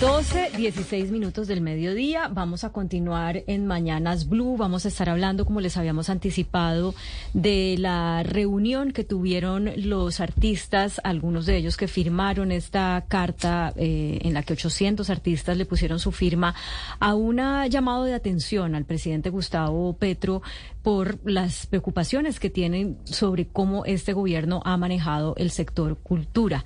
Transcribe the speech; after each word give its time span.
12, 0.00 0.52
16 0.56 1.10
minutos 1.10 1.48
del 1.48 1.60
mediodía. 1.60 2.28
Vamos 2.28 2.62
a 2.62 2.70
continuar 2.70 3.42
en 3.48 3.66
Mañanas 3.66 4.28
Blue. 4.28 4.56
Vamos 4.56 4.84
a 4.84 4.88
estar 4.88 5.08
hablando, 5.08 5.44
como 5.44 5.60
les 5.60 5.76
habíamos 5.76 6.08
anticipado, 6.08 6.94
de 7.34 7.74
la 7.80 8.22
reunión 8.22 8.92
que 8.92 9.02
tuvieron 9.02 9.72
los 9.76 10.20
artistas, 10.20 11.00
algunos 11.02 11.46
de 11.46 11.56
ellos 11.56 11.76
que 11.76 11.88
firmaron 11.88 12.52
esta 12.52 13.06
carta 13.08 13.72
eh, 13.74 14.20
en 14.22 14.34
la 14.34 14.44
que 14.44 14.52
800 14.52 15.10
artistas 15.10 15.56
le 15.56 15.66
pusieron 15.66 15.98
su 15.98 16.12
firma 16.12 16.54
a 17.00 17.16
una 17.16 17.66
llamado 17.66 18.04
de 18.04 18.14
atención 18.14 18.76
al 18.76 18.84
presidente 18.84 19.30
Gustavo 19.30 19.94
Petro 19.94 20.42
por 20.84 21.18
las 21.28 21.66
preocupaciones 21.66 22.38
que 22.38 22.50
tienen 22.50 22.98
sobre 23.02 23.48
cómo 23.48 23.84
este 23.84 24.12
gobierno 24.12 24.62
ha 24.64 24.76
manejado 24.76 25.34
el 25.38 25.50
sector 25.50 25.98
cultura. 25.98 26.64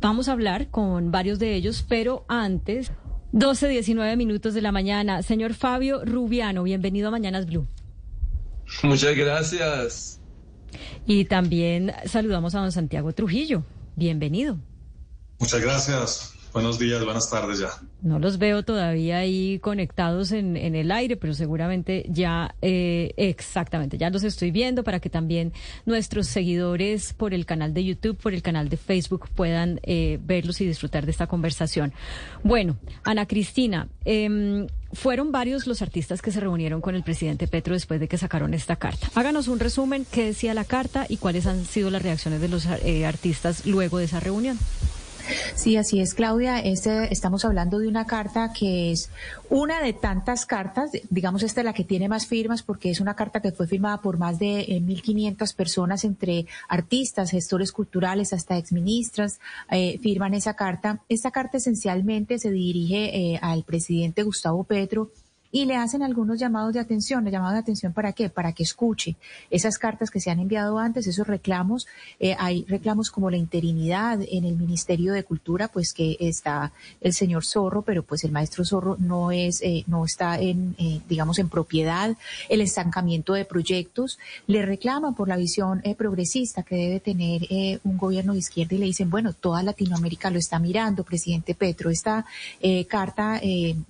Vamos 0.00 0.28
a 0.28 0.32
hablar 0.32 0.70
con 0.70 1.10
varios 1.10 1.40
de 1.40 1.54
ellos, 1.54 1.84
pero 1.88 2.24
antes, 2.28 2.92
12, 3.32 3.68
19 3.68 4.16
minutos 4.16 4.54
de 4.54 4.62
la 4.62 4.70
mañana. 4.70 5.22
Señor 5.24 5.54
Fabio 5.54 6.04
Rubiano, 6.04 6.62
bienvenido 6.62 7.08
a 7.08 7.10
Mañanas 7.10 7.46
Blue. 7.46 7.66
Muchas 8.84 9.16
gracias. 9.16 10.20
Y 11.04 11.24
también 11.24 11.92
saludamos 12.06 12.54
a 12.54 12.60
don 12.60 12.70
Santiago 12.70 13.12
Trujillo. 13.12 13.64
Bienvenido. 13.96 14.58
Muchas 15.40 15.60
gracias. 15.60 16.34
Buenos 16.52 16.78
días, 16.78 17.04
buenas 17.04 17.28
tardes 17.28 17.58
ya. 17.58 17.70
No 18.00 18.18
los 18.18 18.38
veo 18.38 18.62
todavía 18.62 19.18
ahí 19.18 19.58
conectados 19.58 20.32
en, 20.32 20.56
en 20.56 20.74
el 20.74 20.90
aire, 20.92 21.16
pero 21.16 21.34
seguramente 21.34 22.06
ya, 22.08 22.54
eh, 22.62 23.12
exactamente, 23.16 23.98
ya 23.98 24.10
los 24.10 24.24
estoy 24.24 24.50
viendo 24.50 24.84
para 24.84 25.00
que 25.00 25.10
también 25.10 25.52
nuestros 25.84 26.28
seguidores 26.28 27.12
por 27.12 27.34
el 27.34 27.44
canal 27.44 27.74
de 27.74 27.84
YouTube, 27.84 28.16
por 28.16 28.34
el 28.34 28.42
canal 28.42 28.68
de 28.68 28.76
Facebook 28.76 29.28
puedan 29.34 29.80
eh, 29.82 30.18
verlos 30.22 30.60
y 30.60 30.66
disfrutar 30.66 31.06
de 31.06 31.10
esta 31.10 31.26
conversación. 31.26 31.92
Bueno, 32.44 32.76
Ana 33.04 33.26
Cristina, 33.26 33.88
eh, 34.04 34.66
fueron 34.92 35.32
varios 35.32 35.66
los 35.66 35.82
artistas 35.82 36.22
que 36.22 36.30
se 36.30 36.40
reunieron 36.40 36.80
con 36.80 36.94
el 36.94 37.02
presidente 37.02 37.46
Petro 37.46 37.74
después 37.74 38.00
de 38.00 38.08
que 38.08 38.16
sacaron 38.16 38.54
esta 38.54 38.76
carta. 38.76 39.10
Háganos 39.14 39.48
un 39.48 39.60
resumen, 39.60 40.06
qué 40.10 40.24
decía 40.24 40.54
la 40.54 40.64
carta 40.64 41.06
y 41.08 41.18
cuáles 41.18 41.46
han 41.46 41.64
sido 41.64 41.90
las 41.90 42.02
reacciones 42.02 42.40
de 42.40 42.48
los 42.48 42.66
eh, 42.66 43.06
artistas 43.06 43.66
luego 43.66 43.98
de 43.98 44.04
esa 44.04 44.20
reunión. 44.20 44.58
Sí, 45.54 45.76
así 45.76 46.00
es, 46.00 46.14
Claudia. 46.14 46.60
Este, 46.60 47.12
estamos 47.12 47.44
hablando 47.44 47.78
de 47.78 47.88
una 47.88 48.06
carta 48.06 48.52
que 48.52 48.92
es 48.92 49.10
una 49.50 49.82
de 49.82 49.92
tantas 49.92 50.46
cartas, 50.46 50.90
digamos 51.10 51.42
esta 51.42 51.60
es 51.60 51.64
la 51.64 51.72
que 51.72 51.84
tiene 51.84 52.08
más 52.08 52.26
firmas 52.26 52.62
porque 52.62 52.90
es 52.90 53.00
una 53.00 53.14
carta 53.14 53.40
que 53.40 53.52
fue 53.52 53.66
firmada 53.66 54.00
por 54.00 54.18
más 54.18 54.38
de 54.38 54.66
1.500 54.68 55.54
personas 55.54 56.04
entre 56.04 56.46
artistas, 56.68 57.30
gestores 57.30 57.72
culturales, 57.72 58.32
hasta 58.32 58.56
exministras, 58.56 59.40
eh, 59.70 59.98
firman 60.02 60.34
esa 60.34 60.54
carta. 60.54 61.00
Esta 61.08 61.30
carta 61.30 61.56
esencialmente 61.56 62.38
se 62.38 62.50
dirige 62.50 63.16
eh, 63.16 63.38
al 63.40 63.64
presidente 63.64 64.22
Gustavo 64.22 64.64
Petro 64.64 65.10
y 65.50 65.64
le 65.64 65.76
hacen 65.76 66.02
algunos 66.02 66.38
llamados 66.38 66.74
de 66.74 66.80
atención. 66.80 67.24
¿Le 67.24 67.30
llamados 67.30 67.54
de 67.54 67.60
atención 67.60 67.92
para 67.92 68.12
qué? 68.12 68.28
Para 68.28 68.52
que 68.52 68.62
escuche 68.62 69.16
esas 69.50 69.78
cartas 69.78 70.10
que 70.10 70.20
se 70.20 70.30
han 70.30 70.40
enviado 70.40 70.78
antes, 70.78 71.06
esos 71.06 71.26
reclamos. 71.26 71.86
Eh, 72.20 72.36
hay 72.38 72.64
reclamos 72.68 73.10
como 73.10 73.30
la 73.30 73.36
interinidad 73.36 74.20
en 74.28 74.44
el 74.44 74.56
Ministerio 74.56 75.12
de 75.12 75.24
Cultura, 75.24 75.68
pues 75.68 75.92
que 75.92 76.16
está 76.20 76.72
el 77.00 77.14
señor 77.14 77.44
Zorro, 77.44 77.82
pero 77.82 78.02
pues 78.02 78.24
el 78.24 78.32
maestro 78.32 78.64
Zorro 78.64 78.96
no 78.98 79.32
es, 79.32 79.62
eh, 79.62 79.84
no 79.86 80.04
está 80.04 80.38
en, 80.38 80.74
eh, 80.78 81.00
digamos, 81.08 81.38
en 81.38 81.48
propiedad. 81.48 82.16
El 82.48 82.60
estancamiento 82.60 83.32
de 83.32 83.44
proyectos. 83.44 84.18
Le 84.46 84.64
reclaman 84.64 85.14
por 85.14 85.28
la 85.28 85.36
visión 85.36 85.80
eh, 85.84 85.94
progresista 85.94 86.62
que 86.62 86.76
debe 86.76 87.00
tener 87.00 87.42
eh, 87.50 87.78
un 87.84 87.96
gobierno 87.96 88.32
de 88.32 88.40
izquierda 88.40 88.74
y 88.74 88.78
le 88.78 88.86
dicen, 88.86 89.10
bueno, 89.10 89.32
toda 89.32 89.62
Latinoamérica 89.62 90.30
lo 90.30 90.38
está 90.38 90.58
mirando, 90.58 91.04
presidente 91.04 91.54
Petro. 91.54 91.90
Esta 91.90 92.24
carta, 92.88 93.40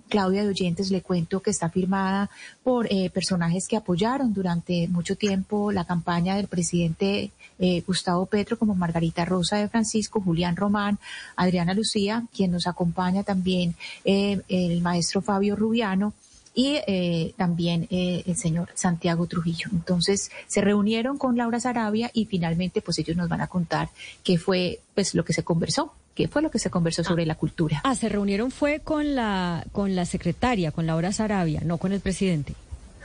Claudia 0.08 0.42
de 0.42 0.48
Oyentes, 0.48 0.90
le 0.90 1.02
cuento 1.02 1.40
que 1.40 1.47
está 1.50 1.68
firmada 1.68 2.30
por 2.62 2.86
eh, 2.90 3.10
personajes 3.10 3.66
que 3.68 3.76
apoyaron 3.76 4.32
durante 4.32 4.88
mucho 4.88 5.16
tiempo 5.16 5.72
la 5.72 5.84
campaña 5.84 6.36
del 6.36 6.48
presidente 6.48 7.30
eh, 7.58 7.82
Gustavo 7.86 8.26
Petro, 8.26 8.58
como 8.58 8.74
Margarita 8.74 9.24
Rosa 9.24 9.56
de 9.56 9.68
Francisco, 9.68 10.20
Julián 10.20 10.56
Román, 10.56 10.98
Adriana 11.36 11.74
Lucía, 11.74 12.24
quien 12.34 12.52
nos 12.52 12.66
acompaña 12.66 13.24
también 13.24 13.74
eh, 14.04 14.40
el 14.48 14.80
maestro 14.80 15.22
Fabio 15.22 15.56
Rubiano 15.56 16.12
y 16.58 16.74
eh, 16.88 17.34
también 17.36 17.86
eh, 17.88 18.24
el 18.26 18.34
señor 18.36 18.68
Santiago 18.74 19.28
Trujillo. 19.28 19.68
Entonces 19.70 20.32
se 20.48 20.60
reunieron 20.60 21.16
con 21.16 21.36
Laura 21.36 21.60
Sarabia 21.60 22.10
y 22.12 22.24
finalmente 22.24 22.80
pues 22.82 22.98
ellos 22.98 23.16
nos 23.16 23.28
van 23.28 23.40
a 23.42 23.46
contar 23.46 23.90
qué 24.24 24.38
fue 24.38 24.80
pues 24.96 25.14
lo 25.14 25.24
que 25.24 25.32
se 25.32 25.44
conversó. 25.44 25.92
¿Qué 26.16 26.26
fue 26.26 26.42
lo 26.42 26.50
que 26.50 26.58
se 26.58 26.68
conversó 26.68 27.04
sobre 27.04 27.26
la 27.26 27.36
cultura? 27.36 27.80
Ah, 27.84 27.94
se 27.94 28.08
reunieron 28.08 28.50
fue 28.50 28.80
con 28.80 29.14
la 29.14 29.64
con 29.70 29.94
la 29.94 30.04
secretaria, 30.04 30.72
con 30.72 30.84
Laura 30.84 31.12
Sarabia, 31.12 31.60
no 31.64 31.78
con 31.78 31.92
el 31.92 32.00
presidente. 32.00 32.54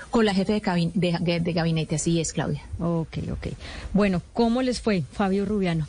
Con 0.10 0.26
la 0.26 0.34
jefe 0.34 0.54
de, 0.54 0.62
cabin- 0.64 0.92
de, 0.96 1.18
de- 1.22 1.40
de 1.40 1.54
gabinete, 1.54 1.96
así 1.98 2.20
es, 2.20 2.34
Claudia. 2.34 2.64
Ok, 2.80 3.18
ok. 3.32 3.48
Bueno, 3.94 4.24
¿cómo 4.34 4.64
les 4.64 4.82
fue, 4.82 5.04
Fabio 5.12 5.46
Rubiano? 5.46 5.88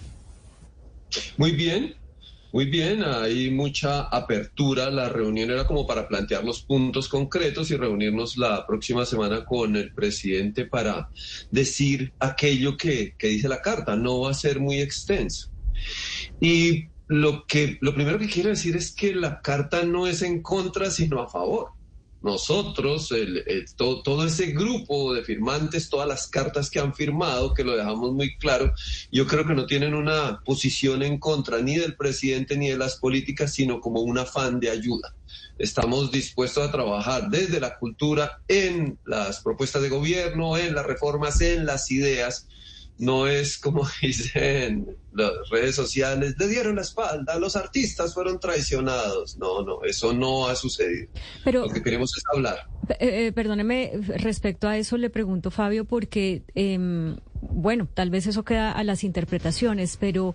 Muy 1.38 1.52
bien, 1.52 1.94
muy 2.54 2.66
bien. 2.66 3.03
Hay 3.03 3.50
mucha 3.50 4.03
apertura. 4.03 4.88
La 4.88 5.09
reunión 5.09 5.50
era 5.50 5.66
como 5.66 5.88
para 5.88 6.06
plantear 6.06 6.44
los 6.44 6.62
puntos 6.62 7.09
concretos 7.09 7.72
y 7.72 7.76
reunirnos 7.76 8.37
la 8.37 8.65
próxima 8.65 9.04
semana 9.04 9.44
con 9.44 9.75
el 9.75 9.92
presidente 9.92 10.64
para 10.64 11.10
decir 11.50 12.12
aquello 12.20 12.76
que, 12.76 13.16
que 13.19 13.26
dice 13.26 13.48
la 13.48 13.60
carta. 13.60 13.97
No 13.97 14.20
va 14.20 14.31
a 14.31 14.34
ser 14.34 14.60
muy 14.60 14.78
extenso. 14.78 15.50
Y 16.41 16.84
lo 17.09 17.44
que 17.44 17.76
lo 17.81 17.93
primero 17.93 18.20
que 18.20 18.28
quiero 18.28 18.50
decir 18.50 18.76
es 18.76 18.93
que 18.93 19.16
la 19.16 19.41
carta 19.41 19.82
no 19.82 20.06
es 20.06 20.22
en 20.22 20.41
contra, 20.41 20.93
sino 20.93 21.20
a 21.20 21.28
favor. 21.28 21.70
Nosotros, 22.25 23.12
el, 23.12 23.43
el- 23.47 23.67
todo, 23.77 24.03
todo 24.03 24.27
ese 24.27 24.47
grupo 24.47 25.12
de 25.12 25.23
firmantes, 25.23 25.91
todas 25.91 26.09
las 26.09 26.27
cartas 26.27 26.71
que 26.71 26.81
han 26.81 26.95
firmado, 26.95 27.53
que 27.53 27.65
lo 27.65 27.77
dejamos 27.77 28.15
muy 28.15 28.35
claro, 28.39 28.73
yo 29.12 29.27
creo 29.27 29.47
que 29.47 29.53
no 29.55 29.67
tienen 29.67 29.93
una 29.95 30.41
posición 30.43 31.03
en 31.03 31.19
contra 31.19 31.59
ni 31.61 31.77
del 31.77 31.97
presidente 31.97 32.57
ni 32.57 32.71
de 32.71 32.79
las 32.79 32.97
políticas, 32.99 33.53
sino 33.53 33.79
como 33.79 34.01
un 34.01 34.17
afán 34.19 34.59
de 34.59 34.71
ayuda. 34.71 35.15
Estamos 35.59 36.11
dispuestos 36.11 36.67
a 36.67 36.73
trabajar 36.73 37.29
desde 37.29 37.61
la 37.61 37.77
cultura 37.77 38.33
en 38.49 38.99
las 39.05 39.43
propuestas 39.43 39.83
de 39.83 39.91
gobierno, 39.91 40.56
en 40.56 40.75
las 40.75 40.87
reformas, 40.87 41.43
en 41.43 41.67
las 41.67 41.91
ideas. 41.91 42.49
No 42.99 43.27
es 43.27 43.59
como 43.59 43.87
dicen 44.03 44.97
las 45.12 45.32
redes 45.50 45.77
sociales, 45.77 46.34
le 46.38 46.49
dieron 46.49 46.77
la 46.77 46.82
espalda, 46.82 47.38
los 47.38 47.56
artistas 47.56 48.15
fueron 48.15 48.41
traicionados. 48.41 49.37
No, 49.38 49.62
no, 49.62 49.84
eso 49.84 50.12
no 50.12 50.47
ha 50.47 50.56
sucedido. 50.56 51.09
Pero 51.44 51.66
Lo 51.66 51.72
que 51.72 51.82
queremos 51.82 52.16
es 52.16 52.22
hablar. 52.32 52.69
Eh, 52.88 53.27
eh, 53.27 53.32
perdóneme, 53.32 53.93
respecto 54.16 54.69
a 54.69 54.77
eso 54.77 54.97
le 54.97 55.10
pregunto, 55.10 55.50
Fabio, 55.50 55.84
porque, 55.84 56.43
em, 56.55 57.16
bueno, 57.41 57.88
tal 57.93 58.10
vez 58.10 58.27
eso 58.27 58.44
queda 58.44 58.72
a 58.72 58.84
las 58.84 59.05
interpretaciones, 59.05 59.97
pero 59.99 60.34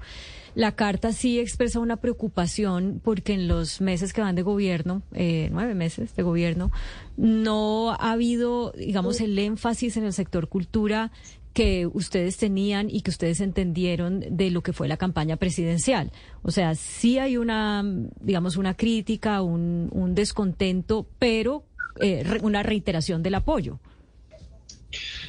la 0.56 0.76
carta 0.76 1.14
sí 1.14 1.40
expresa 1.40 1.80
una 1.80 1.98
preocupación 1.98 3.02
porque 3.04 3.34
en 3.34 3.48
los 3.48 3.82
meses 3.82 4.14
que 4.14 4.22
van 4.22 4.36
de 4.36 4.42
gobierno, 4.42 5.04
eh, 5.14 5.50
nueve 5.52 5.76
meses 5.76 6.16
de 6.16 6.24
gobierno, 6.24 6.72
no 7.18 7.92
ha 7.92 8.12
habido, 8.12 8.72
digamos, 8.72 9.22
el 9.22 9.38
énfasis 9.38 9.98
en 9.98 10.06
el 10.06 10.14
sector 10.14 10.48
cultura 10.48 11.12
que 11.54 11.88
ustedes 11.88 12.38
tenían 12.38 12.90
y 12.90 13.02
que 13.02 13.10
ustedes 13.10 13.42
entendieron 13.42 14.24
de 14.30 14.52
lo 14.52 14.62
que 14.62 14.74
fue 14.74 14.88
la 14.88 14.98
campaña 14.98 15.38
presidencial. 15.38 16.12
O 16.42 16.52
sea, 16.52 16.76
sí 16.76 17.18
hay 17.18 17.38
una, 17.38 17.84
digamos, 18.20 18.56
una 18.58 18.76
crítica, 18.76 19.42
un, 19.42 20.14
descontento, 20.14 21.08
pero 21.18 21.66
eh, 22.00 22.24
una 22.42 22.64
reiteración 22.64 23.24
del 23.24 23.36
apoyo. 23.36 23.80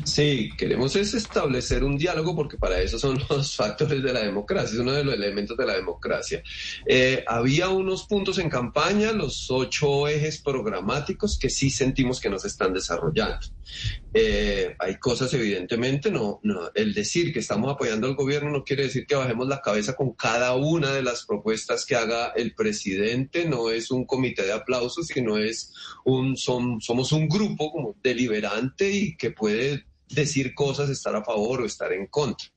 Sí, 0.04 0.50
queremos 0.56 0.96
es 0.96 1.12
establecer 1.12 1.84
un 1.84 1.98
diálogo 1.98 2.34
porque 2.34 2.56
para 2.56 2.80
eso 2.80 2.98
son 2.98 3.18
los 3.30 3.54
factores 3.54 4.02
de 4.02 4.12
la 4.12 4.20
democracia, 4.20 4.74
es 4.74 4.80
uno 4.80 4.92
de 4.92 5.04
los 5.04 5.14
elementos 5.14 5.56
de 5.56 5.66
la 5.66 5.74
democracia. 5.74 6.42
Eh, 6.86 7.24
había 7.26 7.68
unos 7.68 8.06
puntos 8.06 8.38
en 8.38 8.48
campaña, 8.48 9.12
los 9.12 9.50
ocho 9.50 10.08
ejes 10.08 10.40
programáticos 10.42 11.38
que 11.38 11.50
sí 11.50 11.70
sentimos 11.70 12.20
que 12.20 12.30
no 12.30 12.38
se 12.38 12.48
están 12.48 12.72
desarrollando. 12.72 13.46
Eh, 14.12 14.74
hay 14.78 14.98
cosas 14.98 15.32
evidentemente, 15.34 16.10
no, 16.10 16.40
no, 16.42 16.70
el 16.74 16.92
decir 16.92 17.32
que 17.32 17.38
estamos 17.38 17.72
apoyando 17.72 18.08
al 18.08 18.16
gobierno 18.16 18.50
no 18.50 18.64
quiere 18.64 18.84
decir 18.84 19.06
que 19.06 19.14
bajemos 19.14 19.46
la 19.46 19.60
cabeza 19.60 19.94
con 19.94 20.14
cada 20.14 20.56
una 20.56 20.92
de 20.92 21.02
las 21.02 21.24
propuestas 21.24 21.86
que 21.86 21.94
haga 21.94 22.32
el 22.34 22.54
presidente, 22.54 23.44
no 23.44 23.70
es 23.70 23.90
un 23.92 24.04
comité 24.06 24.42
de 24.42 24.52
aplausos, 24.52 25.06
sino 25.06 25.38
es 25.38 25.72
un, 26.04 26.36
somos 26.36 27.12
un 27.12 27.28
grupo 27.28 27.70
como 27.70 27.94
deliberante 28.02 28.90
y 28.90 29.16
que 29.16 29.30
puede 29.30 29.49
decir 30.08 30.54
cosas, 30.54 30.90
estar 30.90 31.14
a 31.14 31.24
favor 31.24 31.62
o 31.62 31.66
estar 31.66 31.92
en 31.92 32.06
contra. 32.06 32.48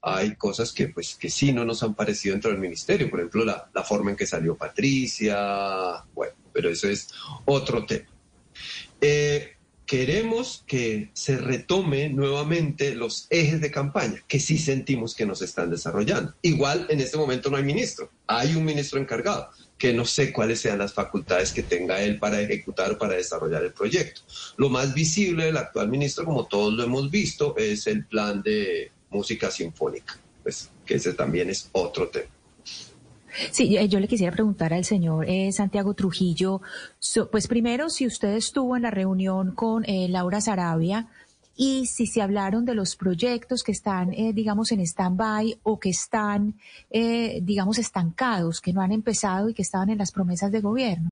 Hay 0.00 0.34
cosas 0.34 0.72
que, 0.72 0.88
pues, 0.88 1.14
que 1.14 1.30
sí 1.30 1.52
no 1.52 1.64
nos 1.64 1.82
han 1.82 1.94
parecido 1.94 2.34
dentro 2.34 2.50
del 2.50 2.58
ministerio, 2.58 3.08
por 3.08 3.20
ejemplo, 3.20 3.44
la, 3.44 3.70
la 3.72 3.84
forma 3.84 4.10
en 4.10 4.16
que 4.16 4.26
salió 4.26 4.56
Patricia, 4.56 6.04
bueno, 6.14 6.34
pero 6.52 6.70
eso 6.70 6.88
es 6.88 7.08
otro 7.44 7.86
tema. 7.86 8.08
Eh, 9.00 9.56
queremos 9.86 10.64
que 10.66 11.10
se 11.12 11.36
retome 11.36 12.08
nuevamente 12.08 12.94
los 12.94 13.26
ejes 13.30 13.60
de 13.60 13.70
campaña, 13.70 14.22
que 14.26 14.40
sí 14.40 14.58
sentimos 14.58 15.14
que 15.14 15.26
nos 15.26 15.42
están 15.42 15.70
desarrollando. 15.70 16.34
Igual 16.42 16.86
en 16.88 17.00
este 17.00 17.16
momento 17.16 17.50
no 17.50 17.56
hay 17.56 17.64
ministro, 17.64 18.10
hay 18.26 18.54
un 18.54 18.64
ministro 18.64 18.98
encargado, 18.98 19.50
que 19.82 19.92
no 19.92 20.04
sé 20.04 20.32
cuáles 20.32 20.60
sean 20.60 20.78
las 20.78 20.92
facultades 20.92 21.52
que 21.52 21.64
tenga 21.64 22.00
él 22.00 22.20
para 22.20 22.40
ejecutar 22.40 22.92
o 22.92 22.98
para 22.98 23.16
desarrollar 23.16 23.64
el 23.64 23.72
proyecto. 23.72 24.20
Lo 24.56 24.68
más 24.68 24.94
visible 24.94 25.46
del 25.46 25.56
actual 25.56 25.88
ministro, 25.88 26.24
como 26.24 26.46
todos 26.46 26.72
lo 26.72 26.84
hemos 26.84 27.10
visto, 27.10 27.56
es 27.56 27.88
el 27.88 28.06
plan 28.06 28.42
de 28.42 28.92
música 29.10 29.50
sinfónica, 29.50 30.16
pues 30.44 30.70
que 30.86 30.94
ese 30.94 31.14
también 31.14 31.50
es 31.50 31.68
otro 31.72 32.06
tema. 32.06 32.28
Sí, 33.50 33.76
yo 33.88 33.98
le 33.98 34.06
quisiera 34.06 34.32
preguntar 34.32 34.72
al 34.72 34.84
señor 34.84 35.28
eh, 35.28 35.50
Santiago 35.50 35.94
Trujillo, 35.94 36.60
pues 37.32 37.48
primero, 37.48 37.90
si 37.90 38.06
usted 38.06 38.36
estuvo 38.36 38.76
en 38.76 38.82
la 38.82 38.92
reunión 38.92 39.50
con 39.50 39.84
eh, 39.86 40.06
Laura 40.08 40.40
Sarabia, 40.40 41.08
y 41.56 41.86
si 41.86 42.06
se 42.06 42.22
hablaron 42.22 42.64
de 42.64 42.74
los 42.74 42.96
proyectos 42.96 43.62
que 43.62 43.72
están, 43.72 44.12
eh, 44.12 44.32
digamos, 44.32 44.72
en 44.72 44.80
stand-by 44.80 45.58
o 45.62 45.78
que 45.78 45.90
están, 45.90 46.58
eh, 46.90 47.40
digamos, 47.42 47.78
estancados, 47.78 48.60
que 48.60 48.72
no 48.72 48.80
han 48.80 48.92
empezado 48.92 49.48
y 49.48 49.54
que 49.54 49.62
estaban 49.62 49.90
en 49.90 49.98
las 49.98 50.12
promesas 50.12 50.50
de 50.50 50.60
gobierno. 50.60 51.08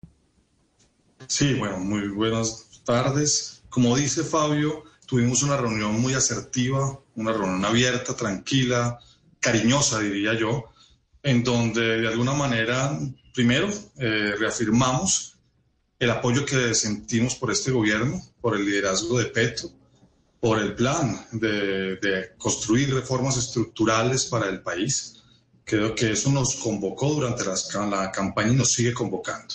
Sí, 1.27 1.55
bueno, 1.55 1.79
muy 1.79 2.09
buenas 2.09 2.67
tardes. 2.85 3.63
Como 3.69 3.97
dice 3.97 4.25
Fabio, 4.25 4.85
tuvimos 5.07 5.43
una 5.43 5.57
reunión 5.57 6.01
muy 6.01 6.15
asertiva, 6.15 6.99
una 7.17 7.33
reunión 7.33 7.65
abierta, 7.65 8.17
tranquila, 8.17 8.99
cariñosa, 9.39 10.01
diría 10.01 10.35
yo, 10.35 10.65
en 11.23 11.45
donde 11.45 12.01
de 12.01 12.09
alguna 12.09 12.33
manera, 12.33 12.99
primero, 13.35 13.69
eh, 13.99 14.35
reafirmamos 14.39 15.37
el 15.99 16.11
apoyo 16.11 16.47
que 16.47 16.75
sentimos 16.75 17.35
por 17.35 17.51
este 17.51 17.71
gobierno, 17.71 18.21
por 18.41 18.57
el 18.57 18.65
liderazgo 18.65 19.19
de 19.19 19.27
Petro, 19.27 19.69
por 20.41 20.59
el 20.59 20.75
plan 20.75 21.27
de, 21.33 22.33
construir 22.39 22.93
reformas 22.95 23.37
estructurales 23.37 24.25
para 24.25 24.49
el 24.49 24.63
país. 24.63 25.23
Creo 25.65 25.95
que 25.95 26.13
eso 26.13 26.31
nos 26.31 26.57
convocó 26.57 27.11
durante 27.11 27.45
la 27.45 28.11
campaña 28.11 28.53
y 28.53 28.57
nos 28.57 28.73
sigue 28.73 28.95
convocando. 28.95 29.55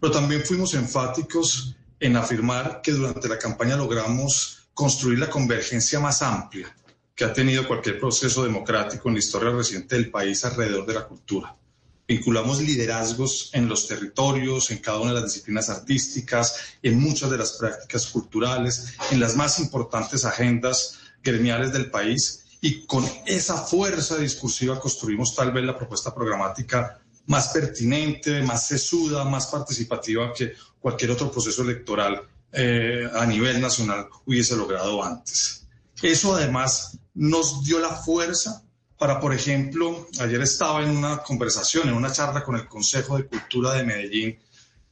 Pero 0.00 0.12
también 0.12 0.42
fuimos 0.42 0.74
enfáticos 0.74 1.76
en 1.98 2.16
afirmar 2.16 2.82
que 2.82 2.92
durante 2.92 3.28
la 3.28 3.38
campaña 3.38 3.76
logramos 3.76 4.68
construir 4.74 5.18
la 5.18 5.30
convergencia 5.30 5.98
más 6.00 6.20
amplia 6.20 6.76
que 7.14 7.24
ha 7.24 7.32
tenido 7.32 7.66
cualquier 7.66 7.98
proceso 7.98 8.44
democrático 8.44 9.08
en 9.08 9.14
la 9.14 9.20
historia 9.20 9.50
reciente 9.50 9.94
del 9.94 10.10
país 10.10 10.44
alrededor 10.44 10.84
de 10.84 10.94
la 10.94 11.06
cultura 11.06 11.56
vinculamos 12.06 12.60
liderazgos 12.60 13.50
en 13.52 13.68
los 13.68 13.88
territorios, 13.88 14.70
en 14.70 14.78
cada 14.78 15.00
una 15.00 15.12
de 15.12 15.20
las 15.20 15.32
disciplinas 15.32 15.68
artísticas, 15.68 16.56
en 16.82 17.00
muchas 17.00 17.30
de 17.30 17.38
las 17.38 17.52
prácticas 17.52 18.06
culturales, 18.06 18.94
en 19.10 19.20
las 19.20 19.34
más 19.34 19.58
importantes 19.58 20.24
agendas 20.24 20.98
gremiales 21.22 21.72
del 21.72 21.90
país 21.90 22.44
y 22.60 22.86
con 22.86 23.04
esa 23.26 23.56
fuerza 23.56 24.16
discursiva 24.16 24.80
construimos 24.80 25.34
tal 25.34 25.52
vez 25.52 25.64
la 25.64 25.76
propuesta 25.76 26.14
programática 26.14 27.00
más 27.26 27.48
pertinente, 27.48 28.42
más 28.42 28.66
sesuda, 28.68 29.24
más 29.24 29.46
participativa 29.48 30.32
que 30.32 30.52
cualquier 30.78 31.10
otro 31.10 31.30
proceso 31.30 31.62
electoral 31.62 32.22
eh, 32.52 33.08
a 33.12 33.26
nivel 33.26 33.60
nacional 33.60 34.06
hubiese 34.24 34.56
logrado 34.56 35.02
antes. 35.02 35.66
Eso 36.00 36.34
además 36.36 36.98
nos 37.14 37.64
dio 37.64 37.80
la 37.80 37.90
fuerza 37.90 38.62
para, 38.98 39.20
por 39.20 39.34
ejemplo, 39.34 40.08
ayer 40.20 40.40
estaba 40.40 40.82
en 40.82 40.96
una 40.96 41.18
conversación, 41.18 41.88
en 41.88 41.94
una 41.94 42.12
charla 42.12 42.42
con 42.42 42.56
el 42.56 42.66
Consejo 42.66 43.16
de 43.16 43.26
Cultura 43.26 43.72
de 43.74 43.84
Medellín, 43.84 44.38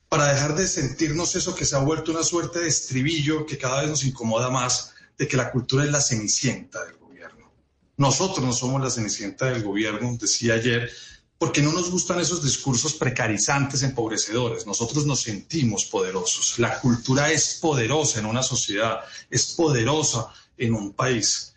para 0.09 0.33
dejar 0.33 0.55
de 0.55 0.69
sentirnos 0.69 1.35
eso 1.35 1.55
que 1.55 1.65
se 1.65 1.75
ha 1.75 1.81
vuelto 1.81 2.13
una 2.13 2.23
suerte 2.23 2.61
de 2.61 2.69
estribillo 2.69 3.47
que 3.47 3.59
cada 3.59 3.81
vez 3.81 3.91
nos 3.91 4.05
incomoda 4.05 4.51
más, 4.51 4.93
de 5.17 5.27
que 5.27 5.37
la 5.37 5.51
cultura 5.51 5.85
es 5.85 5.91
la 5.91 6.01
cenicienta 6.01 6.85
del 6.85 6.97
gobierno. 6.99 7.51
Nosotros 7.97 8.45
no 8.45 8.53
somos 8.53 8.83
la 8.83 8.91
cenicienta 8.91 9.47
del 9.47 9.63
gobierno, 9.63 10.17
decía 10.21 10.55
ayer, 10.55 10.91
porque 11.39 11.63
no 11.63 11.73
nos 11.73 11.91
gustan 11.91 12.21
esos 12.21 12.43
discursos 12.43 12.95
precarizantes, 12.95 13.83
empobrecedores. 13.83 14.67
Nosotros 14.67 15.07
nos 15.07 15.23
sentimos 15.23 15.87
poderosos. 15.87 16.59
La 16.59 16.79
cultura 16.81 17.33
es 17.33 17.59
poderosa 17.61 18.21
en 18.21 18.27
una 18.27 18.43
sociedad, 18.43 19.01
es 19.31 19.53
poderosa 19.53 20.29
en 20.57 20.75
un 20.75 20.93
país. 20.93 21.54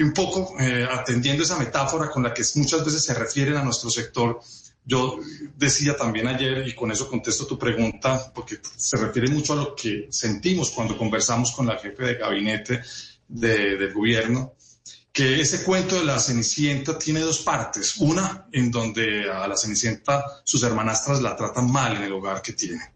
Y 0.00 0.02
un 0.02 0.14
poco 0.14 0.58
eh, 0.58 0.88
atendiendo 0.90 1.42
esa 1.42 1.58
metáfora 1.58 2.08
con 2.08 2.22
la 2.22 2.32
que 2.32 2.42
muchas 2.54 2.82
veces 2.82 3.04
se 3.04 3.12
refieren 3.12 3.58
a 3.58 3.62
nuestro 3.62 3.90
sector, 3.90 4.40
yo 4.82 5.18
decía 5.58 5.94
también 5.94 6.26
ayer, 6.26 6.66
y 6.66 6.74
con 6.74 6.90
eso 6.90 7.06
contesto 7.06 7.46
tu 7.46 7.58
pregunta, 7.58 8.32
porque 8.34 8.60
se 8.76 8.96
refiere 8.96 9.28
mucho 9.28 9.52
a 9.52 9.56
lo 9.56 9.76
que 9.76 10.08
sentimos 10.10 10.70
cuando 10.70 10.96
conversamos 10.96 11.52
con 11.52 11.66
la 11.66 11.76
jefe 11.76 12.02
de 12.02 12.14
gabinete 12.14 12.80
del 13.28 13.92
gobierno, 13.92 14.54
que 15.12 15.38
ese 15.38 15.64
cuento 15.64 15.96
de 15.96 16.04
la 16.06 16.18
Cenicienta 16.18 16.98
tiene 16.98 17.20
dos 17.20 17.40
partes. 17.40 17.98
Una, 17.98 18.46
en 18.52 18.70
donde 18.70 19.30
a 19.30 19.46
la 19.46 19.56
Cenicienta 19.58 20.24
sus 20.44 20.62
hermanastras 20.62 21.20
la 21.20 21.36
tratan 21.36 21.70
mal 21.70 21.96
en 21.96 22.04
el 22.04 22.12
hogar 22.14 22.40
que 22.40 22.54
tiene. 22.54 22.94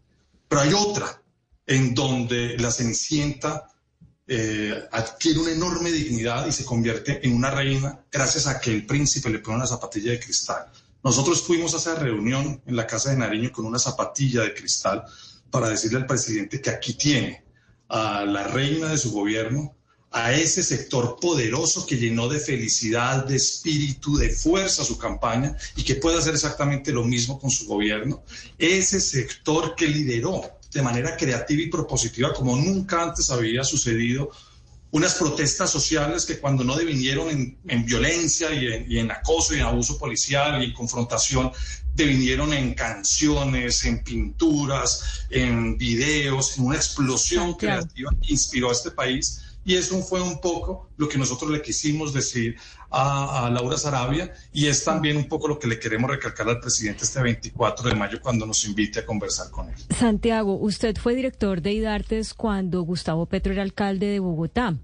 Pero 0.48 0.62
hay 0.62 0.72
otra, 0.72 1.20
en 1.66 1.94
donde 1.94 2.56
la 2.56 2.70
Cenicienta 2.70 3.73
eh, 4.26 4.88
adquiere 4.90 5.38
una 5.38 5.50
enorme 5.50 5.92
dignidad 5.92 6.46
y 6.46 6.52
se 6.52 6.64
convierte 6.64 7.26
en 7.26 7.34
una 7.34 7.50
reina 7.50 8.00
gracias 8.10 8.46
a 8.46 8.58
que 8.58 8.70
el 8.70 8.86
príncipe 8.86 9.28
le 9.28 9.38
pone 9.38 9.56
una 9.56 9.66
zapatilla 9.66 10.12
de 10.12 10.20
cristal. 10.20 10.66
Nosotros 11.02 11.42
fuimos 11.42 11.74
a 11.74 11.76
esa 11.76 11.96
reunión 11.96 12.62
en 12.64 12.76
la 12.76 12.86
casa 12.86 13.10
de 13.10 13.16
Nariño 13.16 13.52
con 13.52 13.66
una 13.66 13.78
zapatilla 13.78 14.42
de 14.42 14.54
cristal 14.54 15.04
para 15.50 15.68
decirle 15.68 15.98
al 15.98 16.06
presidente 16.06 16.60
que 16.60 16.70
aquí 16.70 16.94
tiene 16.94 17.44
a 17.88 18.24
la 18.24 18.48
reina 18.48 18.88
de 18.88 18.96
su 18.96 19.12
gobierno, 19.12 19.76
a 20.10 20.32
ese 20.32 20.62
sector 20.62 21.18
poderoso 21.20 21.84
que 21.84 21.98
llenó 21.98 22.28
de 22.28 22.38
felicidad, 22.38 23.26
de 23.26 23.36
espíritu, 23.36 24.16
de 24.16 24.30
fuerza 24.30 24.84
su 24.84 24.96
campaña 24.96 25.54
y 25.76 25.82
que 25.82 25.96
puede 25.96 26.18
hacer 26.18 26.34
exactamente 26.34 26.92
lo 26.92 27.04
mismo 27.04 27.38
con 27.38 27.50
su 27.50 27.66
gobierno, 27.66 28.22
ese 28.58 29.00
sector 29.00 29.74
que 29.74 29.86
lideró 29.86 30.40
de 30.74 30.82
manera 30.82 31.16
creativa 31.16 31.62
y 31.62 31.68
propositiva 31.68 32.34
como 32.34 32.56
nunca 32.56 33.02
antes 33.02 33.30
había 33.30 33.64
sucedido 33.64 34.30
unas 34.90 35.14
protestas 35.14 35.70
sociales 35.70 36.24
que 36.24 36.38
cuando 36.38 36.62
no 36.62 36.76
devinieron 36.76 37.28
en, 37.66 37.84
violencia 37.84 38.52
y 38.52 38.98
en, 38.98 39.10
acoso 39.10 39.54
y 39.54 39.58
en 39.58 39.64
abuso 39.64 39.98
policial 39.98 40.62
y 40.62 40.66
en 40.66 40.72
confrontación, 40.72 41.50
devinieron 41.96 42.52
en 42.52 42.74
canciones, 42.74 43.84
en 43.84 44.04
pinturas, 44.04 45.26
en 45.30 45.76
videos, 45.76 46.58
en 46.58 46.66
una 46.66 46.76
explosión 46.76 47.54
creativa 47.54 48.12
que 48.22 48.32
inspiró 48.32 48.68
a 48.68 48.72
este 48.72 48.92
país. 48.92 49.42
Y 49.64 49.76
eso 49.76 50.00
fue 50.02 50.20
un 50.20 50.40
poco 50.40 50.88
lo 50.96 51.08
que 51.08 51.18
nosotros 51.18 51.50
le 51.50 51.62
quisimos 51.62 52.12
decir 52.12 52.56
a, 52.90 53.50
Laura 53.52 53.76
Sarabia 53.76 54.32
y 54.52 54.66
es 54.66 54.84
también 54.84 55.16
un 55.16 55.26
poco 55.28 55.48
lo 55.48 55.58
que 55.58 55.66
le 55.66 55.78
queremos 55.78 56.10
recalcar 56.10 56.48
al 56.48 56.60
presidente 56.60 57.04
este 57.04 57.20
24 57.20 57.88
de 57.88 57.94
mayo 57.94 58.20
cuando 58.20 58.46
nos 58.46 58.64
invite 58.66 59.00
a 59.00 59.06
conversar 59.06 59.50
con 59.50 59.68
él. 59.68 59.74
Santiago, 59.90 60.54
usted 60.54 60.96
fue 60.96 61.14
director 61.14 61.60
de 61.60 61.72
IDARTES 61.72 62.34
cuando 62.34 62.82
Gustavo 62.82 63.26
Petro 63.26 63.52
era 63.52 63.62
alcalde 63.62 64.06
de 64.06 64.18
Bogotá. 64.20 64.76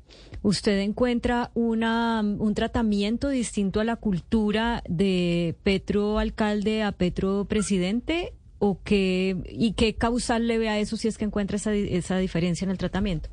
¿Usted 0.42 0.78
encuentra 0.78 1.50
una, 1.54 2.20
un 2.20 2.54
tratamiento 2.54 3.28
distinto 3.28 3.80
a 3.80 3.84
la 3.84 3.96
cultura 3.96 4.82
de 4.88 5.54
Petro 5.62 6.18
alcalde 6.18 6.82
a 6.82 6.92
Petro 6.92 7.44
presidente? 7.44 8.32
¿O 8.58 8.80
qué, 8.82 9.37
¿Y 9.49 9.72
qué 9.72 9.94
causal 9.94 10.46
le 10.46 10.58
ve 10.58 10.68
a 10.68 10.78
eso 10.78 10.96
si 10.96 11.08
es 11.08 11.16
que 11.16 11.25
encuentra 11.25 11.56
esa, 11.56 11.72
esa 11.72 12.18
diferencia 12.18 12.64
en 12.64 12.70
el 12.70 12.78
tratamiento? 12.78 13.30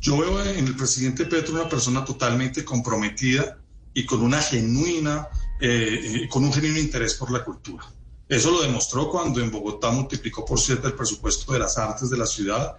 Yo 0.00 0.18
veo 0.18 0.42
en 0.44 0.66
el 0.66 0.76
presidente 0.76 1.26
Petro 1.26 1.54
una 1.54 1.68
persona 1.68 2.04
totalmente 2.04 2.64
comprometida 2.64 3.58
y 3.94 4.04
con 4.04 4.22
una 4.22 4.40
genuina, 4.40 5.28
eh, 5.60 6.22
eh, 6.24 6.28
con 6.28 6.44
un 6.44 6.52
genuino 6.52 6.78
interés 6.78 7.14
por 7.14 7.30
la 7.30 7.44
cultura. 7.44 7.84
Eso 8.28 8.50
lo 8.50 8.60
demostró 8.60 9.08
cuando 9.08 9.40
en 9.40 9.50
Bogotá 9.50 9.90
multiplicó 9.90 10.44
por 10.44 10.60
siete 10.60 10.88
el 10.88 10.94
presupuesto 10.94 11.52
de 11.52 11.60
las 11.60 11.78
artes 11.78 12.10
de 12.10 12.16
la 12.16 12.26
ciudad 12.26 12.76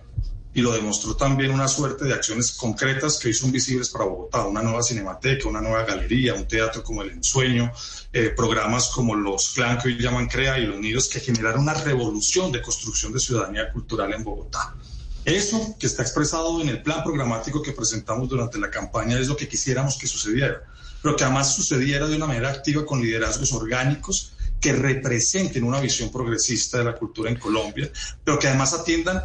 y 0.53 0.61
lo 0.61 0.71
demostró 0.71 1.15
también 1.15 1.51
una 1.51 1.67
suerte 1.67 2.05
de 2.05 2.13
acciones 2.13 2.51
concretas 2.51 3.19
que 3.19 3.27
hoy 3.27 3.33
son 3.33 3.51
visibles 3.51 3.89
para 3.89 4.05
Bogotá, 4.05 4.45
una 4.45 4.61
nueva 4.61 4.81
cinemateca, 4.81 5.47
una 5.47 5.61
nueva 5.61 5.83
galería, 5.83 6.33
un 6.33 6.47
teatro 6.47 6.83
como 6.83 7.03
El 7.03 7.11
Ensueño, 7.11 7.71
eh, 8.11 8.33
programas 8.35 8.89
como 8.89 9.15
los 9.15 9.49
Clan 9.53 9.77
que 9.77 9.89
hoy 9.89 9.99
llaman 9.99 10.27
CREA 10.27 10.59
y 10.59 10.65
los 10.65 10.79
Nidos 10.79 11.09
que 11.09 11.19
generaron 11.19 11.61
una 11.61 11.75
revolución 11.75 12.51
de 12.51 12.61
construcción 12.61 13.13
de 13.13 13.19
ciudadanía 13.19 13.71
cultural 13.71 14.13
en 14.13 14.23
Bogotá. 14.23 14.75
Eso 15.27 15.75
que 15.77 15.87
está 15.87 16.03
expresado 16.03 16.61
en 16.61 16.69
el 16.69 16.81
plan 16.81 17.03
programático 17.03 17.61
que 17.61 17.73
presentamos 17.73 18.29
durante 18.29 18.57
la 18.57 18.71
campaña 18.71 19.19
es 19.19 19.27
lo 19.27 19.35
que 19.35 19.49
quisiéramos 19.49 19.97
que 19.97 20.07
sucediera, 20.07 20.61
pero 21.01 21.17
que 21.17 21.25
además 21.25 21.53
sucediera 21.53 22.07
de 22.07 22.15
una 22.15 22.27
manera 22.27 22.47
activa 22.47 22.85
con 22.85 23.01
liderazgos 23.01 23.51
orgánicos 23.51 24.37
que 24.61 24.71
representen 24.71 25.65
una 25.65 25.81
visión 25.81 26.13
progresista 26.13 26.77
de 26.77 26.85
la 26.85 26.95
cultura 26.95 27.29
en 27.29 27.37
Colombia, 27.37 27.91
pero 28.23 28.39
que 28.39 28.47
además 28.47 28.73
atiendan 28.73 29.21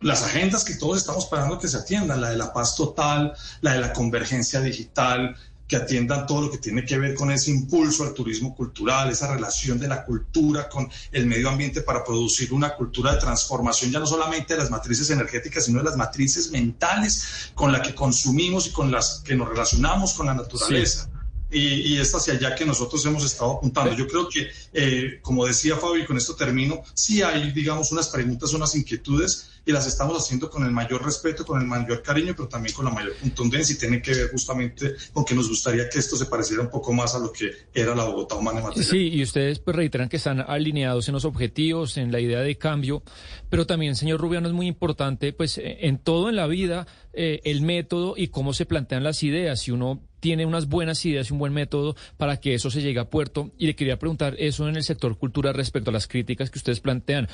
las 0.00 0.22
agendas 0.22 0.64
que 0.64 0.76
todos 0.76 0.96
estamos 0.96 1.24
esperando 1.24 1.58
que 1.58 1.68
se 1.68 1.76
atiendan, 1.76 2.22
la 2.22 2.30
de 2.30 2.38
la 2.38 2.50
paz 2.50 2.74
total, 2.74 3.34
la 3.60 3.74
de 3.74 3.80
la 3.80 3.92
convergencia 3.92 4.62
digital, 4.62 5.36
que 5.68 5.76
atiendan 5.76 6.26
todo 6.26 6.40
lo 6.40 6.50
que 6.50 6.58
tiene 6.58 6.84
que 6.84 6.98
ver 6.98 7.14
con 7.14 7.30
ese 7.30 7.50
impulso 7.50 8.02
al 8.02 8.14
turismo 8.14 8.56
cultural, 8.56 9.10
esa 9.10 9.32
relación 9.32 9.78
de 9.78 9.86
la 9.86 10.02
cultura 10.02 10.66
con 10.68 10.90
el 11.12 11.26
medio 11.26 11.50
ambiente 11.50 11.82
para 11.82 12.02
producir 12.02 12.54
una 12.54 12.74
cultura 12.74 13.12
de 13.12 13.20
transformación, 13.20 13.92
ya 13.92 13.98
no 13.98 14.06
solamente 14.06 14.54
de 14.54 14.60
las 14.60 14.70
matrices 14.70 15.10
energéticas, 15.10 15.66
sino 15.66 15.78
de 15.78 15.84
las 15.84 15.96
matrices 15.96 16.50
mentales 16.50 17.52
con 17.54 17.70
las 17.70 17.86
que 17.86 17.94
consumimos 17.94 18.66
y 18.66 18.70
con 18.70 18.90
las 18.90 19.22
que 19.22 19.34
nos 19.34 19.48
relacionamos 19.48 20.14
con 20.14 20.26
la 20.26 20.34
naturaleza. 20.34 21.10
Y, 21.50 21.94
y, 21.94 21.98
es 21.98 22.14
hacia 22.14 22.34
allá 22.34 22.54
que 22.54 22.66
nosotros 22.66 23.04
hemos 23.06 23.24
estado 23.24 23.52
apuntando. 23.52 23.94
Yo 23.94 24.06
creo 24.06 24.28
que, 24.28 24.50
eh, 24.74 25.18
como 25.22 25.46
decía 25.46 25.76
Fabio, 25.76 26.02
y 26.02 26.06
con 26.06 26.18
esto 26.18 26.34
termino, 26.34 26.82
sí 26.92 27.22
hay, 27.22 27.52
digamos, 27.52 27.90
unas 27.90 28.08
preguntas, 28.08 28.52
unas 28.52 28.74
inquietudes 28.74 29.48
y 29.68 29.72
las 29.72 29.86
estamos 29.86 30.16
haciendo 30.16 30.48
con 30.48 30.64
el 30.64 30.70
mayor 30.70 31.04
respeto, 31.04 31.44
con 31.44 31.60
el 31.60 31.66
mayor 31.66 32.02
cariño, 32.02 32.32
pero 32.34 32.48
también 32.48 32.74
con 32.74 32.86
la 32.86 32.90
mayor 32.90 33.14
contundencia 33.20 33.74
y 33.74 33.78
tiene 33.78 34.00
que 34.00 34.12
ver 34.12 34.30
justamente 34.30 34.94
con 35.12 35.26
que 35.26 35.34
nos 35.34 35.46
gustaría 35.46 35.90
que 35.90 35.98
esto 35.98 36.16
se 36.16 36.24
pareciera 36.24 36.62
un 36.62 36.70
poco 36.70 36.90
más 36.94 37.14
a 37.14 37.18
lo 37.18 37.30
que 37.30 37.52
era 37.74 37.94
la 37.94 38.04
Bogotá 38.04 38.36
humana 38.36 38.60
en 38.60 38.64
materia. 38.64 38.88
Sí, 38.88 39.10
y 39.10 39.22
ustedes 39.22 39.58
pues 39.58 39.76
reiteran 39.76 40.08
que 40.08 40.16
están 40.16 40.40
alineados 40.40 41.08
en 41.08 41.12
los 41.12 41.26
objetivos, 41.26 41.98
en 41.98 42.10
la 42.10 42.18
idea 42.18 42.40
de 42.40 42.56
cambio, 42.56 43.02
pero 43.50 43.66
también, 43.66 43.94
señor 43.94 44.22
Rubiano, 44.22 44.48
es 44.48 44.54
muy 44.54 44.68
importante, 44.68 45.34
pues 45.34 45.60
en 45.62 45.98
todo 45.98 46.30
en 46.30 46.36
la 46.36 46.46
vida, 46.46 46.86
eh, 47.12 47.42
el 47.44 47.60
método 47.60 48.14
y 48.16 48.28
cómo 48.28 48.54
se 48.54 48.64
plantean 48.64 49.04
las 49.04 49.22
ideas. 49.22 49.60
Si 49.60 49.70
uno 49.70 50.07
tiene 50.20 50.46
unas 50.46 50.68
buenas 50.68 51.04
ideas 51.04 51.30
y 51.30 51.32
un 51.32 51.38
buen 51.38 51.52
método 51.52 51.96
para 52.16 52.38
que 52.38 52.54
eso 52.54 52.70
se 52.70 52.82
llegue 52.82 53.00
a 53.00 53.10
puerto. 53.10 53.50
Y 53.58 53.66
le 53.66 53.76
quería 53.76 53.98
preguntar 53.98 54.34
eso 54.38 54.68
en 54.68 54.76
el 54.76 54.84
sector 54.84 55.18
cultura 55.18 55.52
respecto 55.52 55.90
a 55.90 55.92
las 55.92 56.06
críticas 56.06 56.50
que 56.50 56.58
ustedes 56.58 56.80
plantean. 56.80 57.28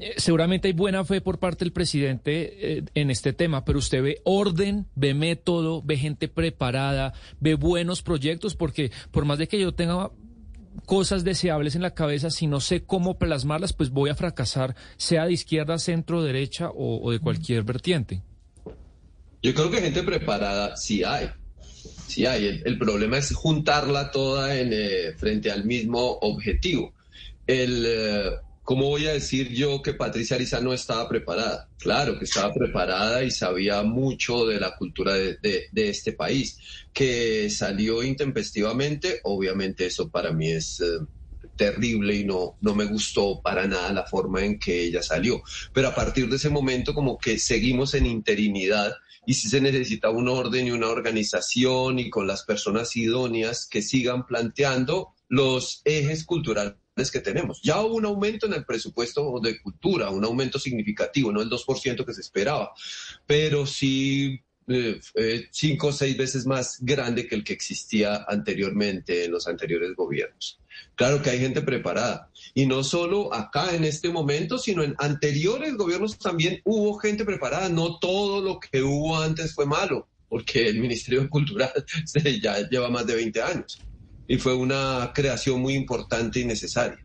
Eh, 0.00 0.14
seguramente 0.16 0.68
hay 0.68 0.74
buena 0.74 1.04
fe 1.04 1.20
por 1.20 1.38
parte 1.38 1.64
del 1.64 1.72
presidente 1.72 2.78
eh, 2.78 2.84
en 2.94 3.10
este 3.10 3.32
tema, 3.32 3.64
pero 3.64 3.78
usted 3.78 4.02
ve 4.02 4.20
orden, 4.24 4.86
ve 4.94 5.14
método, 5.14 5.82
ve 5.82 5.96
gente 5.96 6.28
preparada, 6.28 7.12
ve 7.40 7.54
buenos 7.54 8.02
proyectos, 8.02 8.54
porque 8.54 8.90
por 9.10 9.24
más 9.24 9.38
de 9.38 9.48
que 9.48 9.60
yo 9.60 9.72
tenga 9.72 10.10
cosas 10.84 11.24
deseables 11.24 11.74
en 11.74 11.82
la 11.82 11.94
cabeza, 11.94 12.30
si 12.30 12.46
no 12.46 12.60
sé 12.60 12.84
cómo 12.84 13.18
plasmarlas, 13.18 13.72
pues 13.72 13.90
voy 13.90 14.10
a 14.10 14.14
fracasar, 14.14 14.76
sea 14.96 15.26
de 15.26 15.32
izquierda, 15.32 15.78
centro, 15.78 16.22
derecha 16.22 16.70
o 16.74 17.10
de 17.10 17.18
cualquier 17.18 17.64
vertiente. 17.64 18.22
Yo 19.42 19.54
creo 19.54 19.70
que 19.70 19.80
gente 19.80 20.02
preparada 20.02 20.76
sí 20.76 21.04
hay. 21.04 21.30
Sí 22.06 22.26
hay. 22.26 22.62
El, 22.64 22.78
problema 22.78 23.18
es 23.18 23.34
juntarla 23.34 24.10
toda 24.10 24.58
en, 24.58 24.70
eh, 24.72 25.12
frente 25.16 25.50
al 25.50 25.64
mismo 25.64 26.18
objetivo. 26.20 26.92
El, 27.46 27.84
eh, 27.86 28.30
¿Cómo 28.66 28.88
voy 28.88 29.06
a 29.06 29.12
decir 29.12 29.50
yo 29.52 29.80
que 29.80 29.94
Patricia 29.94 30.34
Ariza 30.34 30.60
no 30.60 30.72
estaba 30.72 31.08
preparada? 31.08 31.68
Claro 31.78 32.18
que 32.18 32.24
estaba 32.24 32.52
preparada 32.52 33.22
y 33.22 33.30
sabía 33.30 33.84
mucho 33.84 34.44
de 34.44 34.58
la 34.58 34.74
cultura 34.76 35.14
de, 35.14 35.68
este 35.72 36.12
país. 36.12 36.58
Que 36.92 37.48
salió 37.48 38.02
intempestivamente, 38.02 39.20
obviamente 39.22 39.86
eso 39.86 40.08
para 40.08 40.32
mí 40.32 40.50
es... 40.50 40.80
Eh, 40.80 40.98
terrible 41.56 42.14
y 42.14 42.24
no, 42.24 42.56
no 42.60 42.74
me 42.74 42.84
gustó 42.84 43.40
para 43.40 43.66
nada 43.66 43.90
la 43.92 44.04
forma 44.04 44.44
en 44.44 44.58
que 44.58 44.82
ella 44.82 45.02
salió. 45.02 45.42
Pero 45.72 45.88
a 45.88 45.94
partir 45.94 46.28
de 46.28 46.36
ese 46.36 46.50
momento 46.50 46.92
como 46.92 47.16
que 47.18 47.38
seguimos 47.38 47.94
en 47.94 48.04
interinidad 48.04 48.92
y 49.26 49.34
si 49.34 49.48
se 49.48 49.60
necesita 49.60 50.08
un 50.10 50.28
orden 50.28 50.68
y 50.68 50.70
una 50.70 50.88
organización 50.88 51.98
y 51.98 52.08
con 52.08 52.26
las 52.26 52.44
personas 52.44 52.96
idóneas 52.96 53.66
que 53.66 53.82
sigan 53.82 54.24
planteando 54.24 55.14
los 55.28 55.82
ejes 55.84 56.24
culturales 56.24 56.76
que 57.12 57.20
tenemos. 57.20 57.60
Ya 57.62 57.82
hubo 57.82 57.96
un 57.96 58.06
aumento 58.06 58.46
en 58.46 58.54
el 58.54 58.64
presupuesto 58.64 59.38
de 59.42 59.60
cultura, 59.60 60.08
un 60.10 60.24
aumento 60.24 60.58
significativo, 60.58 61.30
no 61.30 61.42
el 61.42 61.50
2% 61.50 62.06
que 62.06 62.14
se 62.14 62.20
esperaba, 62.22 62.72
pero 63.26 63.66
sí 63.66 64.40
eh, 64.68 65.00
eh, 65.14 65.46
cinco 65.50 65.88
o 65.88 65.92
seis 65.92 66.16
veces 66.16 66.44
más 66.46 66.78
grande 66.80 67.26
que 67.26 67.36
el 67.36 67.44
que 67.44 67.52
existía 67.52 68.24
anteriormente 68.28 69.24
en 69.24 69.32
los 69.32 69.46
anteriores 69.46 69.94
gobiernos. 69.94 70.58
Claro 70.94 71.22
que 71.22 71.30
hay 71.30 71.38
gente 71.38 71.62
preparada. 71.62 72.30
Y 72.54 72.66
no 72.66 72.82
solo 72.82 73.32
acá 73.32 73.74
en 73.74 73.84
este 73.84 74.08
momento, 74.08 74.58
sino 74.58 74.82
en 74.82 74.94
anteriores 74.98 75.74
gobiernos 75.74 76.18
también 76.18 76.60
hubo 76.64 76.98
gente 76.98 77.24
preparada. 77.24 77.68
No 77.68 77.98
todo 77.98 78.40
lo 78.40 78.58
que 78.58 78.82
hubo 78.82 79.20
antes 79.20 79.54
fue 79.54 79.66
malo, 79.66 80.08
porque 80.28 80.68
el 80.68 80.80
Ministerio 80.80 81.22
de 81.22 81.28
Cultura 81.28 81.72
ya 82.42 82.68
lleva 82.68 82.90
más 82.90 83.06
de 83.06 83.14
20 83.14 83.42
años. 83.42 83.78
Y 84.26 84.38
fue 84.38 84.54
una 84.54 85.12
creación 85.14 85.60
muy 85.60 85.74
importante 85.74 86.40
y 86.40 86.44
necesaria. 86.44 86.98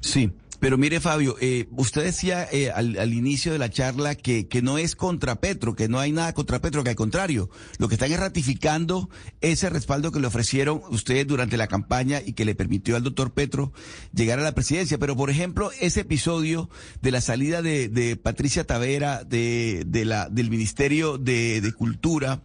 Sí, 0.00 0.30
pero 0.64 0.78
mire, 0.78 0.98
Fabio, 0.98 1.36
eh, 1.42 1.68
usted 1.72 2.04
decía 2.04 2.48
eh, 2.50 2.70
al, 2.70 3.12
inicio 3.12 3.52
de 3.52 3.58
la 3.58 3.68
charla 3.68 4.14
que, 4.14 4.48
que 4.48 4.62
no 4.62 4.78
es 4.78 4.96
contra 4.96 5.34
Petro, 5.34 5.76
que 5.76 5.90
no 5.90 5.98
hay 5.98 6.10
nada 6.10 6.32
contra 6.32 6.58
Petro, 6.58 6.82
que 6.82 6.88
al 6.88 6.96
contrario, 6.96 7.50
lo 7.76 7.86
que 7.86 7.96
están 7.96 8.10
es 8.10 8.18
ratificando 8.18 9.10
ese 9.42 9.68
respaldo 9.68 10.10
que 10.10 10.20
le 10.20 10.26
ofrecieron 10.26 10.80
ustedes 10.88 11.26
durante 11.26 11.58
la 11.58 11.66
campaña 11.66 12.22
y 12.24 12.32
que 12.32 12.46
le 12.46 12.54
permitió 12.54 12.96
al 12.96 13.02
doctor 13.02 13.34
Petro 13.34 13.74
llegar 14.14 14.38
a 14.38 14.42
la 14.42 14.54
presidencia. 14.54 14.96
Pero, 14.96 15.16
por 15.16 15.28
ejemplo, 15.28 15.70
ese 15.82 16.00
episodio 16.00 16.70
de 17.02 17.10
la 17.10 17.20
salida 17.20 17.60
de, 17.60 17.90
de 17.90 18.16
Patricia 18.16 18.64
Tavera 18.64 19.22
de, 19.22 19.84
de 19.86 20.06
la, 20.06 20.30
del 20.30 20.48
Ministerio 20.48 21.18
de, 21.18 21.60
de 21.60 21.72
Cultura, 21.74 22.42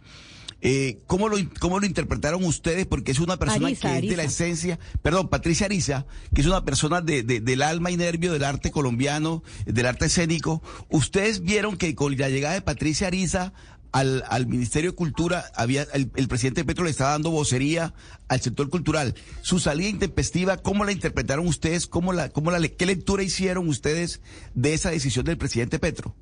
eh, 0.62 0.98
¿cómo, 1.06 1.28
lo, 1.28 1.36
¿Cómo 1.58 1.80
lo 1.80 1.86
interpretaron 1.86 2.44
ustedes? 2.44 2.86
Porque 2.86 3.12
es 3.12 3.20
una 3.20 3.38
persona 3.38 3.68
que 3.68 3.98
es 3.98 4.02
de 4.02 4.16
la 4.16 4.24
esencia, 4.24 4.78
perdón, 5.02 5.28
Patricia 5.28 5.66
Ariza, 5.66 6.06
que 6.34 6.40
es 6.42 6.46
una 6.46 6.64
persona 6.64 7.00
de, 7.00 7.22
del 7.22 7.62
alma 7.62 7.90
y 7.90 7.96
nervio 7.96 8.32
del 8.32 8.44
arte 8.44 8.70
colombiano, 8.70 9.42
del 9.66 9.86
arte 9.86 10.06
escénico. 10.06 10.62
¿Ustedes 10.90 11.40
vieron 11.40 11.76
que 11.76 11.94
con 11.94 12.16
la 12.16 12.28
llegada 12.28 12.54
de 12.54 12.62
Patricia 12.62 13.06
Ariza 13.06 13.52
al, 13.92 14.22
al 14.28 14.46
Ministerio 14.46 14.90
de 14.90 14.96
Cultura, 14.96 15.44
había, 15.54 15.82
el, 15.92 16.28
presidente 16.28 16.64
Petro 16.64 16.84
le 16.84 16.90
estaba 16.90 17.10
dando 17.10 17.30
vocería 17.30 17.94
al 18.28 18.40
sector 18.40 18.68
cultural. 18.68 19.14
Su 19.42 19.58
salida 19.58 19.88
intempestiva, 19.88 20.58
¿cómo 20.58 20.84
la 20.84 20.92
interpretaron 20.92 21.46
ustedes? 21.46 21.86
¿Cómo 21.86 22.12
la, 22.12 22.28
cómo 22.28 22.50
la, 22.50 22.60
¿Qué 22.68 22.86
lectura 22.86 23.22
hicieron 23.22 23.68
ustedes 23.68 24.20
de 24.54 24.74
esa 24.74 24.90
decisión 24.90 25.24
del 25.24 25.38
presidente 25.38 25.78
Petro? 25.78 26.14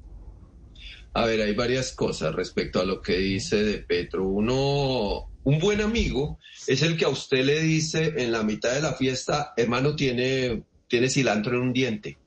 A 1.18 1.24
ver, 1.24 1.42
hay 1.42 1.52
varias 1.52 1.90
cosas 1.90 2.32
respecto 2.32 2.80
a 2.80 2.84
lo 2.84 3.02
que 3.02 3.18
dice 3.18 3.64
de 3.64 3.78
Petro. 3.78 4.24
Uno, 4.24 5.28
un 5.42 5.58
buen 5.58 5.80
amigo 5.80 6.38
es 6.64 6.82
el 6.82 6.96
que 6.96 7.06
a 7.06 7.08
usted 7.08 7.44
le 7.44 7.60
dice 7.60 8.14
en 8.18 8.30
la 8.30 8.44
mitad 8.44 8.72
de 8.72 8.80
la 8.80 8.92
fiesta, 8.92 9.52
hermano, 9.56 9.96
tiene, 9.96 10.62
tiene 10.86 11.10
cilantro 11.10 11.56
en 11.56 11.62
un 11.62 11.72
diente. 11.72 12.18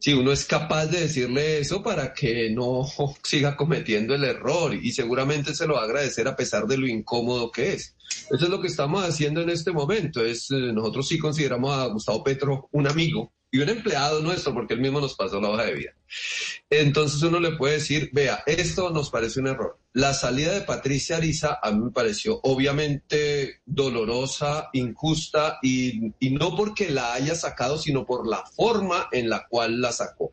Si 0.00 0.14
uno 0.14 0.32
es 0.32 0.46
capaz 0.46 0.86
de 0.86 1.00
decirle 1.00 1.58
eso 1.58 1.82
para 1.82 2.14
que 2.14 2.48
no 2.48 2.86
siga 3.22 3.54
cometiendo 3.54 4.14
el 4.14 4.24
error 4.24 4.74
y 4.74 4.92
seguramente 4.92 5.54
se 5.54 5.66
lo 5.66 5.74
va 5.74 5.82
a 5.82 5.84
agradecer 5.84 6.26
a 6.26 6.36
pesar 6.36 6.66
de 6.66 6.78
lo 6.78 6.86
incómodo 6.86 7.50
que 7.50 7.74
es. 7.74 7.96
Eso 8.30 8.46
es 8.46 8.48
lo 8.48 8.62
que 8.62 8.68
estamos 8.68 9.04
haciendo 9.04 9.42
en 9.42 9.50
este 9.50 9.72
momento. 9.72 10.24
Es, 10.24 10.50
eh, 10.52 10.72
nosotros 10.72 11.06
sí 11.06 11.18
consideramos 11.18 11.70
a 11.76 11.84
Gustavo 11.88 12.24
Petro 12.24 12.70
un 12.72 12.86
amigo 12.86 13.34
y 13.56 13.60
un 13.60 13.68
empleado 13.70 14.20
nuestro, 14.20 14.52
porque 14.52 14.74
él 14.74 14.80
mismo 14.80 15.00
nos 15.00 15.14
pasó 15.14 15.40
la 15.40 15.48
hoja 15.48 15.64
de 15.64 15.74
vida. 15.74 15.94
Entonces 16.68 17.22
uno 17.22 17.40
le 17.40 17.56
puede 17.56 17.74
decir, 17.74 18.10
vea, 18.12 18.42
esto 18.46 18.90
nos 18.90 19.10
parece 19.10 19.40
un 19.40 19.46
error. 19.46 19.78
La 19.94 20.12
salida 20.12 20.52
de 20.52 20.60
Patricia 20.60 21.16
Ariza 21.16 21.58
a 21.62 21.72
mí 21.72 21.84
me 21.84 21.90
pareció 21.90 22.38
obviamente 22.42 23.60
dolorosa, 23.64 24.68
injusta, 24.74 25.58
y, 25.62 26.12
y 26.20 26.30
no 26.30 26.54
porque 26.54 26.90
la 26.90 27.14
haya 27.14 27.34
sacado, 27.34 27.78
sino 27.78 28.04
por 28.04 28.26
la 28.28 28.44
forma 28.44 29.08
en 29.10 29.30
la 29.30 29.46
cual 29.48 29.80
la 29.80 29.92
sacó. 29.92 30.32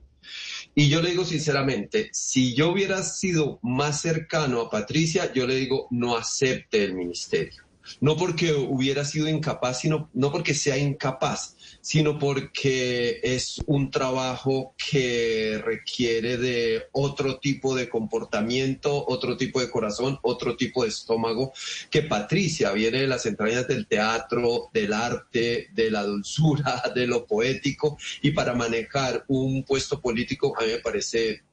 Y 0.75 0.89
yo 0.89 1.01
le 1.01 1.11
digo 1.11 1.23
sinceramente, 1.23 2.09
si 2.11 2.53
yo 2.53 2.71
hubiera 2.71 3.03
sido 3.03 3.59
más 3.61 4.01
cercano 4.01 4.61
a 4.61 4.69
Patricia, 4.69 5.31
yo 5.31 5.47
le 5.47 5.55
digo, 5.55 5.87
no 5.91 6.17
acepte 6.17 6.83
el 6.83 6.93
ministerio 6.93 7.62
no 7.99 8.17
porque 8.17 8.53
hubiera 8.53 9.05
sido 9.05 9.27
incapaz, 9.27 9.81
sino 9.81 10.09
no 10.13 10.31
porque 10.31 10.53
sea 10.53 10.77
incapaz, 10.77 11.55
sino 11.81 12.17
porque 12.17 13.19
es 13.23 13.61
un 13.65 13.91
trabajo 13.91 14.75
que 14.77 15.61
requiere 15.63 16.37
de 16.37 16.83
otro 16.91 17.39
tipo 17.39 17.75
de 17.75 17.89
comportamiento, 17.89 19.05
otro 19.07 19.37
tipo 19.37 19.59
de 19.59 19.69
corazón, 19.69 20.19
otro 20.21 20.55
tipo 20.55 20.83
de 20.83 20.89
estómago, 20.89 21.53
que 21.89 22.03
Patricia 22.03 22.71
viene 22.71 23.01
de 23.01 23.07
las 23.07 23.25
entrañas 23.25 23.67
del 23.67 23.87
teatro, 23.87 24.69
del 24.73 24.93
arte, 24.93 25.67
de 25.73 25.91
la 25.91 26.03
dulzura, 26.03 26.83
de 26.95 27.07
lo 27.07 27.25
poético, 27.25 27.97
y 28.21 28.31
para 28.31 28.53
manejar 28.53 29.25
un 29.27 29.63
puesto 29.63 29.99
político 29.99 30.53
a 30.57 30.63
mí 30.63 30.71
me 30.71 30.79
parece, 30.79 31.43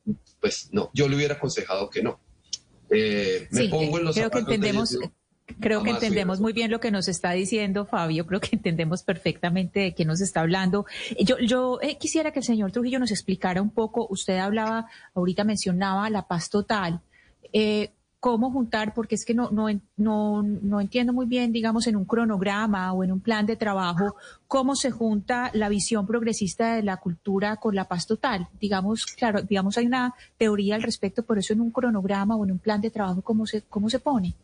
pues 0.40 0.68
no, 0.72 0.90
yo 0.94 1.08
le 1.08 1.16
hubiera 1.16 1.34
aconsejado 1.34 1.90
que 1.90 2.02
no. 2.02 2.20
Eh, 2.90 3.46
me 3.50 3.68
pongo 3.68 3.98
en 3.98 4.04
los 4.04 4.16
creo 4.16 4.30
que 4.30 4.36
de 4.36 4.42
entendemos, 4.42 4.98
creo 5.58 5.82
que 5.82 5.90
entendemos 5.90 6.40
muy 6.40 6.52
bien 6.52 6.70
lo 6.70 6.80
que 6.80 6.90
nos 6.90 7.08
está 7.08 7.32
diciendo 7.32 7.84
Fabio, 7.84 8.26
creo 8.26 8.40
que 8.40 8.56
entendemos 8.56 9.02
perfectamente 9.02 9.80
de 9.80 9.94
qué 9.94 10.04
nos 10.04 10.20
está 10.20 10.40
hablando. 10.40 10.86
Yo, 11.18 11.38
yo 11.38 11.78
eh, 11.82 11.96
quisiera 11.98 12.30
que 12.30 12.40
el 12.40 12.44
señor 12.44 12.72
Trujillo 12.72 12.98
nos 12.98 13.10
explicara 13.10 13.62
un 13.62 13.70
poco, 13.70 14.06
usted 14.10 14.38
hablaba, 14.38 14.86
ahorita 15.14 15.44
mencionaba 15.44 16.08
la 16.10 16.26
paz 16.28 16.50
total. 16.50 17.00
Eh, 17.52 17.90
cómo 18.20 18.50
juntar, 18.50 18.92
porque 18.92 19.14
es 19.14 19.24
que 19.24 19.32
no, 19.32 19.50
no, 19.50 19.66
no, 19.96 20.42
no 20.42 20.80
entiendo 20.80 21.14
muy 21.14 21.24
bien, 21.24 21.52
digamos, 21.52 21.86
en 21.86 21.96
un 21.96 22.04
cronograma 22.04 22.92
o 22.92 23.02
en 23.02 23.12
un 23.12 23.20
plan 23.20 23.46
de 23.46 23.56
trabajo, 23.56 24.14
cómo 24.46 24.76
se 24.76 24.90
junta 24.90 25.50
la 25.54 25.70
visión 25.70 26.06
progresista 26.06 26.74
de 26.74 26.82
la 26.82 26.98
cultura 26.98 27.56
con 27.56 27.74
la 27.74 27.88
paz 27.88 28.06
total. 28.06 28.48
Digamos, 28.60 29.06
claro, 29.06 29.42
digamos, 29.42 29.78
hay 29.78 29.86
una 29.86 30.14
teoría 30.36 30.74
al 30.74 30.82
respecto, 30.82 31.22
por 31.22 31.38
eso 31.38 31.54
en 31.54 31.62
un 31.62 31.70
cronograma 31.70 32.36
o 32.36 32.44
en 32.44 32.52
un 32.52 32.58
plan 32.58 32.82
de 32.82 32.90
trabajo, 32.90 33.22
¿cómo 33.22 33.46
se, 33.46 33.62
cómo 33.62 33.88
se 33.88 33.98
pone? 33.98 34.34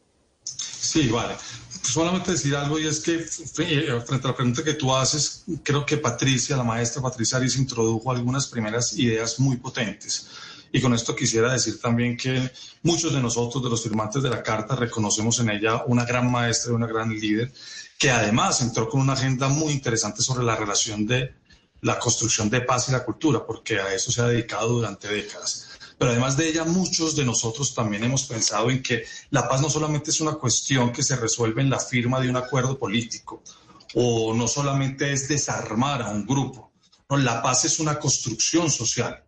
Sí, 0.86 1.08
vale. 1.08 1.34
Solamente 1.82 2.32
decir 2.32 2.54
algo 2.54 2.78
y 2.78 2.86
es 2.86 3.00
que 3.00 3.14
eh, 3.14 4.00
frente 4.06 4.26
a 4.26 4.30
la 4.30 4.36
pregunta 4.36 4.62
que 4.62 4.74
tú 4.74 4.94
haces, 4.94 5.44
creo 5.62 5.84
que 5.84 5.96
Patricia, 5.96 6.56
la 6.56 6.62
maestra 6.62 7.02
Patricia 7.02 7.38
Arias, 7.38 7.56
introdujo 7.56 8.10
algunas 8.10 8.46
primeras 8.46 8.92
ideas 8.96 9.38
muy 9.38 9.56
potentes. 9.56 10.28
Y 10.72 10.80
con 10.80 10.94
esto 10.94 11.14
quisiera 11.14 11.52
decir 11.52 11.80
también 11.80 12.16
que 12.16 12.50
muchos 12.82 13.12
de 13.12 13.20
nosotros, 13.20 13.62
de 13.62 13.70
los 13.70 13.82
firmantes 13.82 14.22
de 14.22 14.30
la 14.30 14.42
carta, 14.42 14.76
reconocemos 14.76 15.38
en 15.40 15.50
ella 15.50 15.84
una 15.86 16.04
gran 16.04 16.30
maestra 16.30 16.72
y 16.72 16.74
una 16.74 16.86
gran 16.86 17.10
líder, 17.10 17.52
que 17.98 18.10
además 18.10 18.60
entró 18.60 18.88
con 18.88 19.00
una 19.00 19.14
agenda 19.14 19.48
muy 19.48 19.72
interesante 19.72 20.22
sobre 20.22 20.44
la 20.44 20.56
relación 20.56 21.06
de 21.06 21.34
la 21.82 21.98
construcción 21.98 22.50
de 22.50 22.60
paz 22.60 22.88
y 22.88 22.92
la 22.92 23.04
cultura, 23.04 23.44
porque 23.44 23.80
a 23.80 23.94
eso 23.94 24.10
se 24.10 24.20
ha 24.20 24.26
dedicado 24.26 24.68
durante 24.68 25.08
décadas. 25.08 25.65
Pero 25.98 26.10
además 26.10 26.36
de 26.36 26.48
ella, 26.48 26.64
muchos 26.64 27.16
de 27.16 27.24
nosotros 27.24 27.74
también 27.74 28.04
hemos 28.04 28.24
pensado 28.24 28.70
en 28.70 28.82
que 28.82 29.04
la 29.30 29.48
paz 29.48 29.62
no 29.62 29.70
solamente 29.70 30.10
es 30.10 30.20
una 30.20 30.34
cuestión 30.34 30.92
que 30.92 31.02
se 31.02 31.16
resuelve 31.16 31.62
en 31.62 31.70
la 31.70 31.80
firma 31.80 32.20
de 32.20 32.28
un 32.28 32.36
acuerdo 32.36 32.78
político, 32.78 33.42
o 33.94 34.34
no 34.34 34.46
solamente 34.46 35.12
es 35.12 35.26
desarmar 35.26 36.02
a 36.02 36.10
un 36.10 36.26
grupo, 36.26 36.72
la 37.08 37.42
paz 37.42 37.64
es 37.64 37.78
una 37.80 37.98
construcción 37.98 38.70
social 38.70 39.24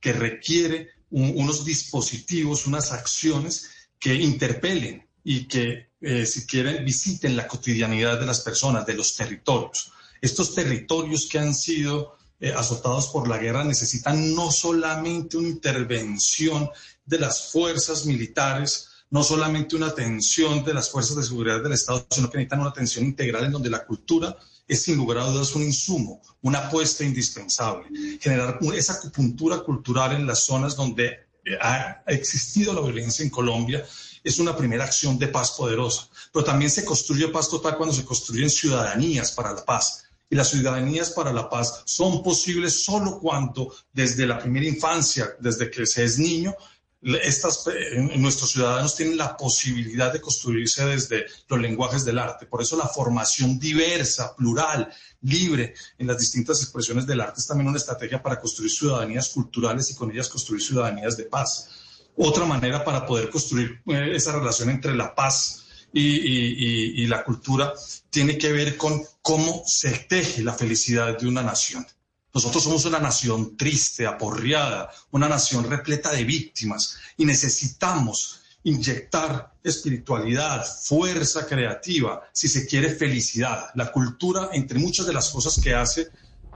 que 0.00 0.12
requiere 0.12 0.88
un- 1.10 1.34
unos 1.36 1.64
dispositivos, 1.64 2.66
unas 2.66 2.90
acciones 2.92 3.70
que 3.98 4.14
interpelen 4.14 5.06
y 5.22 5.44
que, 5.46 5.90
eh, 6.00 6.26
si 6.26 6.46
quieren, 6.46 6.84
visiten 6.84 7.36
la 7.36 7.46
cotidianidad 7.46 8.18
de 8.18 8.26
las 8.26 8.40
personas, 8.40 8.84
de 8.86 8.94
los 8.94 9.14
territorios. 9.14 9.92
Estos 10.20 10.52
territorios 10.54 11.28
que 11.30 11.38
han 11.38 11.54
sido 11.54 12.17
eh, 12.40 12.52
azotados 12.52 13.08
por 13.08 13.28
la 13.28 13.38
guerra 13.38 13.64
necesitan 13.64 14.34
no 14.34 14.50
solamente 14.50 15.36
una 15.36 15.48
intervención 15.48 16.70
de 17.04 17.18
las 17.18 17.50
fuerzas 17.50 18.06
militares, 18.06 18.88
no 19.10 19.24
solamente 19.24 19.74
una 19.74 19.86
atención 19.88 20.64
de 20.64 20.74
las 20.74 20.90
fuerzas 20.90 21.16
de 21.16 21.24
seguridad 21.24 21.62
del 21.62 21.72
Estado, 21.72 22.06
sino 22.10 22.30
que 22.30 22.38
necesitan 22.38 22.60
una 22.60 22.70
atención 22.70 23.04
integral 23.04 23.44
en 23.44 23.52
donde 23.52 23.70
la 23.70 23.84
cultura 23.84 24.36
es 24.68 24.82
sin 24.82 24.96
lugar 24.96 25.18
a 25.18 25.24
dudas 25.24 25.54
un 25.54 25.62
insumo, 25.62 26.20
una 26.42 26.66
apuesta 26.66 27.02
indispensable. 27.02 27.88
Generar 28.20 28.58
esa 28.74 28.94
acupuntura 28.94 29.60
cultural 29.60 30.14
en 30.14 30.26
las 30.26 30.44
zonas 30.44 30.76
donde 30.76 31.06
eh, 31.44 31.58
ha 31.60 32.02
existido 32.06 32.74
la 32.74 32.82
violencia 32.82 33.22
en 33.22 33.30
Colombia 33.30 33.84
es 34.22 34.38
una 34.38 34.56
primera 34.56 34.84
acción 34.84 35.18
de 35.18 35.28
paz 35.28 35.52
poderosa. 35.52 36.08
Pero 36.32 36.44
también 36.44 36.70
se 36.70 36.84
construye 36.84 37.28
paz 37.28 37.48
total 37.48 37.76
cuando 37.76 37.94
se 37.94 38.04
construyen 38.04 38.50
ciudadanías 38.50 39.32
para 39.32 39.52
la 39.52 39.64
paz. 39.64 40.04
Y 40.30 40.36
las 40.36 40.50
ciudadanías 40.50 41.10
para 41.10 41.32
la 41.32 41.48
paz 41.48 41.82
son 41.86 42.22
posibles 42.22 42.84
solo 42.84 43.18
cuando 43.18 43.74
desde 43.92 44.26
la 44.26 44.38
primera 44.38 44.66
infancia, 44.66 45.34
desde 45.40 45.70
que 45.70 45.86
se 45.86 46.04
es 46.04 46.18
niño, 46.18 46.54
estas, 47.00 47.66
eh, 47.68 48.10
nuestros 48.16 48.50
ciudadanos 48.50 48.96
tienen 48.96 49.16
la 49.16 49.36
posibilidad 49.36 50.12
de 50.12 50.20
construirse 50.20 50.84
desde 50.84 51.26
los 51.48 51.60
lenguajes 51.60 52.04
del 52.04 52.18
arte. 52.18 52.46
Por 52.46 52.60
eso 52.60 52.76
la 52.76 52.88
formación 52.88 53.58
diversa, 53.58 54.34
plural, 54.34 54.92
libre 55.22 55.74
en 55.96 56.06
las 56.06 56.18
distintas 56.18 56.60
expresiones 56.62 57.06
del 57.06 57.20
arte 57.20 57.40
es 57.40 57.46
también 57.46 57.68
una 57.68 57.78
estrategia 57.78 58.22
para 58.22 58.40
construir 58.40 58.70
ciudadanías 58.70 59.28
culturales 59.28 59.90
y 59.90 59.94
con 59.94 60.10
ellas 60.10 60.28
construir 60.28 60.62
ciudadanías 60.62 61.16
de 61.16 61.24
paz. 61.24 61.70
Otra 62.16 62.44
manera 62.44 62.84
para 62.84 63.06
poder 63.06 63.30
construir 63.30 63.80
eh, 63.86 64.10
esa 64.14 64.32
relación 64.32 64.70
entre 64.70 64.94
la 64.94 65.14
paz 65.14 65.67
y, 65.92 67.06
la 67.06 67.24
cultura 67.24 67.72
tiene 68.10 68.36
que 68.36 68.52
ver 68.52 68.76
con 68.76 69.02
cómo 69.22 69.62
se 69.66 69.90
teje 69.90 70.42
la 70.42 70.52
felicidad 70.52 71.18
de 71.18 71.26
una 71.26 71.42
nación. 71.42 71.86
Nosotros 72.34 72.62
somos 72.62 72.84
una 72.84 72.98
nación 72.98 73.56
triste, 73.56 74.06
aporreada, 74.06 74.90
una 75.10 75.28
nación 75.28 75.68
repleta 75.68 76.12
de 76.12 76.24
víctimas 76.24 76.98
y 77.16 77.24
necesitamos 77.24 78.42
inyectar 78.64 79.54
espiritualidad, 79.64 80.66
fuerza 80.82 81.46
creativa, 81.46 82.22
si 82.32 82.48
se 82.48 82.66
quiere 82.66 82.94
felicidad. 82.94 83.70
La 83.74 83.90
cultura, 83.90 84.50
entre 84.52 84.78
muchas 84.78 85.06
de 85.06 85.14
las 85.14 85.30
cosas 85.30 85.58
que 85.62 85.74
hace, 85.74 86.08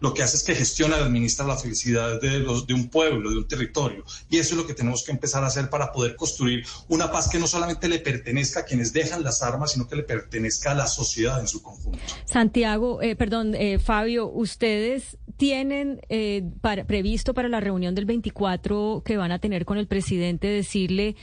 lo 0.02 0.12
que 0.12 0.22
hace 0.22 0.36
es 0.36 0.42
que 0.42 0.54
gestiona 0.54 0.98
y 0.98 1.00
administra 1.00 1.46
la 1.46 1.56
felicidad 1.56 2.20
de, 2.20 2.40
los, 2.40 2.66
de 2.66 2.74
un 2.74 2.88
pueblo, 2.88 3.30
de 3.30 3.38
un 3.38 3.46
territorio. 3.46 4.04
Y 4.28 4.38
eso 4.38 4.54
es 4.54 4.60
lo 4.60 4.66
que 4.66 4.74
tenemos 4.74 5.04
que 5.04 5.12
empezar 5.12 5.44
a 5.44 5.46
hacer 5.46 5.70
para 5.70 5.92
poder 5.92 6.16
construir 6.16 6.66
una 6.88 7.12
paz 7.12 7.28
que 7.28 7.38
no 7.38 7.46
solamente 7.46 7.88
le 7.88 8.00
pertenezca 8.00 8.60
a 8.60 8.64
quienes 8.64 8.92
dejan 8.92 9.22
las 9.22 9.42
armas, 9.42 9.72
sino 9.72 9.86
que 9.86 9.94
le 9.94 10.02
pertenezca 10.02 10.72
a 10.72 10.74
la 10.74 10.88
sociedad 10.88 11.40
en 11.40 11.46
su 11.46 11.62
conjunto. 11.62 12.00
Santiago, 12.24 13.00
eh, 13.00 13.14
perdón, 13.14 13.54
eh, 13.54 13.78
Fabio, 13.78 14.26
ustedes 14.26 15.18
tienen 15.36 16.00
eh, 16.08 16.50
previsto 16.88 17.32
para 17.32 17.48
la 17.48 17.60
reunión 17.60 17.94
del 17.94 18.04
24 18.04 19.02
que 19.04 19.16
van 19.16 19.30
a 19.30 19.38
tener 19.38 19.64
con 19.64 19.78
el 19.78 19.86
presidente 19.86 20.48
decirle 20.48 21.14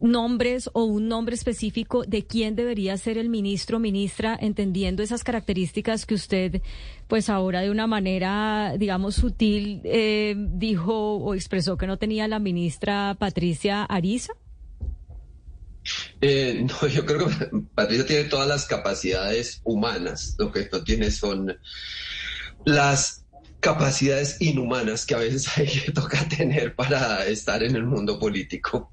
nombres 0.00 0.70
o 0.72 0.84
un 0.84 1.08
nombre 1.08 1.34
específico 1.34 2.04
de 2.04 2.26
quién 2.26 2.56
debería 2.56 2.96
ser 2.96 3.18
el 3.18 3.28
ministro 3.28 3.76
o 3.76 3.80
ministra, 3.80 4.36
entendiendo 4.40 5.02
esas 5.02 5.24
características 5.24 6.06
que 6.06 6.14
usted, 6.14 6.62
pues 7.06 7.28
ahora 7.28 7.60
de 7.60 7.70
una 7.70 7.86
manera, 7.86 8.74
digamos, 8.78 9.16
sutil, 9.16 9.80
eh, 9.84 10.34
dijo 10.36 11.16
o 11.16 11.34
expresó 11.34 11.76
que 11.76 11.86
no 11.86 11.96
tenía 11.96 12.28
la 12.28 12.38
ministra 12.38 13.16
Patricia 13.18 13.84
Ariza? 13.84 14.32
Eh, 16.20 16.66
no, 16.66 16.88
yo 16.88 17.06
creo 17.06 17.28
que 17.28 17.50
Patricia 17.74 18.06
tiene 18.06 18.24
todas 18.24 18.48
las 18.48 18.66
capacidades 18.66 19.60
humanas, 19.64 20.34
lo 20.38 20.50
que 20.52 20.68
no 20.72 20.82
tiene 20.82 21.10
son 21.10 21.56
las 22.64 23.24
capacidades 23.60 24.40
inhumanas 24.40 25.04
que 25.04 25.14
a 25.14 25.18
veces 25.18 25.48
hay 25.56 25.66
que 25.66 25.92
toca 25.92 26.26
tener 26.28 26.74
para 26.74 27.26
estar 27.26 27.62
en 27.62 27.76
el 27.76 27.84
mundo 27.84 28.18
político. 28.18 28.92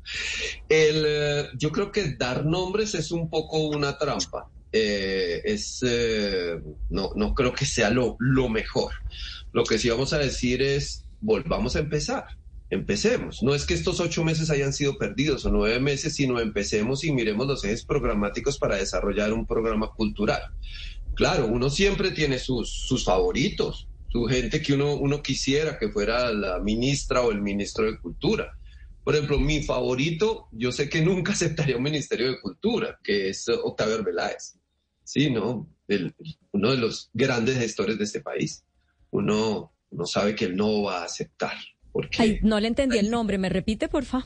El, 0.70 1.04
eh, 1.08 1.48
yo 1.58 1.72
creo 1.72 1.92
que 1.92 2.16
dar 2.16 2.46
nombres 2.46 2.96
es 2.96 3.12
un 3.12 3.30
poco 3.30 3.60
una 3.68 3.98
trampa. 3.98 4.50
Eh, 4.72 5.42
es, 5.46 5.80
eh, 5.88 6.60
no, 6.90 7.12
no 7.16 7.34
creo 7.34 7.54
que 7.54 7.66
sea 7.66 7.90
lo, 7.90 8.18
lo 8.20 8.50
mejor. 8.50 8.92
Lo 9.54 9.64
que 9.64 9.78
sí 9.78 9.90
vamos 9.90 10.12
a 10.14 10.18
decir 10.18 10.62
es, 10.62 11.06
volvamos 11.22 11.76
a 11.76 11.80
empezar. 11.80 12.26
Empecemos. 12.70 13.44
No 13.44 13.54
es 13.54 13.66
que 13.66 13.76
estos 13.76 14.00
ocho 14.00 14.24
meses 14.26 14.50
hayan 14.50 14.74
sido 14.74 14.98
perdidos 14.98 15.46
o 15.46 15.52
nueve 15.52 15.80
meses, 15.80 16.16
sino 16.16 16.40
empecemos 16.40 17.04
y 17.04 17.12
miremos 17.12 17.48
los 17.48 17.64
ejes 17.64 17.86
programáticos 17.86 18.58
para 18.58 18.76
desarrollar 18.76 19.32
un 19.32 19.46
programa 19.46 19.92
cultural. 19.92 20.42
Claro, 21.14 21.48
uno 21.48 21.70
siempre 21.70 22.12
tiene 22.12 22.40
sus, 22.40 22.70
sus 22.70 23.06
favoritos, 23.06 23.88
gente 24.26 24.62
que 24.62 24.74
uno, 24.74 24.96
uno 24.96 25.22
quisiera 25.22 25.78
que 25.78 25.90
fuera 25.90 26.32
la 26.32 26.60
ministra 26.60 27.22
o 27.22 27.32
el 27.32 27.42
ministro 27.42 27.86
de 27.86 28.00
Cultura. 28.00 28.58
Por 29.04 29.14
ejemplo, 29.16 29.38
mi 29.38 29.62
favorito, 29.62 30.48
yo 30.52 30.72
sé 30.72 30.88
que 30.90 31.02
nunca 31.02 31.34
aceptaría 31.34 31.76
un 31.78 31.84
ministerio 31.84 32.32
de 32.32 32.40
Cultura, 32.40 32.98
que 33.04 33.30
es 33.30 33.48
Octavio 33.50 33.96
Arbeláez. 33.96 34.56
Sí, 35.04 35.30
¿no? 35.30 35.68
El- 35.88 36.16
uno 36.54 36.72
de 36.72 36.78
los 36.78 37.10
grandes 37.14 37.58
gestores 37.58 37.98
de 37.98 38.06
este 38.06 38.22
país. 38.22 38.64
Uno, 39.12 39.74
uno 39.92 40.06
sabe 40.06 40.34
que 40.36 40.46
él 40.46 40.56
no 40.56 40.84
va 40.84 41.02
a 41.02 41.06
aceptar. 41.06 41.54
Porque 41.92 42.22
Ay, 42.22 42.40
no 42.42 42.60
le 42.60 42.68
entendí 42.70 42.98
el 42.98 43.12
nombre, 43.12 43.38
¿me 43.38 43.50
repite, 43.50 43.88
porfa? 43.88 44.26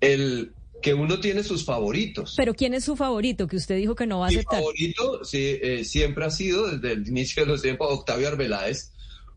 el 0.00 0.54
que 0.80 0.94
uno 0.94 1.20
tiene 1.20 1.42
sus 1.42 1.64
favoritos. 1.64 2.34
Pero 2.36 2.54
¿quién 2.54 2.74
es 2.74 2.84
su 2.84 2.96
favorito 2.96 3.46
que 3.46 3.56
usted 3.56 3.76
dijo 3.76 3.94
que 3.94 4.06
no 4.06 4.20
va 4.20 4.26
a 4.26 4.28
Mi 4.30 4.36
aceptar? 4.36 4.60
favorito 4.60 5.24
sí, 5.24 5.58
eh, 5.62 5.84
siempre 5.84 6.24
ha 6.24 6.30
sido, 6.30 6.68
desde 6.68 6.92
el 6.92 7.08
inicio 7.08 7.44
de 7.44 7.50
los 7.50 7.62
tiempos, 7.62 7.88
Octavio 7.90 8.28
Arbeláez, 8.28 8.92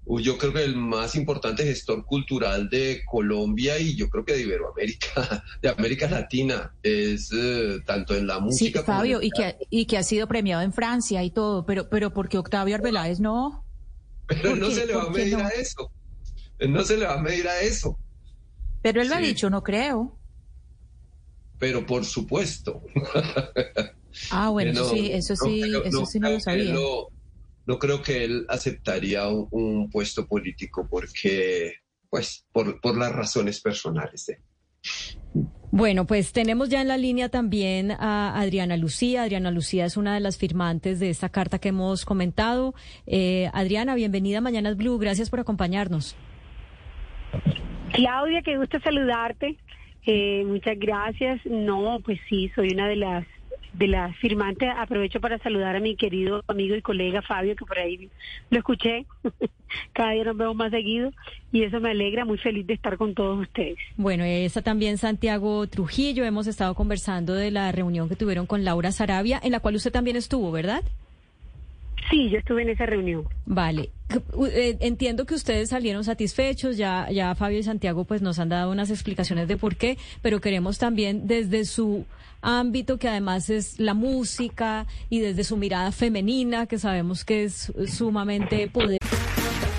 yo 0.06 0.38
creo 0.38 0.54
que 0.54 0.64
el 0.64 0.76
más 0.76 1.16
importante 1.16 1.64
gestor 1.64 2.06
cultural 2.06 2.70
de 2.70 3.04
Colombia 3.06 3.80
y 3.80 3.96
yo 3.96 4.10
creo 4.10 4.26
que 4.26 4.34
de 4.34 4.42
Iberoamérica, 4.42 5.44
de 5.62 5.70
América 5.70 6.10
Latina, 6.10 6.74
es 6.84 7.30
eh, 7.34 7.80
tanto 7.86 8.16
en 8.16 8.28
la 8.28 8.40
música. 8.40 8.80
Sí, 8.80 8.86
Fabio, 8.86 9.22
y 9.22 9.30
que, 9.32 9.58
y 9.70 9.86
que 9.86 9.98
ha 9.98 10.04
sido 10.04 10.28
premiado 10.28 10.62
en 10.62 10.74
Francia 10.74 11.24
y 11.24 11.32
todo, 11.32 11.66
pero, 11.66 11.90
pero 11.90 12.14
porque 12.14 12.38
Octavio 12.38 12.76
Arbeláez 12.76 13.20
no. 13.20 13.66
Pero 14.28 14.56
no 14.56 14.72
se 14.72 14.86
le 14.86 14.94
va 14.94 15.04
a 15.04 15.10
medir 15.10 15.36
a 15.36 15.50
eso. 15.50 15.92
No 16.68 16.84
se 16.84 16.98
le 16.98 17.06
va 17.06 17.16
a 17.16 17.22
medir 17.22 17.48
a 17.48 17.62
eso. 17.62 17.98
Pero 18.82 19.02
él 19.02 19.10
lo 19.10 19.16
ha 19.16 19.20
dicho, 19.20 19.50
no 19.50 19.64
creo. 19.64 20.18
Pero 21.64 21.86
por 21.86 22.04
supuesto. 22.04 22.84
Ah, 24.30 24.50
bueno, 24.50 24.74
eso 24.74 24.90
sí, 24.90 25.12
eso 25.12 25.36
sí, 25.36 25.64
eso 25.86 26.06
sí 26.06 26.20
no 26.20 26.30
lo 26.30 26.40
sabía 26.40 26.76
no 27.66 27.80
creo 27.80 28.04
que 28.04 28.24
él 28.24 28.46
aceptaría 28.48 29.28
un, 29.28 29.90
puesto 29.90 30.28
político 30.28 30.88
porque, 30.88 31.78
pues, 32.12 32.46
por, 32.52 32.80
por 32.80 32.96
las 32.96 33.12
razones 33.12 33.60
personales 33.60 34.28
de 34.28 34.38
Bueno, 35.72 36.06
pues 36.06 36.32
tenemos 36.32 36.70
ya 36.70 36.80
en 36.80 36.90
la 36.90 36.98
línea 36.98 37.30
también 37.30 37.90
a 37.90 38.40
Adriana 38.40 38.78
Lucía. 38.78 39.24
Adriana 39.24 39.50
Lucía 39.50 39.86
es 39.86 39.98
una 39.98 40.14
de 40.14 40.20
las 40.20 40.38
firmantes 40.38 41.00
de 41.00 41.10
esta 41.10 41.30
carta 41.30 41.58
que 41.58 41.70
hemos 41.70 42.06
comentado. 42.06 42.76
Eh, 43.08 43.50
Adriana, 43.52 43.96
bienvenida 43.96 44.38
a 44.38 44.42
Mañanas 44.42 44.78
Blue. 44.78 45.00
Gracias 45.00 45.32
por 45.32 45.40
acompañarnos. 45.40 46.16
Claudia, 47.94 48.44
qué 48.44 48.58
gusto 48.60 48.80
saludarte. 48.80 49.58
Eh, 50.06 50.44
muchas 50.46 50.78
gracias. 50.78 51.46
No, 51.46 52.00
pues 52.04 52.20
sí, 52.30 52.52
soy 52.56 52.74
una 52.74 52.88
de 52.88 52.96
las 52.98 53.26
de 53.74 53.88
la 53.88 54.14
firmante. 54.14 54.70
Aprovecho 54.70 55.20
para 55.20 55.40
saludar 55.40 55.76
a 55.76 55.80
mi 55.80 55.96
querido 55.96 56.44
amigo 56.48 56.76
y 56.76 56.82
colega 56.82 57.22
Fabio, 57.22 57.56
que 57.56 57.66
por 57.66 57.78
ahí 57.80 58.10
lo 58.50 58.58
escuché. 58.60 59.06
Cada 59.94 60.12
día 60.12 60.24
nos 60.24 60.38
vemos 60.38 60.56
más 60.56 60.72
seguido 60.72 61.12
y 61.52 61.64
eso 61.64 61.80
me 61.80 61.92
alegra, 61.92 62.26
muy 62.26 62.38
feliz 62.38 62.66
de 62.68 62.76
estar 62.76 62.98
con 62.98 63.14
todos 63.16 63.40
ustedes. 63.40 63.78
Bueno, 63.98 64.24
está 64.24 64.62
también 64.62 64.98
Santiago 64.98 65.66
Trujillo. 65.68 66.24
Hemos 66.24 66.48
estado 66.48 66.76
conversando 66.76 67.34
de 67.34 67.52
la 67.52 67.72
reunión 67.72 68.10
que 68.10 68.16
tuvieron 68.16 68.46
con 68.46 68.64
Laura 68.64 68.92
Sarabia, 68.92 69.40
en 69.44 69.52
la 69.52 69.60
cual 69.60 69.76
usted 69.76 69.92
también 69.92 70.16
estuvo, 70.16 70.52
¿verdad? 70.52 70.84
Sí, 72.10 72.30
yo 72.30 72.40
estuve 72.40 72.64
en 72.64 72.70
esa 72.70 72.86
reunión. 72.86 73.28
Vale. 73.46 73.92
Eh, 74.52 74.78
entiendo 74.82 75.26
que 75.26 75.34
ustedes 75.36 75.70
salieron 75.70 76.04
satisfechos, 76.04 76.78
ya, 76.78 77.10
ya 77.12 77.34
Fabio 77.36 77.60
y 77.60 77.64
Santiago 77.64 78.06
pues 78.06 78.22
nos 78.22 78.40
han 78.40 78.50
dado 78.50 78.72
unas 78.72 78.90
explicaciones 78.90 79.48
de 79.48 79.58
por 79.58 79.76
qué, 79.76 79.98
pero 80.22 80.40
queremos 80.40 80.78
también 80.78 81.28
desde 81.28 81.66
su 81.66 82.06
ámbito 82.42 83.00
que 83.00 83.08
además 83.08 83.50
es 83.50 83.80
la 83.80 83.94
música 83.94 84.86
y 85.10 85.20
desde 85.20 85.44
su 85.44 85.58
mirada 85.58 85.92
femenina 85.92 86.68
que 86.68 86.78
sabemos 86.78 87.26
que 87.26 87.46
es 87.46 87.72
sumamente 87.88 88.68
poderosa. 88.68 89.00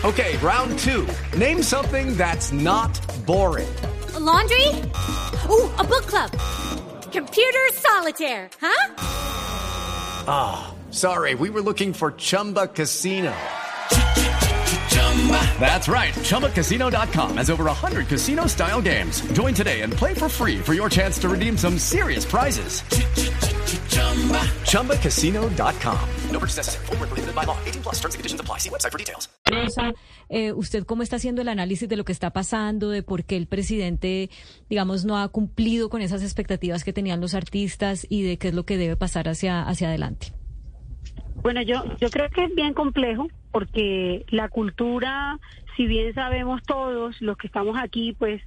Okay, 0.02 0.36
round 0.42 0.78
two. 0.78 1.06
Name 1.38 1.62
something 1.62 2.16
that's 2.16 2.52
not 2.52 2.90
boring. 3.24 3.68
laundry? 4.24 4.68
Uh, 5.48 5.68
a 5.78 5.84
book 5.84 6.06
club. 6.06 6.30
Computer 7.12 7.72
solitaire, 7.72 8.50
huh? 8.60 8.94
Ah. 10.26 10.73
Sorry, 10.94 11.34
we 11.34 11.50
were 11.50 11.60
looking 11.60 11.92
for 11.92 12.12
Chumba 12.12 12.68
Casino. 12.68 13.34
That's 15.58 15.88
right. 15.88 16.14
ChumbaCasino.com 16.14 17.38
has 17.38 17.50
over 17.50 17.64
100 17.64 18.06
casino 18.06 18.46
style 18.46 18.80
games. 18.80 19.20
Join 19.32 19.54
today 19.54 19.80
and 19.80 19.92
play 19.92 20.14
for 20.14 20.28
free 20.28 20.60
for 20.60 20.72
your 20.72 20.88
chance 20.88 21.18
to 21.22 21.28
redeem 21.28 21.58
some 21.58 21.78
serious 21.78 22.24
prizes. 22.24 22.84
ChumbaCasino.com. 24.70 26.08
No 26.30 26.38
purchase 26.38 26.58
necessary. 26.58 26.86
Full 26.86 26.96
prohibited 26.96 27.34
by 27.34 27.44
law. 27.44 27.56
18 27.64 27.82
plus 27.82 27.94
terms 27.96 28.14
and 28.14 28.20
conditions 28.20 28.40
apply. 28.40 28.58
See 28.58 28.70
website 28.70 28.92
for 28.92 28.98
details. 28.98 29.28
Eh, 30.28 30.52
¿Usted 30.52 30.86
cómo 30.86 31.02
está 31.02 31.16
haciendo 31.16 31.42
el 31.42 31.48
análisis 31.48 31.88
de 31.88 31.96
lo 31.96 32.04
que 32.04 32.12
está 32.12 32.30
pasando, 32.30 32.90
de 32.90 33.02
por 33.02 33.24
qué 33.24 33.36
el 33.36 33.48
presidente, 33.48 34.30
digamos, 34.70 35.04
no 35.04 35.18
ha 35.18 35.26
cumplido 35.26 35.90
con 35.90 36.02
esas 36.02 36.22
expectativas 36.22 36.84
que 36.84 36.92
tenían 36.92 37.20
los 37.20 37.34
artistas 37.34 38.06
y 38.08 38.22
de 38.22 38.38
qué 38.38 38.48
es 38.48 38.54
lo 38.54 38.64
que 38.64 38.78
debe 38.78 38.96
pasar 38.96 39.28
hacia, 39.28 39.64
hacia 39.64 39.88
adelante? 39.88 40.32
Bueno, 41.44 41.60
yo, 41.60 41.84
yo 42.00 42.08
creo 42.08 42.30
que 42.30 42.44
es 42.44 42.54
bien 42.54 42.72
complejo 42.72 43.28
porque 43.50 44.24
la 44.30 44.48
cultura, 44.48 45.38
si 45.76 45.86
bien 45.86 46.14
sabemos 46.14 46.62
todos 46.64 47.20
los 47.20 47.36
que 47.36 47.48
estamos 47.48 47.76
aquí, 47.78 48.14
pues 48.18 48.40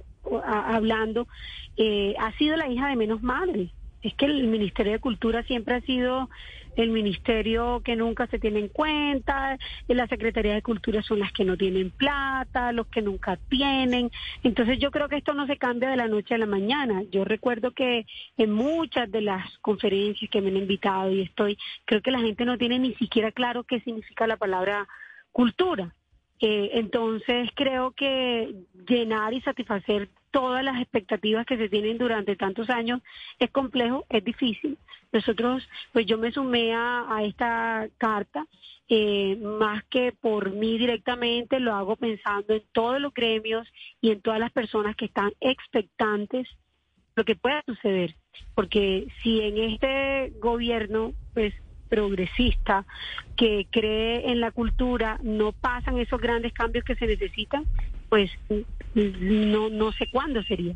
hablando, 0.44 1.28
eh, 1.76 2.16
ha 2.18 2.32
sido 2.32 2.56
la 2.56 2.68
hija 2.68 2.88
de 2.88 2.96
menos 2.96 3.22
madre. 3.22 3.72
Es 4.02 4.14
que 4.14 4.26
el 4.26 4.48
Ministerio 4.48 4.94
de 4.94 4.98
Cultura 4.98 5.44
siempre 5.44 5.76
ha 5.76 5.80
sido 5.82 6.28
el 6.82 6.90
ministerio 6.90 7.82
que 7.84 7.96
nunca 7.96 8.26
se 8.28 8.38
tiene 8.38 8.60
en 8.60 8.68
cuenta, 8.68 9.58
la 9.88 10.06
Secretaría 10.06 10.54
de 10.54 10.62
Cultura 10.62 11.02
son 11.02 11.18
las 11.18 11.32
que 11.32 11.44
no 11.44 11.56
tienen 11.56 11.90
plata, 11.90 12.72
los 12.72 12.86
que 12.86 13.02
nunca 13.02 13.36
tienen. 13.48 14.10
Entonces 14.44 14.78
yo 14.78 14.90
creo 14.90 15.08
que 15.08 15.16
esto 15.16 15.34
no 15.34 15.46
se 15.46 15.56
cambia 15.56 15.90
de 15.90 15.96
la 15.96 16.08
noche 16.08 16.34
a 16.34 16.38
la 16.38 16.46
mañana. 16.46 17.02
Yo 17.10 17.24
recuerdo 17.24 17.72
que 17.72 18.06
en 18.36 18.52
muchas 18.52 19.10
de 19.10 19.22
las 19.22 19.58
conferencias 19.58 20.30
que 20.30 20.40
me 20.40 20.50
han 20.50 20.56
invitado 20.56 21.10
y 21.10 21.22
estoy, 21.22 21.58
creo 21.84 22.00
que 22.00 22.12
la 22.12 22.20
gente 22.20 22.44
no 22.44 22.56
tiene 22.56 22.78
ni 22.78 22.94
siquiera 22.94 23.32
claro 23.32 23.64
qué 23.64 23.80
significa 23.80 24.26
la 24.26 24.36
palabra 24.36 24.86
cultura. 25.32 25.94
Eh, 26.40 26.70
entonces 26.74 27.50
creo 27.56 27.90
que 27.90 28.54
llenar 28.88 29.34
y 29.34 29.40
satisfacer 29.40 30.08
todas 30.30 30.64
las 30.64 30.80
expectativas 30.80 31.46
que 31.46 31.56
se 31.56 31.68
tienen 31.68 31.98
durante 31.98 32.36
tantos 32.36 32.70
años 32.70 33.00
es 33.38 33.50
complejo, 33.50 34.04
es 34.08 34.24
difícil. 34.24 34.78
Nosotros, 35.12 35.66
pues 35.92 36.06
yo 36.06 36.18
me 36.18 36.32
sumé 36.32 36.74
a, 36.74 37.20
esta 37.22 37.88
carta, 37.98 38.46
eh, 38.88 39.36
más 39.36 39.84
que 39.84 40.12
por 40.12 40.52
mí 40.52 40.78
directamente, 40.78 41.60
lo 41.60 41.74
hago 41.74 41.96
pensando 41.96 42.54
en 42.54 42.62
todos 42.72 43.00
los 43.00 43.14
gremios 43.14 43.66
y 44.00 44.10
en 44.10 44.20
todas 44.20 44.40
las 44.40 44.52
personas 44.52 44.96
que 44.96 45.06
están 45.06 45.32
expectantes 45.40 46.48
lo 47.16 47.24
que 47.24 47.36
pueda 47.36 47.62
suceder. 47.66 48.14
Porque 48.54 49.08
si 49.22 49.40
en 49.40 49.58
este 49.58 50.32
gobierno, 50.40 51.12
pues 51.34 51.54
progresista 51.88 52.84
que 53.36 53.66
cree 53.70 54.30
en 54.30 54.40
la 54.40 54.50
cultura 54.50 55.18
no 55.22 55.52
pasan 55.52 55.98
esos 55.98 56.20
grandes 56.20 56.52
cambios 56.52 56.84
que 56.84 56.94
se 56.96 57.06
necesitan, 57.06 57.64
pues 58.08 58.30
no, 58.94 59.68
no 59.68 59.92
sé 59.92 60.06
cuándo 60.10 60.42
sería. 60.42 60.74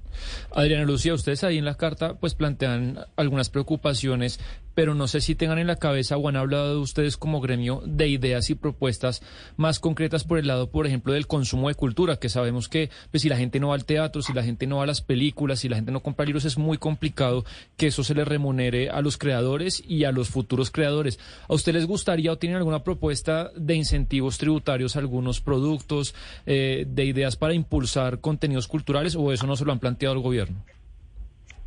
Adriana 0.55 0.85
Lucía, 0.85 1.15
ustedes 1.15 1.45
ahí 1.45 1.59
en 1.59 1.65
la 1.65 1.77
carta 1.77 2.15
pues 2.15 2.35
plantean 2.35 2.99
algunas 3.17 3.51
preocupaciones, 3.51 4.41
pero 4.75 4.95
no 4.95 5.09
sé 5.09 5.21
si 5.21 5.35
tengan 5.35 5.59
en 5.59 5.67
la 5.67 5.77
cabeza 5.77 6.17
o 6.17 6.29
han 6.29 6.37
hablado 6.37 6.75
de 6.75 6.81
ustedes 6.81 7.17
como 7.17 7.41
gremio 7.41 7.83
de 7.87 8.09
ideas 8.09 8.51
y 8.51 8.55
propuestas 8.55 9.23
más 9.57 9.79
concretas 9.79 10.25
por 10.25 10.39
el 10.39 10.47
lado, 10.47 10.71
por 10.71 10.87
ejemplo, 10.87 11.13
del 11.13 11.27
consumo 11.27 11.69
de 11.69 11.75
cultura, 11.75 12.17
que 12.17 12.29
sabemos 12.29 12.69
que 12.69 12.91
pues 13.11 13.23
si 13.23 13.29
la 13.29 13.37
gente 13.37 13.61
no 13.61 13.69
va 13.69 13.75
al 13.75 13.85
teatro, 13.85 14.23
si 14.23 14.33
la 14.33 14.43
gente 14.43 14.67
no 14.67 14.79
va 14.79 14.85
a 14.85 14.87
las 14.87 15.03
películas, 15.03 15.61
si 15.61 15.69
la 15.69 15.77
gente 15.77 15.93
no 15.93 16.01
compra 16.01 16.27
libros, 16.27 16.45
es 16.45 16.59
muy 16.59 16.79
complicado 16.79 17.45
que 17.77 17.89
eso 17.89 18.05
se 18.05 18.15
le 18.15 18.25
remunere 18.25 18.91
a 18.91 19.01
los 19.01 19.19
creadores 19.19 19.83
y 19.87 20.05
a 20.05 20.13
los 20.13 20.29
futuros 20.29 20.71
creadores. 20.71 21.19
¿A 21.49 21.55
usted 21.55 21.73
les 21.73 21.87
gustaría 21.87 22.33
o 22.33 22.39
tienen 22.39 22.59
alguna 22.59 22.85
propuesta 22.85 23.51
de 23.57 23.75
incentivos 23.75 24.39
tributarios 24.39 24.97
a 24.97 25.01
algunos 25.01 25.41
productos, 25.41 26.15
eh, 26.47 26.85
de 26.89 27.05
ideas 27.05 27.37
para 27.37 27.55
impulsar 27.55 28.21
contenidos 28.21 28.69
culturales 28.69 29.17
o 29.17 29.33
eso 29.33 29.47
no 29.47 29.57
se 29.57 29.65
lo 29.65 29.73
han 29.73 29.79
planteado 29.79 30.15
al 30.15 30.23
gobierno? 30.23 30.65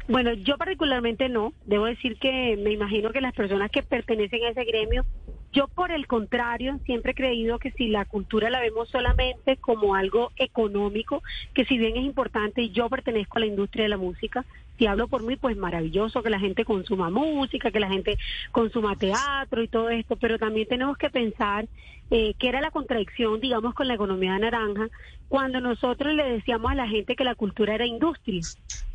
Bueno, 0.07 0.33
yo 0.33 0.57
particularmente 0.57 1.29
no. 1.29 1.53
Debo 1.65 1.85
decir 1.85 2.17
que 2.19 2.57
me 2.57 2.71
imagino 2.71 3.11
que 3.11 3.21
las 3.21 3.33
personas 3.33 3.71
que 3.71 3.83
pertenecen 3.83 4.43
a 4.43 4.49
ese 4.49 4.63
gremio, 4.63 5.05
yo 5.51 5.67
por 5.67 5.91
el 5.91 6.05
contrario, 6.05 6.79
siempre 6.85 7.13
he 7.13 7.15
creído 7.15 7.57
que 7.59 7.71
si 7.71 7.87
la 7.87 8.05
cultura 8.05 8.49
la 8.49 8.59
vemos 8.59 8.89
solamente 8.89 9.57
como 9.57 9.95
algo 9.95 10.31
económico, 10.35 11.23
que 11.53 11.65
si 11.65 11.77
bien 11.77 11.97
es 11.97 12.03
importante 12.03 12.61
y 12.61 12.71
yo 12.71 12.89
pertenezco 12.89 13.37
a 13.37 13.41
la 13.41 13.47
industria 13.47 13.83
de 13.83 13.89
la 13.89 13.97
música, 13.97 14.45
si 14.77 14.87
hablo 14.87 15.07
por 15.07 15.23
mí, 15.23 15.35
pues 15.35 15.57
maravilloso 15.57 16.23
que 16.23 16.29
la 16.29 16.39
gente 16.39 16.65
consuma 16.65 17.09
música, 17.09 17.71
que 17.71 17.79
la 17.79 17.89
gente 17.89 18.17
consuma 18.51 18.95
teatro 18.95 19.63
y 19.63 19.67
todo 19.67 19.89
esto, 19.89 20.15
pero 20.15 20.37
también 20.37 20.67
tenemos 20.67 20.97
que 20.97 21.09
pensar 21.09 21.67
eh, 22.11 22.35
que 22.37 22.49
era 22.49 22.61
la 22.61 22.71
contradicción, 22.71 23.39
digamos, 23.39 23.73
con 23.73 23.87
la 23.87 23.95
economía 23.95 24.37
naranja, 24.37 24.89
cuando 25.27 25.59
nosotros 25.59 26.13
le 26.13 26.23
decíamos 26.23 26.71
a 26.71 26.75
la 26.75 26.87
gente 26.87 27.15
que 27.15 27.23
la 27.23 27.35
cultura 27.35 27.73
era 27.73 27.85
industria. 27.85 28.41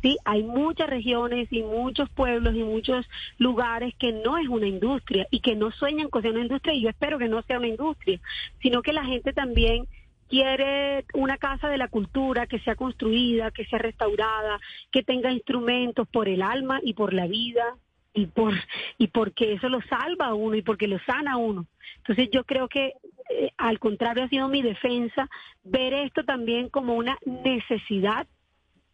Sí, 0.01 0.17
hay 0.23 0.43
muchas 0.43 0.89
regiones 0.89 1.47
y 1.51 1.61
muchos 1.61 2.09
pueblos 2.09 2.55
y 2.55 2.63
muchos 2.63 3.05
lugares 3.37 3.93
que 3.99 4.13
no 4.13 4.37
es 4.37 4.47
una 4.47 4.67
industria 4.67 5.27
y 5.29 5.41
que 5.41 5.55
no 5.55 5.71
sueñan 5.71 6.09
con 6.09 6.21
ser 6.21 6.31
una 6.31 6.41
industria 6.41 6.73
y 6.73 6.81
yo 6.81 6.89
espero 6.89 7.19
que 7.19 7.27
no 7.27 7.41
sea 7.43 7.57
una 7.57 7.67
industria, 7.67 8.19
sino 8.61 8.81
que 8.81 8.93
la 8.93 9.03
gente 9.03 9.33
también 9.33 9.87
quiere 10.31 11.03
una 11.13 11.37
casa 11.37 11.67
de 11.67 11.77
la 11.77 11.89
cultura 11.89 12.47
que 12.47 12.59
sea 12.59 12.75
construida, 12.75 13.51
que 13.51 13.65
sea 13.65 13.79
restaurada, 13.79 14.61
que 14.89 15.03
tenga 15.03 15.29
instrumentos 15.29 16.07
por 16.07 16.29
el 16.29 16.41
alma 16.41 16.79
y 16.81 16.93
por 16.93 17.13
la 17.13 17.27
vida 17.27 17.75
y 18.13 18.27
por 18.27 18.53
y 18.97 19.07
porque 19.07 19.53
eso 19.53 19.67
lo 19.67 19.81
salva 19.81 20.27
a 20.27 20.33
uno 20.33 20.55
y 20.55 20.61
porque 20.61 20.87
lo 20.87 20.99
sana 20.99 21.33
a 21.33 21.37
uno. 21.37 21.67
Entonces 21.97 22.29
yo 22.31 22.45
creo 22.45 22.69
que 22.69 22.93
eh, 23.29 23.51
al 23.57 23.77
contrario 23.79 24.23
ha 24.23 24.29
sido 24.29 24.47
mi 24.47 24.61
defensa 24.61 25.29
ver 25.63 25.93
esto 25.93 26.23
también 26.23 26.69
como 26.69 26.95
una 26.95 27.17
necesidad 27.25 28.25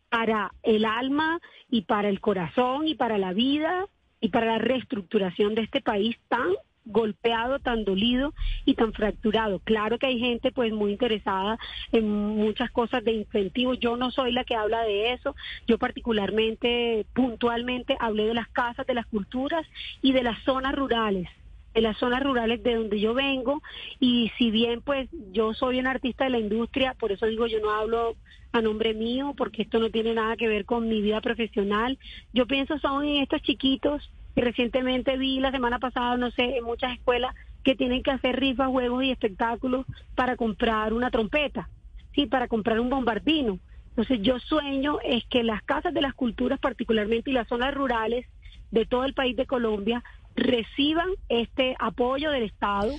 para 0.09 0.51
el 0.63 0.85
alma 0.85 1.39
y 1.69 1.83
para 1.83 2.09
el 2.09 2.19
corazón 2.19 2.87
y 2.87 2.95
para 2.95 3.19
la 3.19 3.33
vida 3.33 3.85
y 4.19 4.29
para 4.29 4.47
la 4.47 4.57
reestructuración 4.57 5.53
de 5.53 5.61
este 5.61 5.81
país 5.81 6.17
tan 6.29 6.49
golpeado, 6.87 7.59
tan 7.59 7.83
dolido 7.83 8.33
y 8.65 8.75
tan 8.75 8.93
fracturado. 8.93 9.59
Claro 9.59 9.99
que 9.99 10.07
hay 10.07 10.19
gente 10.19 10.51
pues 10.51 10.71
muy 10.73 10.91
interesada 10.91 11.57
en 11.91 12.09
muchas 12.09 12.71
cosas 12.71 13.03
de 13.03 13.13
incentivos. 13.13 13.79
Yo 13.79 13.97
no 13.97 14.11
soy 14.11 14.31
la 14.31 14.43
que 14.43 14.55
habla 14.55 14.81
de 14.83 15.13
eso. 15.13 15.35
Yo 15.67 15.77
particularmente, 15.77 17.05
puntualmente, 17.13 17.95
hablé 17.99 18.25
de 18.25 18.33
las 18.33 18.47
casas, 18.49 18.87
de 18.87 18.93
las 18.93 19.05
culturas 19.05 19.65
y 20.01 20.13
de 20.13 20.23
las 20.23 20.41
zonas 20.43 20.73
rurales 20.75 21.29
en 21.73 21.83
las 21.83 21.97
zonas 21.97 22.23
rurales 22.23 22.63
de 22.63 22.73
donde 22.73 22.99
yo 22.99 23.13
vengo 23.13 23.61
y 23.99 24.31
si 24.39 24.49
bien 24.49 24.81
pues 24.81 25.07
yo 25.31 25.53
soy 25.53 25.77
un 25.77 25.85
artista 25.85 26.23
de 26.23 26.31
la 26.31 26.39
industria, 26.39 26.95
por 26.95 27.11
eso 27.11 27.27
digo 27.27 27.45
yo 27.45 27.59
no 27.59 27.69
hablo 27.69 28.15
a 28.51 28.63
nombre 28.63 28.95
mío 28.95 29.35
porque 29.37 29.61
esto 29.61 29.77
no 29.77 29.91
tiene 29.91 30.15
nada 30.15 30.37
que 30.37 30.47
ver 30.47 30.65
con 30.65 30.87
mi 30.89 31.01
vida 31.03 31.21
profesional. 31.21 31.99
Yo 32.33 32.47
pienso 32.47 32.79
son 32.79 33.05
en 33.05 33.21
estos 33.21 33.43
chiquitos 33.43 34.09
que 34.37 34.43
recientemente 34.43 35.17
vi 35.17 35.39
la 35.39 35.49
semana 35.49 35.79
pasada, 35.79 36.15
no 36.15 36.29
sé, 36.29 36.57
en 36.57 36.63
muchas 36.63 36.93
escuelas 36.93 37.33
que 37.63 37.73
tienen 37.73 38.03
que 38.03 38.11
hacer 38.11 38.39
rifas, 38.39 38.67
juegos 38.67 39.03
y 39.03 39.09
espectáculos 39.09 39.83
para 40.13 40.35
comprar 40.35 40.93
una 40.93 41.09
trompeta, 41.09 41.69
sí, 42.13 42.27
para 42.27 42.47
comprar 42.47 42.79
un 42.79 42.87
bombardino. 42.87 43.57
Entonces 43.89 44.19
yo 44.21 44.37
sueño 44.37 44.99
es 45.03 45.25
que 45.25 45.41
las 45.41 45.63
casas 45.63 45.91
de 45.91 46.01
las 46.01 46.13
culturas 46.13 46.59
particularmente 46.59 47.31
y 47.31 47.33
las 47.33 47.47
zonas 47.47 47.73
rurales 47.73 48.27
de 48.69 48.85
todo 48.85 49.05
el 49.05 49.15
país 49.15 49.35
de 49.35 49.47
Colombia 49.47 50.03
reciban 50.35 51.09
este 51.29 51.75
apoyo 51.79 52.29
del 52.29 52.43
Estado 52.43 52.91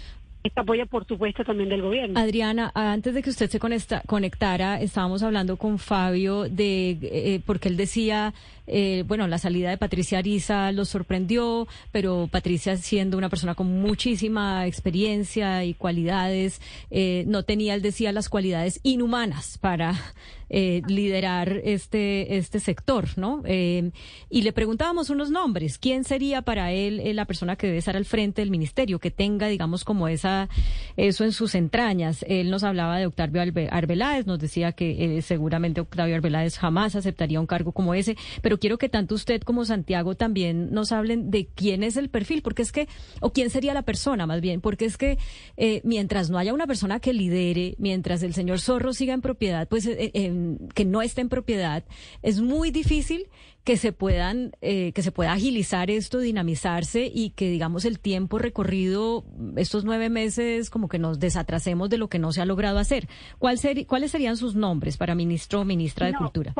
este 0.48 0.87
por 0.87 1.06
supuesto, 1.06 1.44
también 1.44 1.68
del 1.68 1.82
gobierno. 1.82 2.18
Adriana, 2.18 2.70
antes 2.74 3.14
de 3.14 3.22
que 3.22 3.30
usted 3.30 3.50
se 3.50 3.58
conectara, 4.06 4.80
estábamos 4.80 5.22
hablando 5.22 5.56
con 5.56 5.78
Fabio 5.78 6.48
de, 6.48 6.98
eh, 7.02 7.40
porque 7.46 7.68
él 7.68 7.76
decía, 7.76 8.34
eh, 8.66 9.04
bueno, 9.06 9.26
la 9.26 9.38
salida 9.38 9.70
de 9.70 9.78
Patricia 9.78 10.18
Ariza 10.18 10.72
lo 10.72 10.84
sorprendió, 10.84 11.66
pero 11.90 12.28
Patricia 12.30 12.76
siendo 12.76 13.16
una 13.16 13.28
persona 13.28 13.54
con 13.54 13.80
muchísima 13.80 14.66
experiencia 14.66 15.64
y 15.64 15.74
cualidades, 15.74 16.61
eh, 16.90 17.24
no 17.26 17.42
tenía, 17.44 17.74
él 17.74 17.82
decía, 17.82 18.12
las 18.12 18.28
cualidades 18.28 18.80
inhumanas 18.82 19.58
para 19.58 19.94
eh, 20.50 20.80
liderar 20.87 21.61
este, 21.64 22.38
este 22.38 22.58
sector, 22.58 23.06
¿no? 23.16 23.42
Eh, 23.44 23.90
y 24.30 24.42
le 24.42 24.52
preguntábamos 24.54 25.11
unos 25.11 25.30
nombres. 25.30 25.76
¿Quién 25.76 26.04
sería 26.04 26.40
para 26.40 26.72
él 26.72 27.00
eh, 27.00 27.12
la 27.12 27.26
persona 27.26 27.56
que 27.56 27.66
debe 27.66 27.78
estar 27.78 27.96
al 27.98 28.06
frente 28.06 28.40
del 28.40 28.50
ministerio, 28.50 28.98
que 28.98 29.11
tenga, 29.11 29.48
digamos, 29.48 29.84
como 29.84 30.08
esa, 30.08 30.48
eso 30.96 31.24
en 31.24 31.32
sus 31.32 31.54
entrañas? 31.54 32.24
Él 32.26 32.50
nos 32.50 32.64
hablaba 32.64 32.98
de 32.98 33.04
Octavio 33.04 33.42
Arbeláez, 33.70 34.26
nos 34.26 34.38
decía 34.38 34.72
que 34.72 35.20
seguramente 35.20 35.82
Octavio 35.82 36.16
Arbeláez 36.16 36.56
jamás 36.56 36.96
aceptaría 36.96 37.40
un 37.40 37.46
cargo 37.46 37.72
como 37.72 37.92
ese, 37.92 38.16
pero 38.40 38.58
quiero 38.58 38.78
que 38.78 38.88
tanto 38.88 39.14
usted 39.14 39.42
como 39.42 39.66
Santiago 39.66 40.14
también 40.14 40.72
nos 40.72 40.92
hablen 40.92 41.30
de 41.30 41.46
quién 41.54 41.82
es 41.82 41.98
el 41.98 42.08
perfil, 42.08 42.40
porque 42.40 42.62
es 42.62 42.72
que, 42.72 42.88
o 43.20 43.32
quién 43.32 43.50
sería 43.50 43.74
la 43.74 43.82
persona 43.82 44.26
más 44.26 44.40
bien, 44.40 44.62
porque 44.62 44.87
es 44.87 44.96
que 44.96 45.18
mientras 45.84 46.30
no 46.30 46.38
haya 46.38 46.54
una 46.54 46.66
persona 46.66 47.00
que 47.00 47.12
lidere, 47.12 47.74
mientras 47.78 48.22
el 48.22 48.32
señor 48.32 48.61
Zorro 48.61 48.94
siga 48.94 49.12
en 49.12 49.20
propiedad, 49.20 49.68
pues 49.68 49.87
que 50.74 50.85
no 50.85 51.03
esté 51.03 51.20
en 51.20 51.29
propiedad, 51.29 51.85
es 52.22 52.40
muy 52.40 52.70
difícil 52.70 53.29
que 53.64 53.77
se 53.77 53.92
puedan, 53.92 54.53
eh, 54.62 54.92
que 54.92 55.03
se 55.03 55.12
pueda 55.12 55.33
agilizar 55.33 55.90
esto, 55.90 56.20
dinamizarse 56.20 57.11
y 57.12 57.31
que 57.31 57.51
digamos 57.51 57.85
el 57.85 58.01
tiempo 58.01 58.38
recorrido, 58.38 59.24
estos 59.57 59.85
nueve 59.85 60.09
meses, 60.09 60.70
como 60.70 60.88
que 60.88 60.98
nos 60.98 61.18
desatrasemos 61.20 61.90
de 61.90 61.98
lo 61.98 62.09
que 62.09 62.18
no 62.18 62.33
se 62.33 62.40
ha 62.40 62.46
logrado 62.46 62.79
hacer. 62.79 63.09
¿Cuál 63.38 63.59
¿Cuáles 63.87 64.11
serían 64.11 64.38
sus 64.38 64.55
nombres 64.55 64.96
para 64.96 65.14
ministro 65.14 65.61
o 65.61 65.64
ministra 65.66 66.07
de 66.07 66.14
Cultura? 66.14 66.55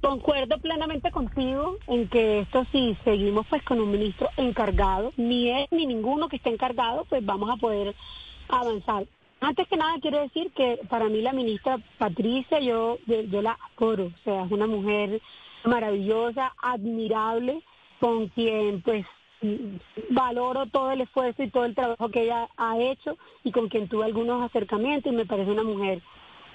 Concuerdo, 0.00 0.58
plenamente 0.62 1.10
contigo 1.10 1.76
en 1.86 2.08
que 2.08 2.40
esto 2.40 2.64
si 2.72 2.96
seguimos 3.04 3.46
pues 3.50 3.62
con 3.64 3.78
un 3.80 3.90
ministro 3.90 4.30
encargado, 4.38 5.12
ni 5.18 5.50
él 5.50 5.66
ni 5.70 5.84
ninguno 5.84 6.30
que 6.30 6.36
esté 6.36 6.48
encargado, 6.48 7.04
pues 7.10 7.22
vamos 7.24 7.50
a 7.50 7.56
poder 7.56 7.94
avanzar. 8.48 9.04
Antes 9.40 9.66
que 9.68 9.76
nada 9.76 9.98
quiero 10.00 10.20
decir 10.20 10.52
que 10.52 10.80
para 10.88 11.08
mí 11.08 11.22
la 11.22 11.32
ministra 11.32 11.78
Patricia, 11.98 12.60
yo, 12.60 12.98
yo 13.06 13.42
la 13.42 13.58
adoro, 13.76 14.06
o 14.06 14.24
sea, 14.24 14.44
es 14.44 14.52
una 14.52 14.66
mujer 14.66 15.20
maravillosa, 15.64 16.52
admirable, 16.62 17.62
con 18.00 18.28
quien 18.28 18.82
pues 18.82 19.06
valoro 20.10 20.66
todo 20.66 20.90
el 20.92 21.00
esfuerzo 21.00 21.42
y 21.42 21.50
todo 21.50 21.64
el 21.64 21.74
trabajo 21.74 22.10
que 22.10 22.24
ella 22.24 22.48
ha 22.56 22.78
hecho 22.78 23.16
y 23.42 23.52
con 23.52 23.68
quien 23.68 23.88
tuve 23.88 24.04
algunos 24.04 24.42
acercamientos 24.44 25.10
y 25.10 25.16
me 25.16 25.24
parece 25.24 25.50
una 25.50 25.62
mujer 25.62 26.02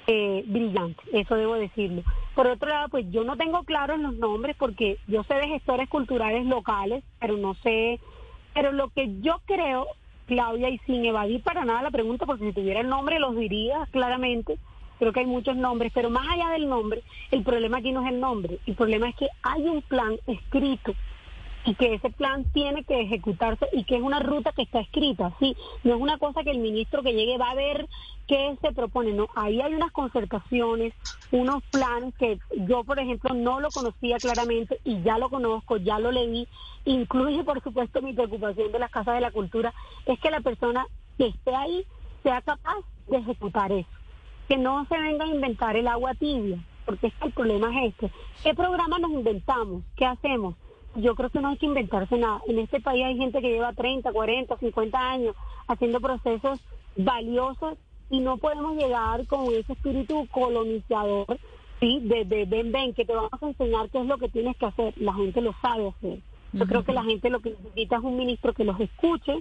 eh, 0.07 0.43
brillante, 0.45 1.01
eso 1.13 1.35
debo 1.35 1.55
decirlo. 1.55 2.03
Por 2.35 2.45
otro 2.47 2.69
lado, 2.69 2.89
pues 2.89 3.09
yo 3.09 3.23
no 3.23 3.37
tengo 3.37 3.63
claros 3.63 3.99
los 3.99 4.13
nombres 4.13 4.55
porque 4.57 4.99
yo 5.07 5.23
sé 5.23 5.33
de 5.33 5.47
gestores 5.47 5.89
culturales 5.89 6.45
locales, 6.45 7.03
pero 7.19 7.37
no 7.37 7.55
sé, 7.55 7.99
pero 8.53 8.71
lo 8.71 8.89
que 8.89 9.19
yo 9.21 9.41
creo 9.45 9.87
Claudia, 10.25 10.69
y 10.69 10.77
sin 10.79 11.05
evadir 11.05 11.41
para 11.41 11.65
nada 11.65 11.83
la 11.83 11.91
pregunta, 11.91 12.25
porque 12.25 12.45
si 12.45 12.53
tuviera 12.53 12.81
el 12.81 12.89
nombre 12.89 13.19
los 13.19 13.35
diría 13.35 13.87
claramente. 13.91 14.57
Creo 14.99 15.11
que 15.11 15.19
hay 15.19 15.25
muchos 15.25 15.57
nombres, 15.57 15.91
pero 15.93 16.09
más 16.09 16.27
allá 16.27 16.49
del 16.51 16.69
nombre, 16.69 17.03
el 17.31 17.43
problema 17.43 17.77
aquí 17.77 17.91
no 17.91 18.01
es 18.05 18.11
el 18.11 18.19
nombre. 18.19 18.59
El 18.65 18.75
problema 18.75 19.09
es 19.09 19.15
que 19.15 19.27
hay 19.43 19.67
un 19.67 19.81
plan 19.81 20.17
escrito 20.25 20.93
y 21.65 21.73
que 21.75 21.95
ese 21.95 22.11
plan 22.11 22.45
tiene 22.51 22.83
que 22.83 23.01
ejecutarse 23.01 23.67
y 23.71 23.83
que 23.83 23.95
es 23.95 24.01
una 24.01 24.19
ruta 24.19 24.51
que 24.51 24.61
está 24.61 24.79
escrita, 24.79 25.33
sí, 25.39 25.57
no 25.83 25.95
es 25.95 26.01
una 26.01 26.17
cosa 26.17 26.43
que 26.43 26.51
el 26.51 26.59
ministro 26.59 27.01
que 27.01 27.13
llegue 27.13 27.37
va 27.37 27.51
a 27.51 27.55
ver 27.55 27.87
qué 28.27 28.55
se 28.61 28.71
propone, 28.71 29.13
no, 29.13 29.27
ahí 29.35 29.61
hay 29.61 29.73
unas 29.73 29.91
concertaciones, 29.91 30.93
unos 31.31 31.63
planes 31.71 32.13
que 32.15 32.39
yo, 32.67 32.83
por 32.83 32.99
ejemplo, 32.99 33.33
no 33.33 33.59
lo 33.59 33.71
conocía 33.71 34.19
claramente 34.19 34.79
y 34.83 35.01
ya 35.01 35.17
lo 35.17 35.29
conozco, 35.29 35.77
ya 35.77 35.97
lo 35.97 36.11
leí, 36.11 36.47
incluye, 36.85 37.43
por 37.43 37.61
supuesto, 37.63 38.01
mi 38.01 38.13
preocupación 38.13 38.71
de 38.71 38.79
las 38.79 38.91
casas 38.91 39.15
de 39.15 39.21
la 39.21 39.31
cultura, 39.31 39.73
es 40.05 40.19
que 40.19 40.29
la 40.29 40.41
persona 40.41 40.85
que 41.17 41.27
esté 41.27 41.55
ahí 41.55 41.85
sea 42.21 42.41
capaz 42.41 42.77
de 43.07 43.17
ejecutar 43.17 43.71
eso, 43.71 43.89
que 44.47 44.57
no 44.57 44.85
se 44.85 44.99
venga 44.99 45.25
a 45.25 45.29
inventar 45.29 45.75
el 45.75 45.87
agua 45.87 46.13
tibia, 46.13 46.59
porque 46.85 47.07
es 47.07 47.13
que 47.15 47.27
el 47.27 47.33
problema 47.33 47.69
es 47.81 47.93
este, 47.93 48.11
¿qué 48.43 48.53
programa 48.53 48.99
nos 48.99 49.11
inventamos? 49.11 49.83
¿Qué 49.95 50.05
hacemos? 50.05 50.55
Yo 50.95 51.15
creo 51.15 51.29
que 51.29 51.39
no 51.39 51.49
hay 51.49 51.57
que 51.57 51.65
inventarse 51.65 52.17
nada. 52.17 52.41
En 52.47 52.59
este 52.59 52.79
país 52.79 53.05
hay 53.05 53.17
gente 53.17 53.41
que 53.41 53.49
lleva 53.49 53.73
30, 53.73 54.11
40, 54.11 54.57
50 54.57 54.97
años 54.97 55.35
haciendo 55.67 55.99
procesos 55.99 56.59
valiosos 56.95 57.77
y 58.09 58.19
no 58.19 58.37
podemos 58.37 58.77
llegar 58.77 59.25
con 59.27 59.45
ese 59.53 59.73
espíritu 59.73 60.27
colonizador, 60.31 61.39
¿sí? 61.79 61.99
De, 62.03 62.25
de 62.25 62.45
ven, 62.45 62.71
ven, 62.71 62.93
que 62.93 63.05
te 63.05 63.13
vamos 63.13 63.31
a 63.41 63.47
enseñar 63.47 63.89
qué 63.89 63.99
es 63.99 64.05
lo 64.05 64.17
que 64.17 64.29
tienes 64.29 64.55
que 64.57 64.67
hacer. 64.67 64.93
La 64.97 65.13
gente 65.13 65.41
lo 65.41 65.53
sabe 65.61 65.89
hacer. 65.89 66.19
Yo 66.53 66.65
creo 66.67 66.83
que 66.83 66.93
la 66.93 67.03
gente 67.03 67.29
lo 67.29 67.41
que 67.41 67.49
necesita 67.49 67.97
es 67.97 68.03
un 68.03 68.17
ministro 68.17 68.53
que 68.53 68.63
los 68.63 68.79
escuche 68.79 69.39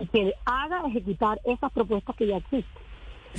y 0.00 0.06
que 0.06 0.32
haga 0.46 0.86
ejecutar 0.86 1.38
esas 1.44 1.70
propuestas 1.72 2.16
que 2.16 2.26
ya 2.26 2.38
existen. 2.38 2.83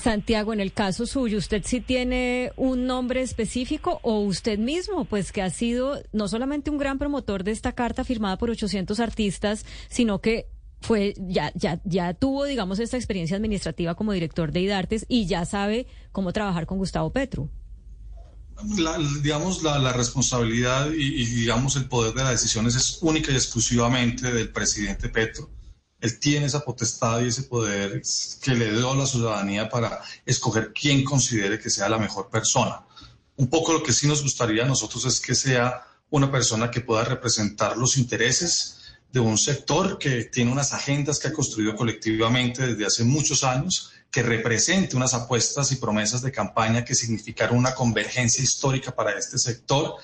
Santiago, 0.01 0.53
en 0.53 0.59
el 0.59 0.73
caso 0.73 1.05
suyo, 1.05 1.37
¿usted 1.37 1.63
sí 1.65 1.81
tiene 1.81 2.51
un 2.57 2.85
nombre 2.85 3.21
específico 3.21 3.99
o 4.03 4.19
usted 4.19 4.59
mismo, 4.59 5.05
pues 5.05 5.31
que 5.31 5.41
ha 5.41 5.49
sido 5.49 6.01
no 6.11 6.27
solamente 6.27 6.69
un 6.69 6.77
gran 6.77 6.99
promotor 6.99 7.43
de 7.43 7.51
esta 7.51 7.71
carta 7.73 8.03
firmada 8.03 8.37
por 8.37 8.49
800 8.49 8.99
artistas, 8.99 9.65
sino 9.89 10.19
que 10.19 10.47
fue 10.81 11.15
ya 11.17 11.51
ya 11.55 11.81
ya 11.83 12.13
tuvo 12.13 12.45
digamos 12.45 12.79
esta 12.79 12.97
experiencia 12.97 13.37
administrativa 13.37 13.95
como 13.95 14.11
director 14.11 14.51
de 14.51 14.61
IDARTES 14.61 15.05
y 15.09 15.25
ya 15.25 15.45
sabe 15.45 15.87
cómo 16.11 16.31
trabajar 16.31 16.67
con 16.67 16.77
Gustavo 16.77 17.11
Petro. 17.11 17.49
digamos 19.23 19.63
la, 19.63 19.93
responsabilidad 19.93 20.91
y, 20.91 21.21
y, 21.21 21.25
digamos 21.25 21.75
el 21.75 21.85
poder 21.85 22.13
de 22.13 22.23
las 22.23 22.31
decisiones 22.33 22.75
es 22.75 22.99
única 23.01 23.31
y 23.31 23.35
exclusivamente 23.35 24.31
del 24.31 24.49
presidente 24.49 25.09
Petro 25.09 25.49
él 26.05 26.19
tiene 26.19 26.45
esa 26.45 26.63
potestad 26.63 27.21
y 27.21 27.27
ese 27.29 27.43
poder 27.43 28.01
que 28.41 28.51
le 28.51 28.71
dio 28.71 28.91
a 28.91 28.95
la 28.95 29.07
ciudadanía 29.07 29.67
para 29.67 30.01
escoger 30.25 30.71
quién 30.71 31.03
considere 31.03 31.59
que 31.59 31.69
sea 31.69 31.89
la 31.89 31.97
mejor 31.97 32.29
persona. 32.29 32.83
Un 33.37 33.47
poco 33.47 33.73
lo 33.73 33.83
que 33.83 33.91
sí 33.91 34.07
nos 34.07 34.21
gustaría 34.21 34.63
a 34.63 34.67
nosotros 34.67 35.03
es 35.05 35.19
que 35.19 35.35
sea 35.35 35.83
una 36.11 36.31
persona 36.31 36.69
que 36.69 36.81
pueda 36.81 37.03
representar 37.03 37.75
los 37.75 37.97
intereses 37.97 38.77
de 39.11 39.19
un 39.19 39.37
sector 39.37 39.97
que 39.97 40.25
tiene 40.25 40.51
unas 40.51 40.73
agendas 40.73 41.19
que 41.19 41.29
ha 41.29 41.33
construido 41.33 41.75
colectivamente 41.75 42.67
desde 42.67 42.85
hace 42.85 43.03
muchos 43.03 43.43
años, 43.43 43.91
que 44.11 44.21
represente 44.21 44.95
unas 44.95 45.13
apuestas 45.13 45.71
y 45.71 45.77
promesas 45.77 46.21
de 46.21 46.31
campaña 46.31 46.85
que 46.85 46.95
significaron 46.95 47.57
una 47.57 47.73
convergencia 47.73 48.43
histórica 48.43 48.93
para 48.93 49.17
este 49.17 49.37
sector, 49.37 49.95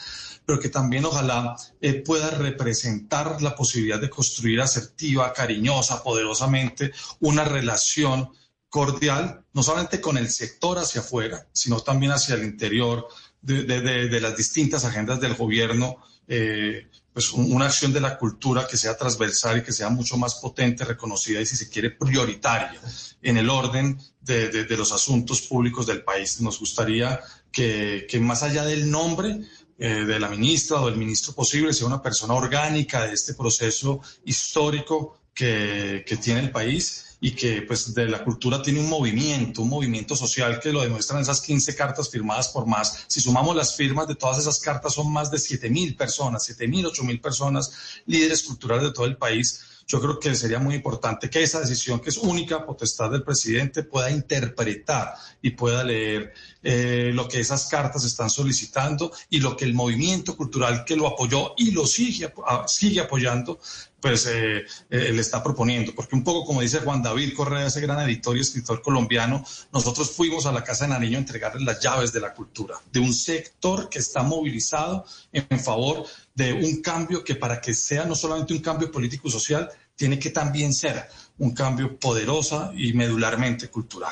pero 0.45 0.59
que 0.59 0.69
también 0.69 1.05
ojalá 1.05 1.55
eh, 1.79 1.93
pueda 1.93 2.29
representar 2.31 3.41
la 3.41 3.55
posibilidad 3.55 3.99
de 3.99 4.09
construir 4.09 4.61
asertiva, 4.61 5.33
cariñosa, 5.33 6.03
poderosamente 6.03 6.91
una 7.19 7.43
relación 7.43 8.31
cordial, 8.69 9.43
no 9.53 9.63
solamente 9.63 9.99
con 9.99 10.17
el 10.17 10.29
sector 10.29 10.79
hacia 10.79 11.01
afuera, 11.01 11.45
sino 11.51 11.81
también 11.81 12.13
hacia 12.13 12.35
el 12.35 12.43
interior 12.43 13.07
de, 13.41 14.19
las 14.21 14.37
distintas 14.37 14.85
agendas 14.85 15.19
del 15.19 15.35
gobierno, 15.35 15.97
eh, 16.27 16.87
pues 17.13 17.33
una 17.33 17.65
acción 17.65 17.91
de 17.91 17.99
la 17.99 18.17
cultura 18.17 18.65
que 18.65 18.77
sea 18.77 18.95
transversal 18.95 19.57
y 19.57 19.63
que 19.63 19.73
sea 19.73 19.89
mucho 19.89 20.15
más 20.15 20.35
potente, 20.35 20.85
reconocida 20.85 21.41
y 21.41 21.45
si 21.45 21.57
se 21.57 21.69
quiere 21.69 21.91
prioritaria 21.91 22.79
en 23.21 23.37
el 23.37 23.49
orden 23.49 23.99
de, 24.21 24.65
los 24.77 24.93
asuntos 24.93 25.41
públicos 25.41 25.85
del 25.85 26.03
país. 26.03 26.39
Nos 26.39 26.57
gustaría 26.59 27.19
que, 27.51 28.07
que 28.09 28.19
más 28.21 28.43
allá 28.43 28.63
del 28.63 28.89
nombre, 28.89 29.41
eh, 29.83 30.05
de 30.05 30.19
la 30.19 30.29
ministra 30.29 30.79
o 30.79 30.85
del 30.85 30.95
ministro 30.95 31.33
posible 31.33 31.73
sea 31.73 31.87
una 31.87 32.03
persona 32.03 32.35
orgánica 32.35 33.07
de 33.07 33.13
este 33.13 33.33
proceso 33.33 33.99
histórico 34.23 35.17
que, 35.33 36.03
que 36.05 36.17
tiene 36.17 36.41
el 36.41 36.51
país 36.51 37.17
y 37.19 37.31
que 37.31 37.63
pues 37.63 37.95
de 37.95 38.07
la 38.07 38.23
cultura 38.23 38.61
tiene 38.61 38.79
un 38.79 38.87
movimiento, 38.89 39.63
un 39.63 39.69
movimiento 39.69 40.15
social 40.15 40.59
que 40.59 40.71
lo 40.71 40.81
demuestran 40.81 41.21
esas 41.21 41.41
15 41.41 41.75
cartas 41.75 42.11
firmadas 42.11 42.49
por 42.49 42.67
más. 42.67 43.05
Si 43.07 43.19
sumamos 43.21 43.55
las 43.55 43.75
firmas 43.75 44.07
de 44.07 44.13
todas 44.13 44.37
esas 44.37 44.59
cartas 44.59 44.93
son 44.93 45.11
más 45.11 45.31
de 45.31 45.39
7 45.39 45.67
mil 45.71 45.95
personas, 45.95 46.43
7 46.45 46.67
mil, 46.67 46.85
8 46.85 47.03
mil 47.03 47.19
personas, 47.19 47.71
líderes 48.05 48.43
culturales 48.43 48.85
de 48.85 48.93
todo 48.93 49.05
el 49.07 49.17
país. 49.17 49.61
Yo 49.91 49.99
creo 49.99 50.17
que 50.21 50.33
sería 50.35 50.57
muy 50.57 50.75
importante 50.75 51.29
que 51.29 51.43
esa 51.43 51.59
decisión, 51.59 51.99
que 51.99 52.11
es 52.11 52.17
única 52.17 52.65
potestad 52.65 53.11
del 53.11 53.23
presidente, 53.23 53.83
pueda 53.83 54.09
interpretar 54.09 55.15
y 55.41 55.49
pueda 55.49 55.83
leer 55.83 56.33
eh, 56.63 57.11
lo 57.13 57.27
que 57.27 57.41
esas 57.41 57.67
cartas 57.67 58.05
están 58.05 58.29
solicitando 58.29 59.11
y 59.29 59.41
lo 59.41 59.57
que 59.57 59.65
el 59.65 59.73
movimiento 59.73 60.37
cultural 60.37 60.85
que 60.85 60.95
lo 60.95 61.07
apoyó 61.07 61.55
y 61.57 61.71
lo 61.71 61.85
sigue, 61.85 62.31
sigue 62.67 63.01
apoyando 63.01 63.59
pues 63.99 64.25
eh, 64.25 64.65
eh, 64.89 65.11
le 65.13 65.21
está 65.21 65.43
proponiendo. 65.43 65.93
Porque 65.93 66.15
un 66.15 66.23
poco 66.23 66.45
como 66.45 66.61
dice 66.61 66.79
Juan 66.79 67.03
David 67.03 67.35
Correa, 67.35 67.67
ese 67.67 67.81
gran 67.81 67.99
editor 67.99 68.35
y 68.35 68.41
escritor 68.41 68.81
colombiano, 68.81 69.45
nosotros 69.71 70.09
fuimos 70.11 70.45
a 70.45 70.51
la 70.51 70.63
Casa 70.63 70.85
de 70.85 70.91
Nariño 70.91 71.17
a 71.17 71.21
entregarles 71.21 71.63
las 71.63 71.79
llaves 71.79 72.11
de 72.11 72.19
la 72.19 72.33
cultura, 72.33 72.77
de 72.91 72.99
un 72.99 73.13
sector 73.13 73.89
que 73.89 73.99
está 73.99 74.23
movilizado 74.23 75.05
en 75.31 75.59
favor 75.59 76.05
de 76.33 76.53
un 76.53 76.81
cambio 76.81 77.23
que 77.23 77.35
para 77.35 77.61
que 77.61 77.73
sea 77.73 78.05
no 78.05 78.15
solamente 78.15 78.53
un 78.53 78.61
cambio 78.61 78.91
político 78.91 79.29
social, 79.29 79.69
tiene 80.01 80.17
que 80.17 80.31
también 80.31 80.73
ser 80.73 81.05
un 81.37 81.51
cambio 81.51 81.95
poderosa 81.95 82.71
y 82.75 82.91
medularmente 82.93 83.69
cultural. 83.69 84.11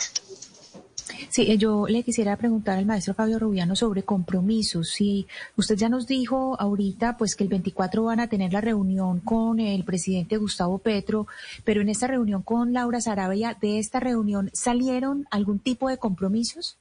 Sí, 1.32 1.52
eh, 1.52 1.58
yo 1.58 1.88
le 1.88 2.04
quisiera 2.04 2.38
preguntar 2.38 2.78
al 2.78 2.86
maestro 2.86 3.16
Fabio 3.16 3.40
Rubiano 3.40 3.76
sobre 3.76 4.04
compromisos. 4.04 4.92
Si 4.92 5.26
usted 5.56 5.76
ya 5.78 5.90
nos 5.90 6.06
dijo 6.06 6.56
ahorita, 6.62 7.18
pues 7.18 7.36
que 7.36 7.44
el 7.44 7.50
24 7.50 8.04
van 8.04 8.20
a 8.20 8.28
tener 8.28 8.54
la 8.54 8.62
reunión 8.62 9.20
con 9.22 9.60
el 9.60 9.84
presidente 9.84 10.38
Gustavo 10.38 10.78
Petro, 10.78 11.26
pero 11.64 11.82
en 11.82 11.90
esta 11.90 12.06
reunión 12.06 12.44
con 12.44 12.72
Laura 12.72 13.02
Sarabia, 13.02 13.58
¿de 13.60 13.80
esta 13.80 14.00
reunión 14.00 14.52
salieron 14.54 15.26
algún 15.32 15.58
tipo 15.58 15.90
de 15.90 15.98
compromisos? 15.98 16.78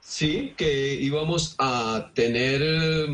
Sí, 0.00 0.54
que 0.56 0.94
íbamos 0.94 1.56
a 1.58 2.12
tener 2.14 3.08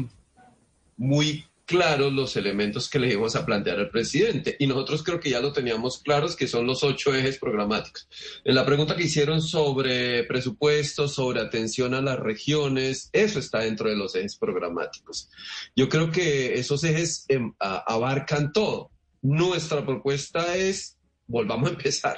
muy 0.98 1.46
claros 1.70 2.12
los 2.12 2.34
elementos 2.34 2.90
que 2.90 2.98
le 2.98 3.12
íbamos 3.12 3.36
a 3.36 3.46
plantear 3.46 3.78
al 3.78 3.90
presidente. 3.90 4.56
Y 4.58 4.66
nosotros 4.66 5.04
creo 5.04 5.20
que 5.20 5.30
ya 5.30 5.38
lo 5.38 5.52
teníamos 5.52 6.02
claros, 6.02 6.34
que 6.34 6.48
son 6.48 6.66
los 6.66 6.82
ocho 6.82 7.14
ejes 7.14 7.38
programáticos. 7.38 8.08
En 8.42 8.56
la 8.56 8.66
pregunta 8.66 8.96
que 8.96 9.04
hicieron 9.04 9.40
sobre 9.40 10.24
presupuestos, 10.24 11.14
sobre 11.14 11.40
atención 11.40 11.94
a 11.94 12.00
las 12.00 12.18
regiones, 12.18 13.08
eso 13.12 13.38
está 13.38 13.60
dentro 13.60 13.88
de 13.88 13.94
los 13.94 14.16
ejes 14.16 14.36
programáticos. 14.36 15.30
Yo 15.76 15.88
creo 15.88 16.10
que 16.10 16.54
esos 16.54 16.82
ejes 16.82 17.24
em, 17.28 17.54
abarcan 17.60 18.52
todo. 18.52 18.90
Nuestra 19.22 19.86
propuesta 19.86 20.56
es 20.56 20.98
volvamos 21.30 21.68
a 21.68 21.72
empezar. 21.72 22.16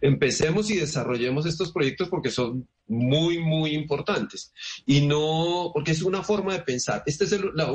Empecemos 0.00 0.70
y 0.70 0.76
desarrollemos 0.76 1.46
estos 1.46 1.72
proyectos 1.72 2.08
porque 2.08 2.30
son 2.30 2.68
muy, 2.86 3.38
muy 3.38 3.70
importantes. 3.72 4.52
Y 4.84 5.00
no, 5.06 5.70
porque 5.72 5.92
es 5.92 6.02
una 6.02 6.22
forma 6.22 6.52
de 6.52 6.62
pensar. 6.62 7.02
Esta 7.06 7.24
es 7.24 7.36
la, 7.54 7.72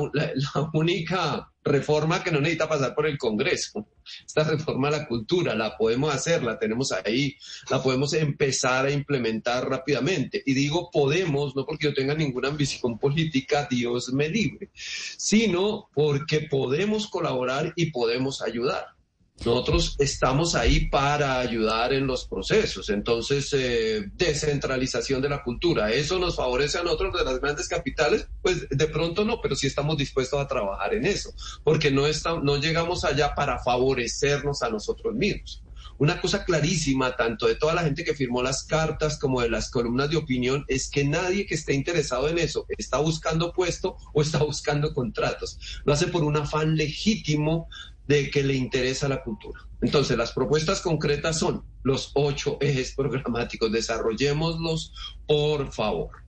única 0.72 1.50
reforma 1.64 2.22
que 2.22 2.30
no 2.30 2.40
necesita 2.40 2.68
pasar 2.68 2.94
por 2.94 3.06
el 3.06 3.18
Congreso. 3.18 3.88
Esta 4.24 4.44
reforma 4.44 4.88
a 4.88 4.92
la 4.92 5.08
cultura 5.08 5.54
la 5.54 5.76
podemos 5.76 6.14
hacer, 6.14 6.44
la 6.44 6.58
tenemos 6.58 6.92
ahí, 6.92 7.36
la 7.70 7.82
podemos 7.82 8.12
empezar 8.12 8.86
a 8.86 8.92
implementar 8.92 9.68
rápidamente. 9.68 10.42
Y 10.46 10.54
digo 10.54 10.90
podemos, 10.92 11.56
no 11.56 11.66
porque 11.66 11.86
yo 11.86 11.94
tenga 11.94 12.14
ninguna 12.14 12.48
ambición 12.48 12.98
política, 12.98 13.66
Dios 13.68 14.12
me 14.12 14.28
libre, 14.28 14.70
sino 14.74 15.88
porque 15.94 16.42
podemos 16.42 17.08
colaborar 17.08 17.72
y 17.74 17.90
podemos 17.90 18.42
ayudar. 18.42 18.95
Nosotros 19.44 19.94
estamos 19.98 20.54
ahí 20.54 20.88
para 20.88 21.38
ayudar 21.38 21.92
en 21.92 22.06
los 22.06 22.26
procesos. 22.26 22.88
Entonces, 22.88 23.52
eh, 23.52 24.04
descentralización 24.14 25.20
de 25.22 25.28
la 25.28 25.42
cultura, 25.42 25.92
¿eso 25.92 26.18
nos 26.18 26.36
favorece 26.36 26.78
a 26.78 26.82
nosotros 26.82 27.16
de 27.16 27.24
las 27.24 27.40
grandes 27.40 27.68
capitales? 27.68 28.28
Pues 28.42 28.66
de 28.68 28.86
pronto 28.88 29.24
no, 29.24 29.40
pero 29.40 29.54
sí 29.54 29.66
estamos 29.66 29.96
dispuestos 29.98 30.40
a 30.40 30.48
trabajar 30.48 30.94
en 30.94 31.06
eso, 31.06 31.32
porque 31.62 31.90
no, 31.90 32.04
no 32.42 32.56
llegamos 32.56 33.04
allá 33.04 33.34
para 33.34 33.58
favorecernos 33.58 34.62
a 34.62 34.70
nosotros 34.70 35.14
mismos. 35.14 35.62
Una 35.98 36.20
cosa 36.20 36.44
clarísima, 36.44 37.16
tanto 37.16 37.46
de 37.46 37.54
toda 37.54 37.74
la 37.74 37.82
gente 37.82 38.04
que 38.04 38.14
firmó 38.14 38.42
las 38.42 38.64
cartas 38.64 39.18
como 39.18 39.40
de 39.40 39.48
las 39.48 39.70
columnas 39.70 40.10
de 40.10 40.18
opinión, 40.18 40.64
es 40.68 40.90
que 40.90 41.04
nadie 41.04 41.46
que 41.46 41.54
esté 41.54 41.72
interesado 41.72 42.28
en 42.28 42.38
eso 42.38 42.66
está 42.76 42.98
buscando 42.98 43.52
puesto 43.52 43.96
o 44.12 44.20
está 44.20 44.38
buscando 44.38 44.92
contratos. 44.92 45.58
Lo 45.84 45.94
hace 45.94 46.08
por 46.08 46.22
un 46.22 46.36
afán 46.36 46.76
legítimo 46.76 47.68
de 48.06 48.30
que 48.30 48.42
le 48.42 48.54
interesa 48.54 49.08
la 49.08 49.22
cultura. 49.22 49.60
Entonces, 49.80 50.16
las 50.16 50.32
propuestas 50.32 50.80
concretas 50.80 51.38
son 51.38 51.64
los 51.82 52.12
ocho 52.14 52.58
ejes 52.60 52.94
programáticos. 52.94 53.70
Desarrollémoslos, 53.70 54.92
por 55.26 55.72
favor. 55.72 56.25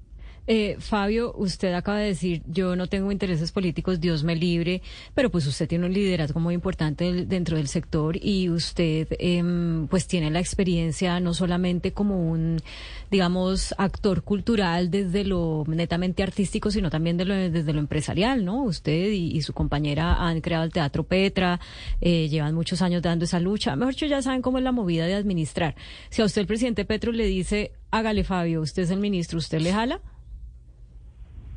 Eh, 0.50 0.76
Fabio, 0.78 1.34
usted 1.36 1.74
acaba 1.74 1.98
de 1.98 2.06
decir, 2.06 2.42
yo 2.46 2.74
no 2.74 2.86
tengo 2.86 3.12
intereses 3.12 3.52
políticos, 3.52 4.00
Dios 4.00 4.24
me 4.24 4.34
libre, 4.34 4.80
pero 5.14 5.30
pues 5.30 5.46
usted 5.46 5.68
tiene 5.68 5.84
un 5.84 5.92
liderazgo 5.92 6.40
muy 6.40 6.54
importante 6.54 7.26
dentro 7.26 7.58
del 7.58 7.68
sector 7.68 8.16
y 8.16 8.48
usted 8.48 9.08
em, 9.18 9.86
pues 9.88 10.06
tiene 10.06 10.30
la 10.30 10.40
experiencia 10.40 11.20
no 11.20 11.34
solamente 11.34 11.92
como 11.92 12.30
un, 12.30 12.62
digamos, 13.10 13.74
actor 13.76 14.22
cultural 14.22 14.90
desde 14.90 15.22
lo 15.24 15.64
netamente 15.66 16.22
artístico, 16.22 16.70
sino 16.70 16.88
también 16.88 17.18
desde 17.18 17.72
lo 17.74 17.78
empresarial, 17.78 18.42
¿no? 18.42 18.62
Usted 18.62 19.10
y, 19.10 19.42
su 19.42 19.52
compañera 19.52 20.14
han 20.14 20.40
creado 20.40 20.64
el 20.64 20.72
Teatro 20.72 21.04
Petra, 21.04 21.60
eh, 22.00 22.26
llevan 22.30 22.54
muchos 22.54 22.80
años 22.80 23.02
dando 23.02 23.26
esa 23.26 23.38
lucha. 23.38 23.76
Mejor 23.76 23.92
dicho, 23.92 24.06
ya 24.06 24.22
saben 24.22 24.40
cómo 24.40 24.56
es 24.56 24.64
la 24.64 24.72
movida 24.72 25.06
de 25.06 25.14
administrar. 25.14 25.74
Si 26.08 26.22
a 26.22 26.24
usted 26.24 26.40
el 26.40 26.46
presidente 26.46 26.86
Petro 26.86 27.12
le 27.12 27.26
dice, 27.26 27.72
hágale 27.90 28.24
Fabio, 28.24 28.62
usted 28.62 28.84
es 28.84 28.90
el 28.90 28.98
ministro, 28.98 29.38
¿usted 29.38 29.60
le 29.60 29.74
jala? 29.74 30.00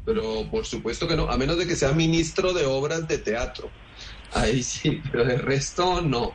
Pero 0.05 0.49
por 0.49 0.65
supuesto 0.65 1.07
que 1.07 1.15
no, 1.15 1.29
a 1.29 1.37
menos 1.37 1.57
de 1.57 1.67
que 1.67 1.75
sea 1.75 1.91
ministro 1.91 2.53
de 2.53 2.65
obras 2.65 3.07
de 3.07 3.17
teatro. 3.17 3.71
Ahí 4.31 4.63
sí, 4.63 5.01
pero 5.11 5.25
de 5.25 5.37
resto 5.37 6.01
no. 6.01 6.33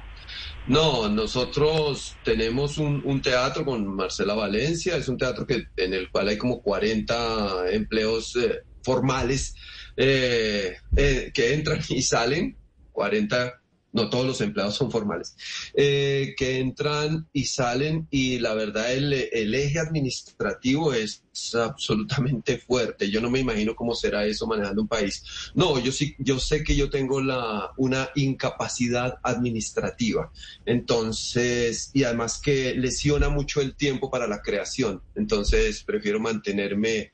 No, 0.67 1.09
nosotros 1.09 2.19
tenemos 2.25 2.79
un, 2.79 3.23
teatro 3.23 3.65
con 3.65 3.87
Marcela 3.95 4.35
Valencia, 4.35 4.97
es 4.97 5.09
un 5.09 5.17
teatro 5.17 5.47
que, 5.47 5.65
en 5.77 5.95
el 5.95 6.11
cual 6.11 6.29
hay 6.29 6.37
como 6.37 6.61
40 6.61 7.71
empleos 7.71 8.35
eh, 8.35 8.63
formales 8.83 9.55
eh, 9.97 10.77
eh, 10.97 11.31
que 11.33 11.55
entran 11.55 11.81
y 11.89 12.03
salen, 12.03 12.57
40 12.91 13.61
no 13.97 14.11
todos 14.11 14.27
los 14.27 14.41
empleados 14.43 14.75
son 14.75 14.91
formales, 14.91 15.35
eh, 15.75 16.35
que 16.37 16.59
entran 16.59 17.27
y 17.33 17.47
salen 17.47 18.07
y 18.11 18.39
la 18.39 18.53
verdad 18.53 18.93
el, 18.93 19.15
eje 19.15 19.79
administrativo 19.79 20.93
es 20.93 21.25
absolutamente 21.55 22.59
fuerte. 22.59 23.11
Yo 23.11 23.23
no 23.23 23.31
me 23.31 23.41
imagino 23.41 23.75
cómo 23.75 23.95
será 23.95 24.27
eso 24.27 24.47
manejando 24.47 24.83
un 24.83 24.89
país. 24.89 25.25
No, 25.55 25.79
yo 25.79 25.93
sí, 25.93 26.15
yo 26.19 26.39
sé 26.39 26.63
que 26.63 26.77
yo 26.77 26.91
tengo 26.91 27.23
la, 27.23 27.71
una 27.79 28.11
incapacidad 28.15 29.15
administrativa. 29.23 30.31
Entonces, 30.67 31.91
y 31.95 32.05
además 32.05 32.39
que 32.39 32.75
lesiona 32.75 33.31
mucho 33.31 33.63
el 33.63 33.75
tiempo 33.77 34.11
para 34.11 34.27
la 34.27 34.43
creación. 34.43 35.01
Entonces, 35.15 35.83
prefiero 35.85 36.21
mantenerme 36.21 37.13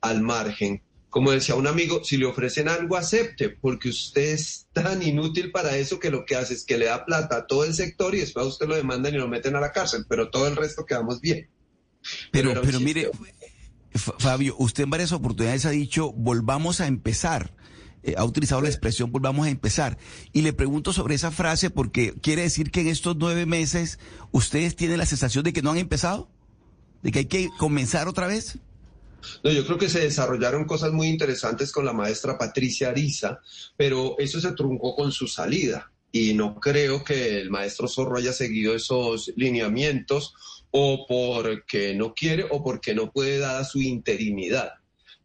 al 0.00 0.20
margen 0.20 0.82
como 1.14 1.30
decía 1.30 1.54
un 1.54 1.68
amigo, 1.68 2.02
si 2.02 2.16
le 2.16 2.26
ofrecen 2.26 2.66
algo, 2.66 2.96
acepte, 2.96 3.48
porque 3.48 3.88
usted 3.88 4.32
es 4.32 4.66
tan 4.72 5.00
inútil 5.00 5.52
para 5.52 5.76
eso 5.76 6.00
que 6.00 6.10
lo 6.10 6.24
que 6.24 6.34
hace 6.34 6.54
es 6.54 6.64
que 6.64 6.76
le 6.76 6.86
da 6.86 7.04
plata 7.04 7.36
a 7.36 7.46
todo 7.46 7.62
el 7.62 7.72
sector 7.72 8.16
y 8.16 8.18
después 8.18 8.44
a 8.44 8.48
usted 8.48 8.66
lo 8.66 8.74
demandan 8.74 9.14
y 9.14 9.18
lo 9.18 9.28
meten 9.28 9.54
a 9.54 9.60
la 9.60 9.70
cárcel, 9.70 10.06
pero 10.08 10.30
todo 10.30 10.48
el 10.48 10.56
resto 10.56 10.84
quedamos 10.84 11.20
bien. 11.20 11.48
Pero, 12.32 12.60
pero, 12.60 12.80
mire, 12.80 13.12
Fabio, 13.94 14.56
usted 14.58 14.82
en 14.82 14.90
varias 14.90 15.12
oportunidades 15.12 15.64
ha 15.66 15.70
dicho, 15.70 16.10
volvamos 16.10 16.80
a 16.80 16.88
empezar. 16.88 17.54
Eh, 18.02 18.14
ha 18.18 18.24
utilizado 18.24 18.60
la 18.60 18.68
expresión 18.68 19.12
volvamos 19.12 19.46
a 19.46 19.50
empezar. 19.50 19.96
Y 20.32 20.42
le 20.42 20.52
pregunto 20.52 20.92
sobre 20.92 21.14
esa 21.14 21.30
frase 21.30 21.70
porque 21.70 22.12
quiere 22.22 22.42
decir 22.42 22.72
que 22.72 22.80
en 22.80 22.88
estos 22.88 23.14
nueve 23.16 23.46
meses 23.46 24.00
ustedes 24.32 24.74
tienen 24.74 24.98
la 24.98 25.06
sensación 25.06 25.44
de 25.44 25.52
que 25.52 25.62
no 25.62 25.70
han 25.70 25.78
empezado, 25.78 26.28
de 27.04 27.12
que 27.12 27.20
hay 27.20 27.26
que 27.26 27.50
comenzar 27.56 28.08
otra 28.08 28.26
vez. 28.26 28.58
No, 29.42 29.50
yo 29.50 29.64
creo 29.64 29.78
que 29.78 29.88
se 29.88 30.00
desarrollaron 30.00 30.64
cosas 30.64 30.92
muy 30.92 31.08
interesantes 31.08 31.72
con 31.72 31.84
la 31.84 31.92
maestra 31.92 32.38
Patricia 32.38 32.88
Ariza, 32.88 33.40
pero 33.76 34.16
eso 34.18 34.40
se 34.40 34.52
truncó 34.52 34.94
con 34.94 35.12
su 35.12 35.26
salida 35.26 35.90
y 36.14 36.32
no 36.32 36.60
creo 36.60 37.02
que 37.02 37.40
el 37.40 37.50
maestro 37.50 37.88
Zorro 37.88 38.16
haya 38.16 38.32
seguido 38.32 38.72
esos 38.76 39.32
lineamientos 39.34 40.32
o 40.70 41.06
porque 41.08 41.92
no 41.92 42.14
quiere 42.14 42.46
o 42.50 42.62
porque 42.62 42.94
no 42.94 43.10
puede 43.10 43.38
dada 43.38 43.64
su 43.64 43.80
interinidad. 43.80 44.74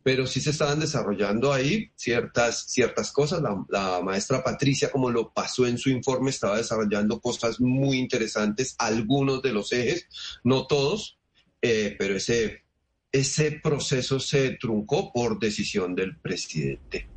Pero 0.01 0.25
sí 0.25 0.41
se 0.41 0.49
estaban 0.49 0.79
desarrollando 0.79 1.53
ahí 1.53 1.91
ciertas, 1.95 2.71
ciertas 2.71 3.11
cosas. 3.11 3.39
La, 3.69 4.01
maestra 4.01 4.43
Patricia, 4.43 4.89
como 4.89 5.11
lo 5.11 5.31
pasó 5.31 5.67
en 5.67 5.77
su 5.77 5.91
informe, 5.91 6.31
estaba 6.31 6.57
desarrollando 6.57 7.19
cosas 7.19 7.61
muy 7.61 7.99
interesantes, 7.99 8.73
algunos 8.79 9.43
de 9.43 9.53
los 9.53 9.71
ejes, 9.71 10.07
no 10.43 10.65
todos, 10.65 11.19
eh, 11.61 11.95
pero 11.99 12.15
ese 12.15 12.63
ese 13.11 13.59
proceso 13.63 14.19
se 14.19 14.51
truncó 14.51 15.11
por 15.11 15.39
decisión 15.39 15.95
del 15.95 16.17
presidente. 16.17 17.07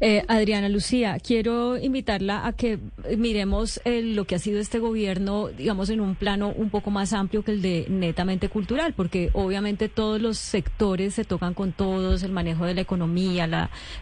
Eh, 0.00 0.24
Adriana 0.28 0.68
Lucía, 0.68 1.18
quiero 1.18 1.78
invitarla 1.78 2.46
a 2.46 2.52
que 2.52 2.78
miremos 3.16 3.80
lo 3.84 4.24
que 4.24 4.34
ha 4.34 4.38
sido 4.38 4.60
este 4.60 4.78
gobierno, 4.78 5.48
digamos, 5.48 5.88
en 5.90 6.00
un 6.00 6.14
plano 6.14 6.52
un 6.54 6.70
poco 6.70 6.90
más 6.90 7.12
amplio 7.12 7.44
que 7.44 7.52
el 7.52 7.62
de 7.62 7.86
netamente 7.88 8.48
cultural, 8.48 8.92
porque 8.94 9.30
obviamente 9.32 9.88
todos 9.88 10.20
los 10.20 10.38
sectores 10.38 11.14
se 11.14 11.24
tocan 11.24 11.54
con 11.54 11.72
todos, 11.72 12.22
el 12.22 12.32
manejo 12.32 12.66
de 12.66 12.74
la 12.74 12.80
economía, 12.80 13.46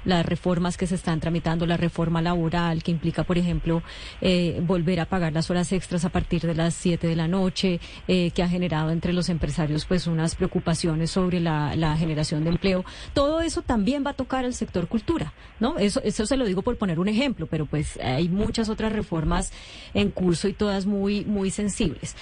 las 0.04 0.26
reformas 0.26 0.76
que 0.76 0.86
se 0.86 0.94
están 0.94 1.20
tramitando, 1.20 1.66
la 1.66 1.76
reforma 1.76 2.22
laboral 2.22 2.82
que 2.82 2.90
implica, 2.90 3.24
por 3.24 3.38
ejemplo, 3.38 3.82
eh, 4.20 4.60
volver 4.66 5.00
a 5.00 5.06
pagar 5.06 5.32
las 5.32 5.50
horas 5.50 5.72
extras 5.72 6.04
a 6.04 6.08
partir 6.08 6.42
de 6.42 6.54
las 6.54 6.74
7 6.74 7.06
de 7.06 7.16
la 7.16 7.28
noche, 7.28 7.80
eh, 8.08 8.30
que 8.30 8.42
ha 8.42 8.48
generado 8.48 8.90
entre 8.90 9.12
los 9.12 9.28
empresarios 9.28 9.84
pues 9.84 10.06
unas 10.06 10.34
preocupaciones 10.34 11.10
sobre 11.10 11.40
la, 11.40 11.76
la 11.76 11.96
generación 11.96 12.44
de 12.44 12.50
empleo. 12.50 12.84
Todo 13.12 13.40
eso 13.40 13.62
también 13.62 14.04
va 14.06 14.10
a 14.10 14.14
tocar 14.14 14.44
al 14.44 14.54
sector 14.54 14.88
cultura, 14.88 15.32
¿no? 15.60 15.78
Eso, 15.82 16.00
eso 16.04 16.26
se 16.26 16.36
lo 16.36 16.44
digo 16.44 16.62
por 16.62 16.76
poner 16.76 17.00
un 17.00 17.08
ejemplo, 17.08 17.46
pero 17.46 17.66
pues 17.66 17.98
hay 18.00 18.28
muchas 18.28 18.68
otras 18.68 18.92
reformas 18.92 19.52
en 19.94 20.10
curso 20.10 20.46
y 20.46 20.52
todas 20.52 20.86
muy, 20.86 21.24
muy 21.24 21.50
sensibles. 21.50 22.14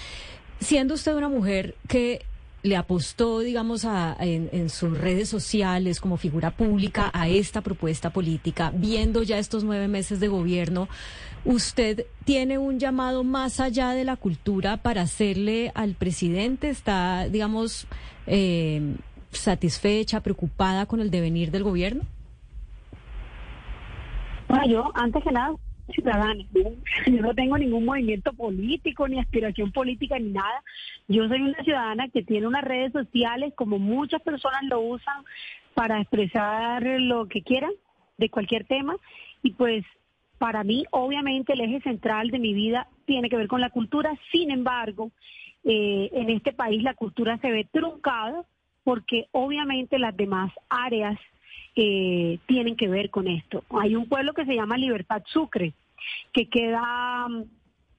Siendo 0.61 0.94
usted 0.94 1.14
una 1.14 1.28
mujer 1.28 1.74
que 1.86 2.24
le 2.62 2.76
apostó, 2.76 3.40
digamos, 3.40 3.84
a, 3.84 4.16
en, 4.18 4.48
en, 4.52 4.70
sus 4.70 4.96
redes 4.96 5.28
sociales 5.28 6.00
como 6.00 6.16
figura 6.16 6.50
pública 6.50 7.11
a 7.12 7.28
esta 7.28 7.61
propuesta 7.61 8.11
política, 8.11 8.72
viendo 8.74 9.22
ya 9.22 9.38
estos 9.38 9.62
nueve 9.62 9.88
meses 9.88 10.20
de 10.20 10.28
gobierno, 10.28 10.88
¿usted 11.44 12.06
tiene 12.24 12.56
un 12.56 12.78
llamado 12.78 13.24
más 13.24 13.61
allá 13.61 13.90
de 13.90 14.04
la 14.04 14.16
cultura 14.16 14.78
para 14.78 15.02
hacerle 15.02 15.70
al 15.74 15.94
presidente? 15.94 16.70
¿Está, 16.70 17.28
digamos, 17.28 17.86
eh, 18.26 18.94
satisfecha, 19.32 20.20
preocupada 20.20 20.86
con 20.86 21.00
el 21.00 21.11
devenir 21.11 21.50
del 21.50 21.62
gobierno? 21.62 22.02
Bueno, 24.51 24.66
yo, 24.66 24.90
antes 24.94 25.22
que 25.22 25.30
nada, 25.30 25.55
ciudadana. 25.92 26.44
Yo 27.07 27.22
no 27.22 27.34
tengo 27.34 27.57
ningún 27.57 27.84
movimiento 27.84 28.32
político, 28.32 29.07
ni 29.07 29.20
aspiración 29.20 29.70
política, 29.70 30.18
ni 30.18 30.30
nada. 30.30 30.64
Yo 31.07 31.28
soy 31.28 31.40
una 31.40 31.62
ciudadana 31.62 32.09
que 32.09 32.24
tiene 32.24 32.48
unas 32.48 32.64
redes 32.64 32.92
sociales, 32.92 33.55
como 33.55 33.78
muchas 33.78 34.20
personas 34.22 34.64
lo 34.64 34.80
usan, 34.80 35.22
para 35.74 36.01
expresar 36.01 36.82
lo 36.82 37.28
que 37.28 37.42
quieran 37.42 37.70
de 38.18 38.28
cualquier 38.28 38.64
tema. 38.64 38.96
Y 39.44 39.53
pues 39.53 39.84
para 40.38 40.64
mí, 40.64 40.84
obviamente, 40.90 41.53
el 41.53 41.61
eje 41.61 41.80
central 41.82 42.32
de 42.32 42.40
mi 42.40 42.53
vida 42.53 42.88
tiene 43.05 43.30
que 43.30 43.36
ver 43.36 43.46
con 43.46 43.61
la 43.61 43.70
cultura. 43.70 44.18
Sin 44.32 44.51
embargo, 44.51 45.12
eh, 45.62 46.11
en 46.12 46.28
este 46.28 46.53
país 46.53 46.82
la 46.82 46.94
cultura 46.94 47.38
se 47.38 47.53
ve 47.53 47.68
truncada 47.70 48.44
porque 48.82 49.28
obviamente 49.30 49.96
las 50.01 50.16
demás 50.16 50.51
áreas 50.68 51.20
eh, 51.76 52.38
tienen 52.46 52.76
que 52.76 52.88
ver 52.88 53.11
con 53.11 53.28
esto. 53.28 53.64
Hay 53.70 53.94
un 53.96 54.09
pueblo 54.09 54.32
que 54.34 54.44
se 54.44 54.55
llama 54.55 54.76
Libertad 54.76 55.22
Sucre, 55.26 55.72
que 56.32 56.48
queda 56.48 57.28
mm, 57.28 57.44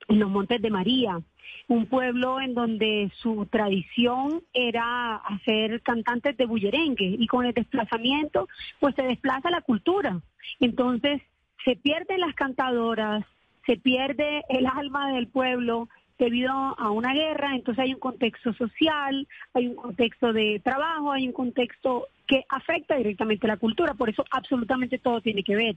en 0.10 0.20
los 0.20 0.30
Montes 0.30 0.62
de 0.62 0.70
María, 0.70 1.22
un 1.68 1.86
pueblo 1.86 2.41
en 2.41 2.54
donde 2.54 3.12
su 3.22 3.45
tradición 3.45 4.43
era 4.54 5.16
hacer 5.16 5.82
cantantes 5.82 6.36
de 6.38 6.45
bullerengue 6.45 7.16
y 7.18 7.28
con 7.28 7.45
el 7.45 7.54
desplazamiento 7.54 8.47
pues 8.80 8.95
se 8.95 9.04
desplaza 9.04 9.49
la 9.49 9.62
cultura. 9.62 10.22
Entonces 10.60 11.22
se 11.64 11.76
pierden 11.76 12.20
las 12.20 12.36
cantadoras, 12.36 13.24
se 13.66 13.78
pierde 13.78 14.43
el 14.49 14.66
alma 14.66 15.14
del 15.14 15.28
pueblo, 15.28 15.88
debido 16.22 16.51
a 16.53 16.91
una 16.91 17.13
guerra, 17.13 17.55
entonces 17.55 17.84
hay 17.84 17.95
un 17.95 17.99
contexto 17.99 18.53
social, 18.53 19.28
hay 19.55 19.67
un 19.67 19.76
contexto 19.76 20.32
de 20.32 20.61
trabajo, 20.63 21.11
hay 21.11 21.26
un 21.26 21.34
contexto 21.34 22.09
que 22.28 22.45
afecta 22.47 22.95
directamente 22.95 23.47
la 23.47 23.57
cultura, 23.57 23.95
por 23.95 24.07
eso 24.07 24.24
absolutamente 24.30 24.99
todo 24.99 25.19
tiene 25.19 25.43
que 25.43 25.55
ver. 25.55 25.76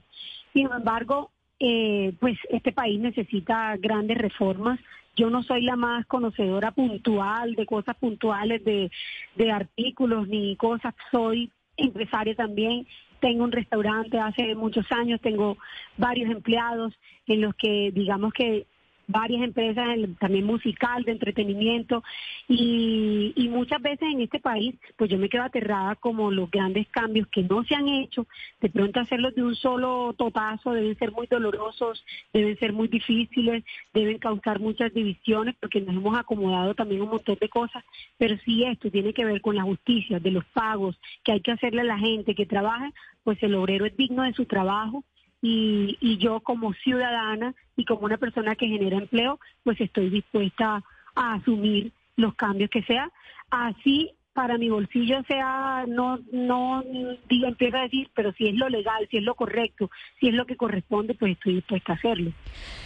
Sin 0.53 0.71
embargo, 0.71 1.31
eh, 1.59 2.13
pues 2.19 2.37
este 2.49 2.71
país 2.71 2.99
necesita 2.99 3.75
grandes 3.77 4.19
reformas. 4.19 4.79
Yo 5.15 5.31
no 5.31 5.41
soy 5.41 5.63
la 5.63 5.75
más 5.75 6.05
conocedora 6.05 6.69
puntual 6.71 7.55
de 7.55 7.65
cosas 7.65 7.95
puntuales, 7.95 8.63
de, 8.63 8.91
de 9.35 9.51
artículos 9.51 10.27
ni 10.27 10.55
cosas, 10.57 10.93
soy 11.11 11.51
empresaria 11.75 12.35
también 12.35 12.85
tengo 13.19 13.43
un 13.43 13.51
restaurante 13.51 14.19
hace 14.19 14.53
muchos 14.53 14.85
años, 14.91 15.19
tengo 15.19 15.57
varios 15.97 16.29
empleados 16.29 16.93
en 17.25 17.41
los 17.41 17.55
que 17.55 17.91
digamos 17.91 18.31
que 18.33 18.67
varias 19.07 19.43
empresas 19.43 19.97
también 20.19 20.45
musical, 20.45 21.03
de 21.03 21.11
entretenimiento 21.11 22.03
y, 22.47 23.33
y 23.35 23.49
muchas 23.49 23.81
veces 23.81 24.07
en 24.11 24.21
este 24.21 24.39
país 24.39 24.75
pues 24.95 25.09
yo 25.09 25.17
me 25.17 25.29
quedo 25.29 25.43
aterrada 25.43 25.95
como 25.95 26.31
los 26.31 26.49
grandes 26.49 26.87
cambios 26.89 27.27
que 27.27 27.43
no 27.43 27.63
se 27.63 27.75
han 27.75 27.87
hecho, 27.87 28.27
de 28.61 28.69
pronto 28.69 28.99
hacerlos 28.99 29.35
de 29.35 29.43
un 29.43 29.55
solo 29.55 30.13
totazo 30.17 30.71
deben 30.71 30.97
ser 30.97 31.11
muy 31.11 31.27
dolorosos, 31.27 32.03
deben 32.33 32.57
ser 32.57 32.73
muy 32.73 32.87
difíciles, 32.87 33.63
deben 33.93 34.17
causar 34.19 34.59
muchas 34.59 34.93
divisiones 34.93 35.55
porque 35.59 35.81
nos 35.81 35.95
hemos 35.95 36.17
acomodado 36.17 36.73
también 36.75 37.01
un 37.01 37.09
montón 37.09 37.37
de 37.39 37.49
cosas, 37.49 37.83
pero 38.17 38.37
si 38.45 38.63
esto 38.63 38.89
tiene 38.91 39.13
que 39.13 39.25
ver 39.25 39.41
con 39.41 39.55
la 39.55 39.63
justicia, 39.63 40.19
de 40.19 40.31
los 40.31 40.45
pagos 40.45 40.99
que 41.23 41.31
hay 41.31 41.41
que 41.41 41.51
hacerle 41.51 41.81
a 41.81 41.85
la 41.85 41.97
gente 41.97 42.35
que 42.35 42.45
trabaja, 42.45 42.91
pues 43.23 43.41
el 43.43 43.55
obrero 43.55 43.85
es 43.85 43.95
digno 43.97 44.23
de 44.23 44.33
su 44.33 44.45
trabajo 44.45 45.03
y, 45.41 46.17
yo 46.17 46.39
como 46.39 46.73
ciudadana 46.73 47.53
y 47.75 47.85
como 47.85 48.05
una 48.05 48.17
persona 48.17 48.55
que 48.55 48.67
genera 48.67 48.97
empleo, 48.97 49.39
pues 49.63 49.79
estoy 49.79 50.09
dispuesta 50.09 50.83
a 51.15 51.33
asumir 51.33 51.91
los 52.15 52.35
cambios 52.35 52.69
que 52.69 52.83
sea. 52.83 53.11
Así 53.49 54.11
para 54.35 54.57
mi 54.57 54.69
bolsillo 54.69 55.23
sea, 55.29 55.85
no, 55.87 56.19
no 56.33 56.83
diga, 57.29 57.47
empiezo 57.47 57.77
a 57.77 57.83
decir, 57.83 58.09
pero 58.13 58.33
si 58.33 58.49
es 58.49 58.55
lo 58.55 58.67
legal, 58.67 59.07
si 59.09 59.17
es 59.17 59.23
lo 59.23 59.33
correcto, 59.33 59.89
si 60.19 60.27
es 60.27 60.33
lo 60.33 60.45
que 60.45 60.57
corresponde, 60.57 61.13
pues 61.13 61.37
estoy 61.37 61.55
dispuesta 61.55 61.93
a 61.93 61.95
hacerlo. 61.95 62.33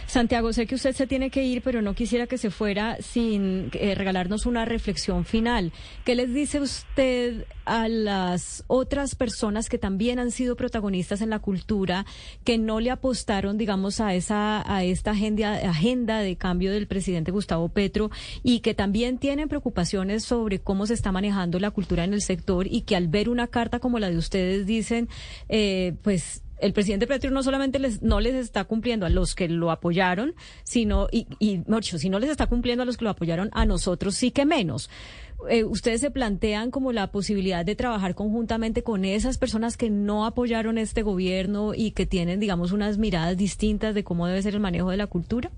Santiago, 0.06 0.52
sé 0.52 0.68
que 0.68 0.76
usted 0.76 0.92
se 0.92 1.08
tiene 1.08 1.28
que 1.28 1.42
ir, 1.42 1.62
pero 1.62 1.82
no 1.82 1.94
quisiera 1.94 2.28
que 2.28 2.38
se 2.38 2.50
fuera 2.50 2.98
sin 3.00 3.70
eh, 3.72 3.96
regalarnos 3.96 4.46
una 4.46 4.64
reflexión 4.64 5.24
final. 5.24 5.72
¿Qué 6.04 6.14
les 6.14 6.32
dice 6.32 6.60
usted 6.60 7.46
a 7.64 7.88
las 7.88 8.62
otras 8.68 9.16
personas 9.16 9.68
que 9.68 9.78
también 9.78 10.20
han 10.20 10.30
sido 10.30 10.54
protagonistas 10.54 11.20
en 11.20 11.30
la 11.30 11.40
cultura, 11.40 12.06
que 12.44 12.58
no 12.58 12.78
le 12.78 12.92
apostaron, 12.92 13.58
digamos, 13.58 14.00
a 14.00 14.14
esa, 14.14 14.62
a 14.72 14.84
esta 14.84 15.12
agenda, 15.12 15.54
agenda 15.68 16.20
de 16.20 16.36
cambio 16.36 16.70
del 16.70 16.86
presidente 16.86 17.32
Gustavo 17.32 17.68
Petro 17.70 18.10
y 18.44 18.60
que 18.60 18.74
también 18.74 19.18
tienen 19.18 19.48
preocupaciones 19.48 20.22
sobre 20.22 20.60
cómo 20.60 20.86
se 20.86 20.94
está 20.94 21.10
manejando 21.10 21.39
la 21.58 21.70
cultura 21.70 22.04
en 22.04 22.12
el 22.12 22.22
sector 22.22 22.66
y 22.66 22.82
que 22.82 22.96
al 22.96 23.08
ver 23.08 23.28
una 23.28 23.46
carta 23.46 23.78
como 23.78 23.98
la 23.98 24.10
de 24.10 24.16
ustedes 24.16 24.66
dicen, 24.66 25.08
eh, 25.48 25.94
pues 26.02 26.42
el 26.60 26.72
presidente 26.72 27.06
Petro 27.06 27.30
no 27.30 27.42
solamente 27.42 27.78
les, 27.78 28.02
no 28.02 28.20
les 28.20 28.34
está 28.34 28.64
cumpliendo 28.64 29.06
a 29.06 29.08
los 29.08 29.34
que 29.34 29.48
lo 29.48 29.70
apoyaron, 29.70 30.34
sino, 30.62 31.08
y, 31.10 31.26
y 31.38 31.62
si 31.82 32.10
no 32.10 32.18
les 32.18 32.30
está 32.30 32.46
cumpliendo 32.46 32.82
a 32.82 32.86
los 32.86 32.96
que 32.96 33.04
lo 33.04 33.10
apoyaron, 33.10 33.50
a 33.52 33.64
nosotros 33.64 34.14
sí 34.14 34.30
que 34.30 34.44
menos. 34.44 34.90
Eh, 35.48 35.64
ustedes 35.64 36.02
se 36.02 36.10
plantean 36.10 36.70
como 36.70 36.92
la 36.92 37.10
posibilidad 37.10 37.64
de 37.64 37.74
trabajar 37.74 38.14
conjuntamente 38.14 38.82
con 38.82 39.04
esas 39.04 39.38
personas 39.38 39.76
que 39.76 39.88
no 39.88 40.26
apoyaron 40.26 40.76
este 40.76 41.02
gobierno 41.02 41.72
y 41.74 41.92
que 41.92 42.04
tienen, 42.04 42.40
digamos, 42.40 42.72
unas 42.72 42.98
miradas 42.98 43.36
distintas 43.36 43.94
de 43.94 44.04
cómo 44.04 44.26
debe 44.26 44.42
ser 44.42 44.54
el 44.54 44.60
manejo 44.60 44.90
de 44.90 44.98
la 44.98 45.06
cultura? 45.06 45.50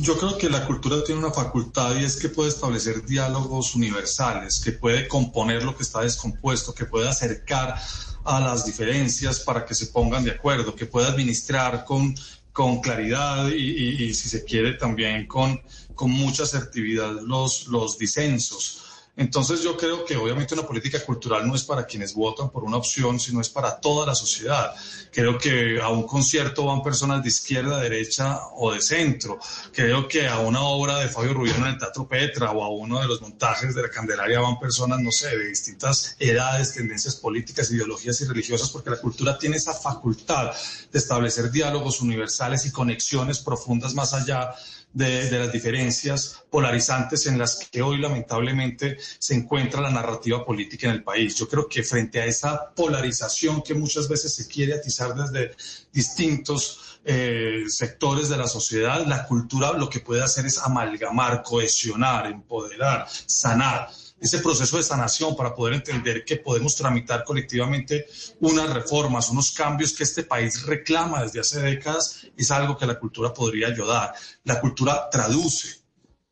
Yo 0.00 0.18
creo 0.18 0.36
que 0.36 0.50
la 0.50 0.66
cultura 0.66 1.02
tiene 1.04 1.20
una 1.20 1.32
facultad 1.32 1.96
y 1.96 2.04
es 2.04 2.16
que 2.16 2.28
puede 2.28 2.50
establecer 2.50 3.04
diálogos 3.06 3.74
universales, 3.74 4.60
que 4.60 4.72
puede 4.72 5.08
componer 5.08 5.62
lo 5.62 5.76
que 5.76 5.82
está 5.82 6.02
descompuesto, 6.02 6.74
que 6.74 6.84
puede 6.84 7.08
acercar 7.08 7.80
a 8.24 8.40
las 8.40 8.66
diferencias 8.66 9.40
para 9.40 9.64
que 9.64 9.74
se 9.74 9.86
pongan 9.86 10.24
de 10.24 10.32
acuerdo, 10.32 10.74
que 10.74 10.84
puede 10.84 11.06
administrar 11.08 11.84
con, 11.84 12.14
con 12.52 12.80
claridad 12.80 13.48
y, 13.48 14.12
si 14.12 14.28
se 14.28 14.44
quiere 14.44 14.74
también 14.74 15.26
con, 15.26 15.60
con 15.94 16.10
mucha 16.10 16.42
asertividad 16.42 17.12
los, 17.22 17.66
los 17.68 17.98
disensos. 17.98 18.79
Entonces 19.20 19.62
yo 19.62 19.76
creo 19.76 20.02
que 20.06 20.16
obviamente 20.16 20.54
una 20.54 20.66
política 20.66 20.98
cultural 21.04 21.46
no 21.46 21.54
es 21.54 21.62
para 21.62 21.84
quienes 21.84 22.14
votan 22.14 22.48
por 22.48 22.64
una 22.64 22.78
opción, 22.78 23.20
sino 23.20 23.42
es 23.42 23.50
para 23.50 23.78
toda 23.78 24.06
la 24.06 24.14
sociedad. 24.14 24.74
Creo 25.12 25.36
que 25.36 25.78
a 25.78 25.90
un 25.90 26.04
concierto 26.04 26.64
van 26.64 26.82
personas 26.82 27.22
de 27.22 27.28
izquierda, 27.28 27.78
derecha 27.78 28.40
o 28.56 28.72
de 28.72 28.80
centro. 28.80 29.38
Creo 29.74 30.08
que 30.08 30.26
a 30.26 30.38
una 30.38 30.62
obra 30.62 31.00
de 31.00 31.08
Fabio 31.08 31.34
Rubiano 31.34 31.66
en 31.66 31.72
el 31.74 31.78
Teatro 31.78 32.08
Petra 32.08 32.52
o 32.52 32.64
a 32.64 32.70
uno 32.70 32.98
de 32.98 33.08
los 33.08 33.20
montajes 33.20 33.74
de 33.74 33.82
la 33.82 33.90
Candelaria 33.90 34.40
van 34.40 34.58
personas, 34.58 35.00
no 35.00 35.12
sé, 35.12 35.36
de 35.36 35.48
distintas 35.48 36.16
edades, 36.18 36.72
tendencias 36.72 37.16
políticas, 37.16 37.70
ideologías 37.70 38.18
y 38.22 38.24
religiosas, 38.24 38.70
porque 38.70 38.88
la 38.88 39.02
cultura 39.02 39.36
tiene 39.36 39.58
esa 39.58 39.74
facultad 39.74 40.50
de 40.90 40.98
establecer 40.98 41.50
diálogos 41.50 42.00
universales 42.00 42.64
y 42.64 42.72
conexiones 42.72 43.40
profundas 43.40 43.92
más 43.92 44.14
allá 44.14 44.54
de, 44.92 45.30
las 45.38 45.52
diferencias 45.52 46.42
polarizantes 46.50 47.26
en 47.26 47.38
las 47.38 47.68
que 47.70 47.82
hoy 47.82 47.98
lamentablemente 47.98 48.96
se 49.18 49.34
encuentra 49.34 49.80
la 49.80 49.90
narrativa 49.90 50.44
política 50.44 50.88
en 50.88 50.94
el 50.94 51.02
país. 51.02 51.36
Yo 51.36 51.48
creo 51.48 51.68
que 51.68 51.82
frente 51.82 52.20
a 52.20 52.26
esa 52.26 52.70
polarización 52.74 53.62
que 53.62 53.74
muchas 53.74 54.08
veces 54.08 54.34
se 54.34 54.48
quiere 54.48 54.74
atizar 54.74 55.14
desde 55.14 55.54
distintos 55.92 56.98
eh, 57.04 57.64
sectores 57.68 58.28
de 58.28 58.36
la 58.36 58.46
sociedad, 58.46 59.06
la 59.06 59.26
cultura 59.26 59.72
lo 59.72 59.88
que 59.88 60.00
puede 60.00 60.22
hacer 60.22 60.44
es 60.46 60.58
amalgamar, 60.58 61.42
cohesionar, 61.42 62.26
empoderar, 62.26 63.06
sanar 63.26 63.88
ese 64.20 64.38
proceso 64.38 64.76
de 64.76 64.82
sanación 64.82 65.34
para 65.34 65.54
poder 65.54 65.74
entender 65.74 66.24
que 66.24 66.36
podemos 66.36 66.76
tramitar 66.76 67.24
colectivamente 67.24 68.06
unas 68.40 68.68
reformas, 68.72 69.30
unos 69.30 69.52
cambios 69.52 69.94
que 69.94 70.04
este 70.04 70.24
país 70.24 70.62
reclama 70.66 71.22
desde 71.22 71.40
hace 71.40 71.60
décadas, 71.60 72.26
es 72.36 72.50
algo 72.50 72.76
que 72.76 72.86
la 72.86 72.98
cultura 72.98 73.32
podría 73.32 73.68
ayudar. 73.68 74.12
La 74.44 74.60
cultura 74.60 75.08
traduce. 75.10 75.80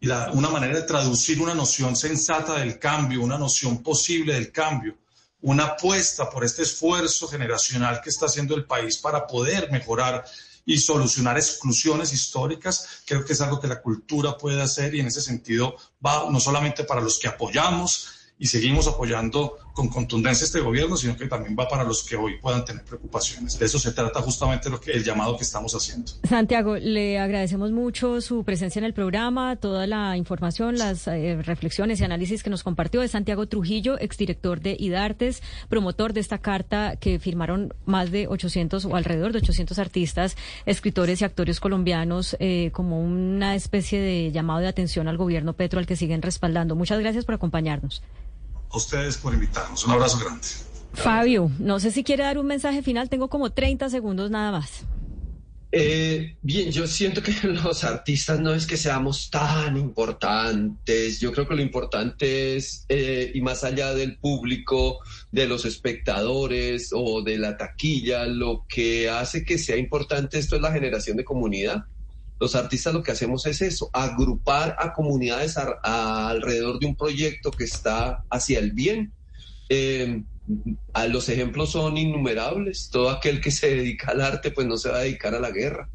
Y 0.01 0.09
una 0.09 0.51
manera 0.51 0.75
de 0.75 0.83
traducir 0.83 1.41
una 1.41 1.55
noción 1.55 1.97
sensata 1.97 2.59
del 2.59 2.79
cambio, 2.79 3.23
una 3.23 3.39
noción 3.39 3.83
posible 3.83 4.35
del 4.35 4.53
cambio, 4.53 4.97
una 5.41 5.65
apuesta 5.65 6.29
por 6.29 6.45
este 6.45 6.63
esfuerzo 6.63 7.27
generacional 7.27 8.01
que 8.01 8.11
está 8.11 8.27
haciendo 8.27 8.55
el 8.55 8.65
país 8.65 8.99
para 8.99 9.27
poder 9.27 9.71
mejorar 9.73 10.25
y 10.69 10.77
solucionar 10.77 11.39
exclusiones 11.39 12.13
históricas, 12.13 13.03
creo 13.07 13.25
que 13.25 13.33
es 13.33 13.41
algo 13.41 13.59
que 13.59 13.67
la 13.67 13.81
cultura 13.81 14.37
puede 14.37 14.61
hacer 14.61 14.95
y 14.95 15.01
en 15.01 15.07
ese 15.07 15.23
sentido 15.23 15.75
va 16.05 16.29
no 16.31 16.39
solamente 16.39 16.85
para 16.85 17.01
los 17.01 17.19
que 17.19 17.27
apoyamos 17.27 18.09
y 18.39 18.49
seguimos 18.49 18.87
apoyando 18.87 19.57
con 19.79 19.87
contundencia 19.87 20.45
este 20.45 20.59
gobierno, 20.59 20.97
sino 20.97 21.17
que 21.17 21.29
también 21.29 21.57
va 21.57 21.69
para 21.69 21.85
los 21.85 22.03
que 22.03 22.17
hoy 22.17 22.37
puedan 22.41 22.65
tener 22.65 22.83
preocupaciones. 22.83 23.57
De 23.61 23.65
eso 23.65 23.79
se 23.79 23.93
trata 23.93 24.21
justamente 24.21 24.69
lo 24.69 24.81
que, 24.81 24.91
el 24.91 25.05
llamado 25.05 25.37
que 25.37 25.45
estamos 25.45 25.73
haciendo. 25.73 26.11
Santiago, 26.29 26.75
le 26.79 27.21
agradecemos 27.21 27.71
mucho 27.71 28.21
su 28.21 28.43
presencia 28.43 28.81
en 28.81 28.85
el 28.87 28.93
programa, 28.93 29.55
toda 29.55 29.87
la 29.87 30.17
información, 30.17 30.79
las 30.79 31.07
eh, 31.07 31.41
reflexiones 31.45 32.01
y 32.01 32.05
análisis 32.05 32.43
que 32.43 32.51
nos 32.51 32.65
compartió. 32.65 33.03
Es 33.03 33.13
Santiago 33.13 33.47
Trujillo, 33.47 34.01
exdirector 34.01 34.61
de 34.61 34.77
IDARTES, 34.77 35.45
promotor 35.69 36.13
de 36.13 36.23
esta 36.23 36.39
carta 36.39 36.97
que 36.97 37.21
firmaron 37.21 37.73
más 37.87 38.11
de 38.11 38.27
800 38.27 38.85
o 38.85 38.97
alrededor 38.97 39.31
de 39.31 39.39
800 39.39 39.79
artistas, 39.79 40.37
escritores 40.67 41.21
y 41.21 41.25
actores 41.25 41.61
colombianos 41.61 42.37
eh, 42.41 42.73
como 42.73 43.01
una 43.01 43.55
especie 43.55 44.01
de 44.01 44.33
llamado 44.33 44.59
de 44.59 44.67
atención 44.67 45.07
al 45.07 45.17
gobierno 45.17 45.53
Petro 45.53 45.79
al 45.79 45.87
que 45.87 45.95
siguen 45.95 46.21
respaldando. 46.21 46.75
Muchas 46.75 46.99
gracias 46.99 47.25
por 47.25 47.37
acompañarnos 47.37 48.03
a 48.71 48.77
ustedes 48.77 49.17
por 49.17 49.35
invitarnos. 49.35 49.85
Un 49.85 49.93
abrazo 49.93 50.19
grande. 50.19 50.47
Fabio, 50.95 51.51
no 51.59 51.81
sé 51.81 51.91
si 51.91 52.03
quiere 52.03 52.25
dar 52.25 52.39
un 52.39 52.47
mensaje 52.47 52.83
final, 52.83 53.09
tengo 53.09 53.29
como 53.29 53.51
30 53.51 53.89
segundos 53.91 54.31
nada 54.31 54.53
más. 54.53 54.85
Eh, 55.71 56.37
bien, 56.41 56.71
yo 56.71 56.87
siento 56.87 57.23
que 57.23 57.33
los 57.43 57.85
artistas 57.85 58.41
no 58.41 58.55
es 58.55 58.67
que 58.67 58.77
seamos 58.77 59.31
tan 59.31 59.77
importantes. 59.77 61.21
Yo 61.21 61.33
creo 61.33 61.47
que 61.47 61.55
lo 61.55 61.63
importante 61.63 62.57
es, 62.57 62.87
eh, 62.89 63.31
y 63.35 63.41
más 63.43 63.65
allá 63.65 63.93
del 63.95 64.17
público, 64.17 65.01
de 65.31 65.47
los 65.47 65.67
espectadores 65.67 66.91
o 66.95 67.23
de 67.23 67.39
la 67.39 67.57
taquilla, 67.57 68.27
lo 68.27 68.65
que 68.67 69.11
hace 69.11 69.45
que 69.45 69.59
sea 69.59 69.77
importante 69.77 70.39
esto 70.39 70.57
es 70.57 70.63
la 70.63 70.73
generación 70.73 71.17
de 71.17 71.25
comunidad. 71.25 71.85
Los 72.41 72.55
artistas 72.55 72.95
lo 72.95 73.03
que 73.03 73.13
hacemos 73.13 73.47
es 73.47 73.61
eso, 73.63 73.91
agrupar 73.93 74.77
a 74.79 74.93
comunidades 74.93 75.57
alrededor 75.57 76.79
de 76.79 76.87
un 76.87 76.97
proyecto 76.97 77.51
que 77.51 77.65
está 77.65 78.25
hacia 78.31 78.59
el 78.59 78.73
bien. 78.73 79.13
A 80.93 81.07
los 81.07 81.29
ejemplos 81.29 81.73
son 81.73 81.97
innumerables. 81.97 82.89
Todo 82.91 83.11
aquel 83.11 83.41
que 83.41 83.51
se 83.51 83.75
dedica 83.75 84.13
al 84.13 84.21
arte, 84.21 84.51
pues 84.51 84.67
no 84.67 84.77
se 84.77 84.89
va 84.89 84.99
a 84.99 85.03
dedicar 85.03 85.35
a 85.35 85.41
la 85.41 85.51
guerra. 85.51 85.91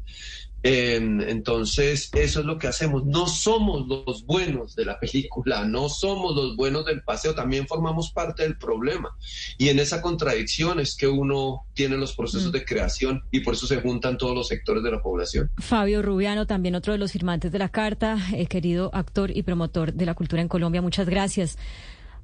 Entonces, 0.66 2.10
eso 2.14 2.40
es 2.40 2.46
lo 2.46 2.58
que 2.58 2.68
hacemos. 2.68 3.04
No 3.04 3.26
somos 3.26 3.86
los 3.86 4.24
buenos 4.24 4.74
de 4.74 4.86
la 4.86 4.98
película, 4.98 5.64
no 5.66 5.90
somos 5.90 6.34
los 6.34 6.56
buenos 6.56 6.86
del 6.86 7.02
paseo, 7.02 7.34
también 7.34 7.66
formamos 7.66 8.10
parte 8.12 8.44
del 8.44 8.56
problema. 8.56 9.14
Y 9.58 9.68
en 9.68 9.78
esa 9.78 10.00
contradicción 10.00 10.80
es 10.80 10.96
que 10.96 11.06
uno 11.06 11.66
tiene 11.74 11.98
los 11.98 12.16
procesos 12.16 12.48
mm. 12.48 12.52
de 12.52 12.64
creación 12.64 13.22
y 13.30 13.40
por 13.40 13.54
eso 13.54 13.66
se 13.66 13.82
juntan 13.82 14.16
todos 14.16 14.34
los 14.34 14.48
sectores 14.48 14.82
de 14.82 14.90
la 14.90 15.02
población. 15.02 15.50
Fabio 15.58 16.00
Rubiano, 16.00 16.46
también 16.46 16.74
otro 16.74 16.94
de 16.94 16.98
los 16.98 17.12
firmantes 17.12 17.52
de 17.52 17.58
la 17.58 17.68
carta, 17.68 18.16
eh, 18.32 18.46
querido 18.46 18.90
actor 18.94 19.36
y 19.36 19.42
promotor 19.42 19.92
de 19.92 20.06
la 20.06 20.14
cultura 20.14 20.40
en 20.40 20.48
Colombia, 20.48 20.80
muchas 20.80 21.08
gracias. 21.08 21.58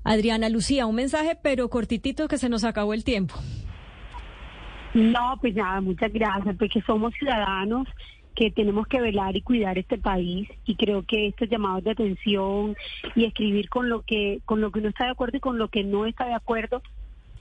Adriana 0.03 0.49
Lucía, 0.49 0.87
un 0.87 0.95
mensaje, 0.95 1.37
pero 1.43 1.69
cortitito 1.69 2.27
que 2.27 2.39
se 2.39 2.49
nos 2.49 2.65
acabó 2.65 2.95
el 2.95 3.05
tiempo. 3.05 3.35
No, 4.95 5.37
pues 5.43 5.55
nada, 5.55 5.83
muchas 5.83 6.11
gracias, 6.11 6.57
porque 6.59 6.81
somos 6.87 7.13
ciudadanos 7.19 7.87
que 8.41 8.51
tenemos 8.51 8.87
que 8.87 9.03
velar 9.03 9.37
y 9.37 9.43
cuidar 9.43 9.77
este 9.77 9.99
país 9.99 10.49
y 10.65 10.75
creo 10.75 11.03
que 11.03 11.27
estos 11.27 11.51
llamados 11.51 11.85
de 11.85 11.91
atención 11.91 12.75
y 13.15 13.27
escribir 13.27 13.69
con 13.69 13.91
lo 13.91 14.01
que 14.01 14.41
con 14.47 14.63
lo 14.63 14.71
que 14.71 14.79
uno 14.79 14.89
está 14.89 15.05
de 15.05 15.11
acuerdo 15.11 15.37
y 15.37 15.41
con 15.41 15.59
lo 15.59 15.69
que 15.69 15.85
no 15.85 16.07
está 16.07 16.25
de 16.25 16.33
acuerdo 16.33 16.81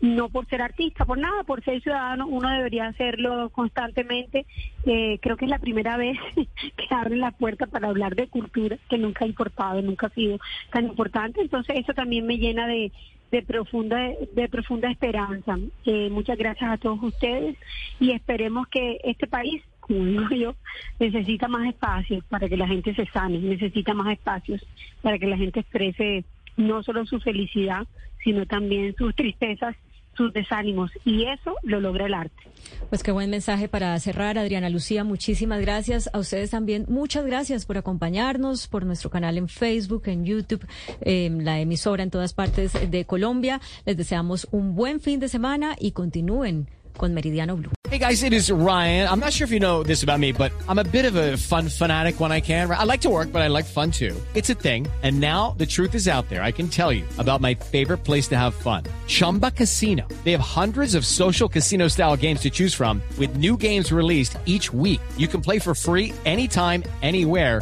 no 0.01 0.27
por 0.27 0.45
ser 0.47 0.61
artista, 0.61 1.05
por 1.05 1.17
nada, 1.17 1.43
por 1.43 1.63
ser 1.63 1.81
ciudadano, 1.81 2.27
uno 2.27 2.49
debería 2.49 2.87
hacerlo 2.87 3.49
constantemente. 3.49 4.45
Eh, 4.85 5.19
creo 5.21 5.37
que 5.37 5.45
es 5.45 5.51
la 5.51 5.59
primera 5.59 5.95
vez 5.95 6.17
que 6.35 6.95
abren 6.95 7.19
la 7.19 7.31
puerta 7.31 7.65
para 7.65 7.87
hablar 7.87 8.15
de 8.15 8.27
cultura, 8.27 8.77
que 8.89 8.97
nunca 8.97 9.23
ha 9.23 9.27
importado, 9.27 9.81
nunca 9.81 10.07
ha 10.07 10.11
sido 10.11 10.37
tan 10.71 10.85
importante. 10.85 11.41
Entonces 11.41 11.77
eso 11.77 11.93
también 11.93 12.25
me 12.25 12.37
llena 12.37 12.67
de, 12.67 12.91
de 13.31 13.41
profunda 13.41 13.97
de 14.33 14.49
profunda 14.49 14.89
esperanza. 14.89 15.57
Eh, 15.85 16.09
muchas 16.09 16.37
gracias 16.37 16.71
a 16.71 16.77
todos 16.77 17.01
ustedes 17.01 17.57
y 17.99 18.11
esperemos 18.11 18.67
que 18.67 18.99
este 19.03 19.27
país 19.27 19.61
como 19.89 20.05
digo 20.05 20.29
yo, 20.35 20.55
necesita 20.99 21.47
más 21.47 21.67
espacios 21.67 22.23
para 22.25 22.47
que 22.47 22.55
la 22.55 22.67
gente 22.67 22.93
se 22.93 23.07
sane, 23.07 23.39
necesita 23.39 23.95
más 23.95 24.13
espacios 24.13 24.65
para 25.01 25.17
que 25.17 25.25
la 25.25 25.35
gente 25.35 25.61
exprese 25.61 26.23
no 26.57 26.83
solo 26.83 27.05
su 27.07 27.19
felicidad, 27.19 27.87
sino 28.23 28.45
también 28.45 28.95
sus 28.95 29.15
tristezas 29.15 29.75
sus 30.19 30.33
desánimos 30.33 30.91
y 31.05 31.23
eso 31.23 31.55
lo 31.63 31.79
logra 31.79 32.05
el 32.05 32.13
arte. 32.13 32.43
Pues 32.89 33.03
qué 33.03 33.11
buen 33.11 33.29
mensaje 33.29 33.69
para 33.69 33.97
cerrar, 33.99 34.37
Adriana 34.37 34.69
Lucía. 34.69 35.05
Muchísimas 35.05 35.61
gracias 35.61 36.09
a 36.11 36.19
ustedes 36.19 36.49
también. 36.51 36.85
Muchas 36.89 37.25
gracias 37.25 37.65
por 37.65 37.77
acompañarnos 37.77 38.67
por 38.67 38.85
nuestro 38.85 39.09
canal 39.09 39.37
en 39.37 39.47
Facebook, 39.47 40.03
en 40.07 40.25
YouTube, 40.25 40.67
la 41.05 41.61
emisora 41.61 42.03
en 42.03 42.11
todas 42.11 42.33
partes 42.33 42.73
de 42.91 43.05
Colombia. 43.05 43.61
Les 43.85 43.95
deseamos 43.95 44.45
un 44.51 44.75
buen 44.75 44.99
fin 44.99 45.21
de 45.21 45.29
semana 45.29 45.77
y 45.79 45.91
continúen 45.93 46.67
con 46.99 47.13
Meridiano 47.13 47.55
Blue. 47.55 47.71
Hey 47.89 47.97
guys, 47.97 48.21
it 48.23 48.33
is 48.33 48.51
Ryan. 48.51 49.07
I'm 49.07 49.19
not 49.19 49.33
sure 49.33 49.45
if 49.45 49.51
you 49.51 49.59
know 49.59 49.81
this 49.83 50.03
about 50.03 50.19
me, 50.19 50.31
but 50.31 50.51
I'm 50.67 50.79
a 50.79 50.83
bit 50.83 51.05
of 51.05 51.15
a 51.15 51.37
fun 51.37 51.69
fanatic 51.69 52.19
when 52.19 52.31
I 52.31 52.41
can. 52.41 52.69
I 52.69 52.83
like 52.83 53.01
to 53.01 53.09
work, 53.09 53.31
but 53.31 53.41
I 53.41 53.47
like 53.47 53.65
fun 53.65 53.89
too. 53.89 54.15
It's 54.35 54.49
a 54.49 54.53
thing. 54.53 54.85
And 55.01 55.19
now 55.19 55.55
the 55.57 55.65
truth 55.65 55.95
is 55.95 56.07
out 56.07 56.29
there. 56.29 56.43
I 56.43 56.51
can 56.51 56.67
tell 56.67 56.91
you 56.91 57.05
about 57.17 57.41
my 57.41 57.55
favorite 57.55 58.03
place 58.03 58.27
to 58.27 58.37
have 58.37 58.53
fun. 58.53 58.83
Chumba 59.07 59.51
Casino. 59.51 60.07
They 60.25 60.33
have 60.33 60.41
hundreds 60.41 60.93
of 60.93 61.05
social 61.05 61.47
casino 61.47 61.87
style 61.87 62.17
games 62.17 62.41
to 62.41 62.49
choose 62.49 62.75
from 62.75 63.01
with 63.17 63.37
new 63.37 63.55
games 63.55 63.91
released 63.91 64.37
each 64.45 64.73
week. 64.73 65.01
You 65.17 65.27
can 65.27 65.41
play 65.41 65.57
for 65.57 65.73
free 65.73 66.13
anytime, 66.25 66.83
anywhere 67.01 67.61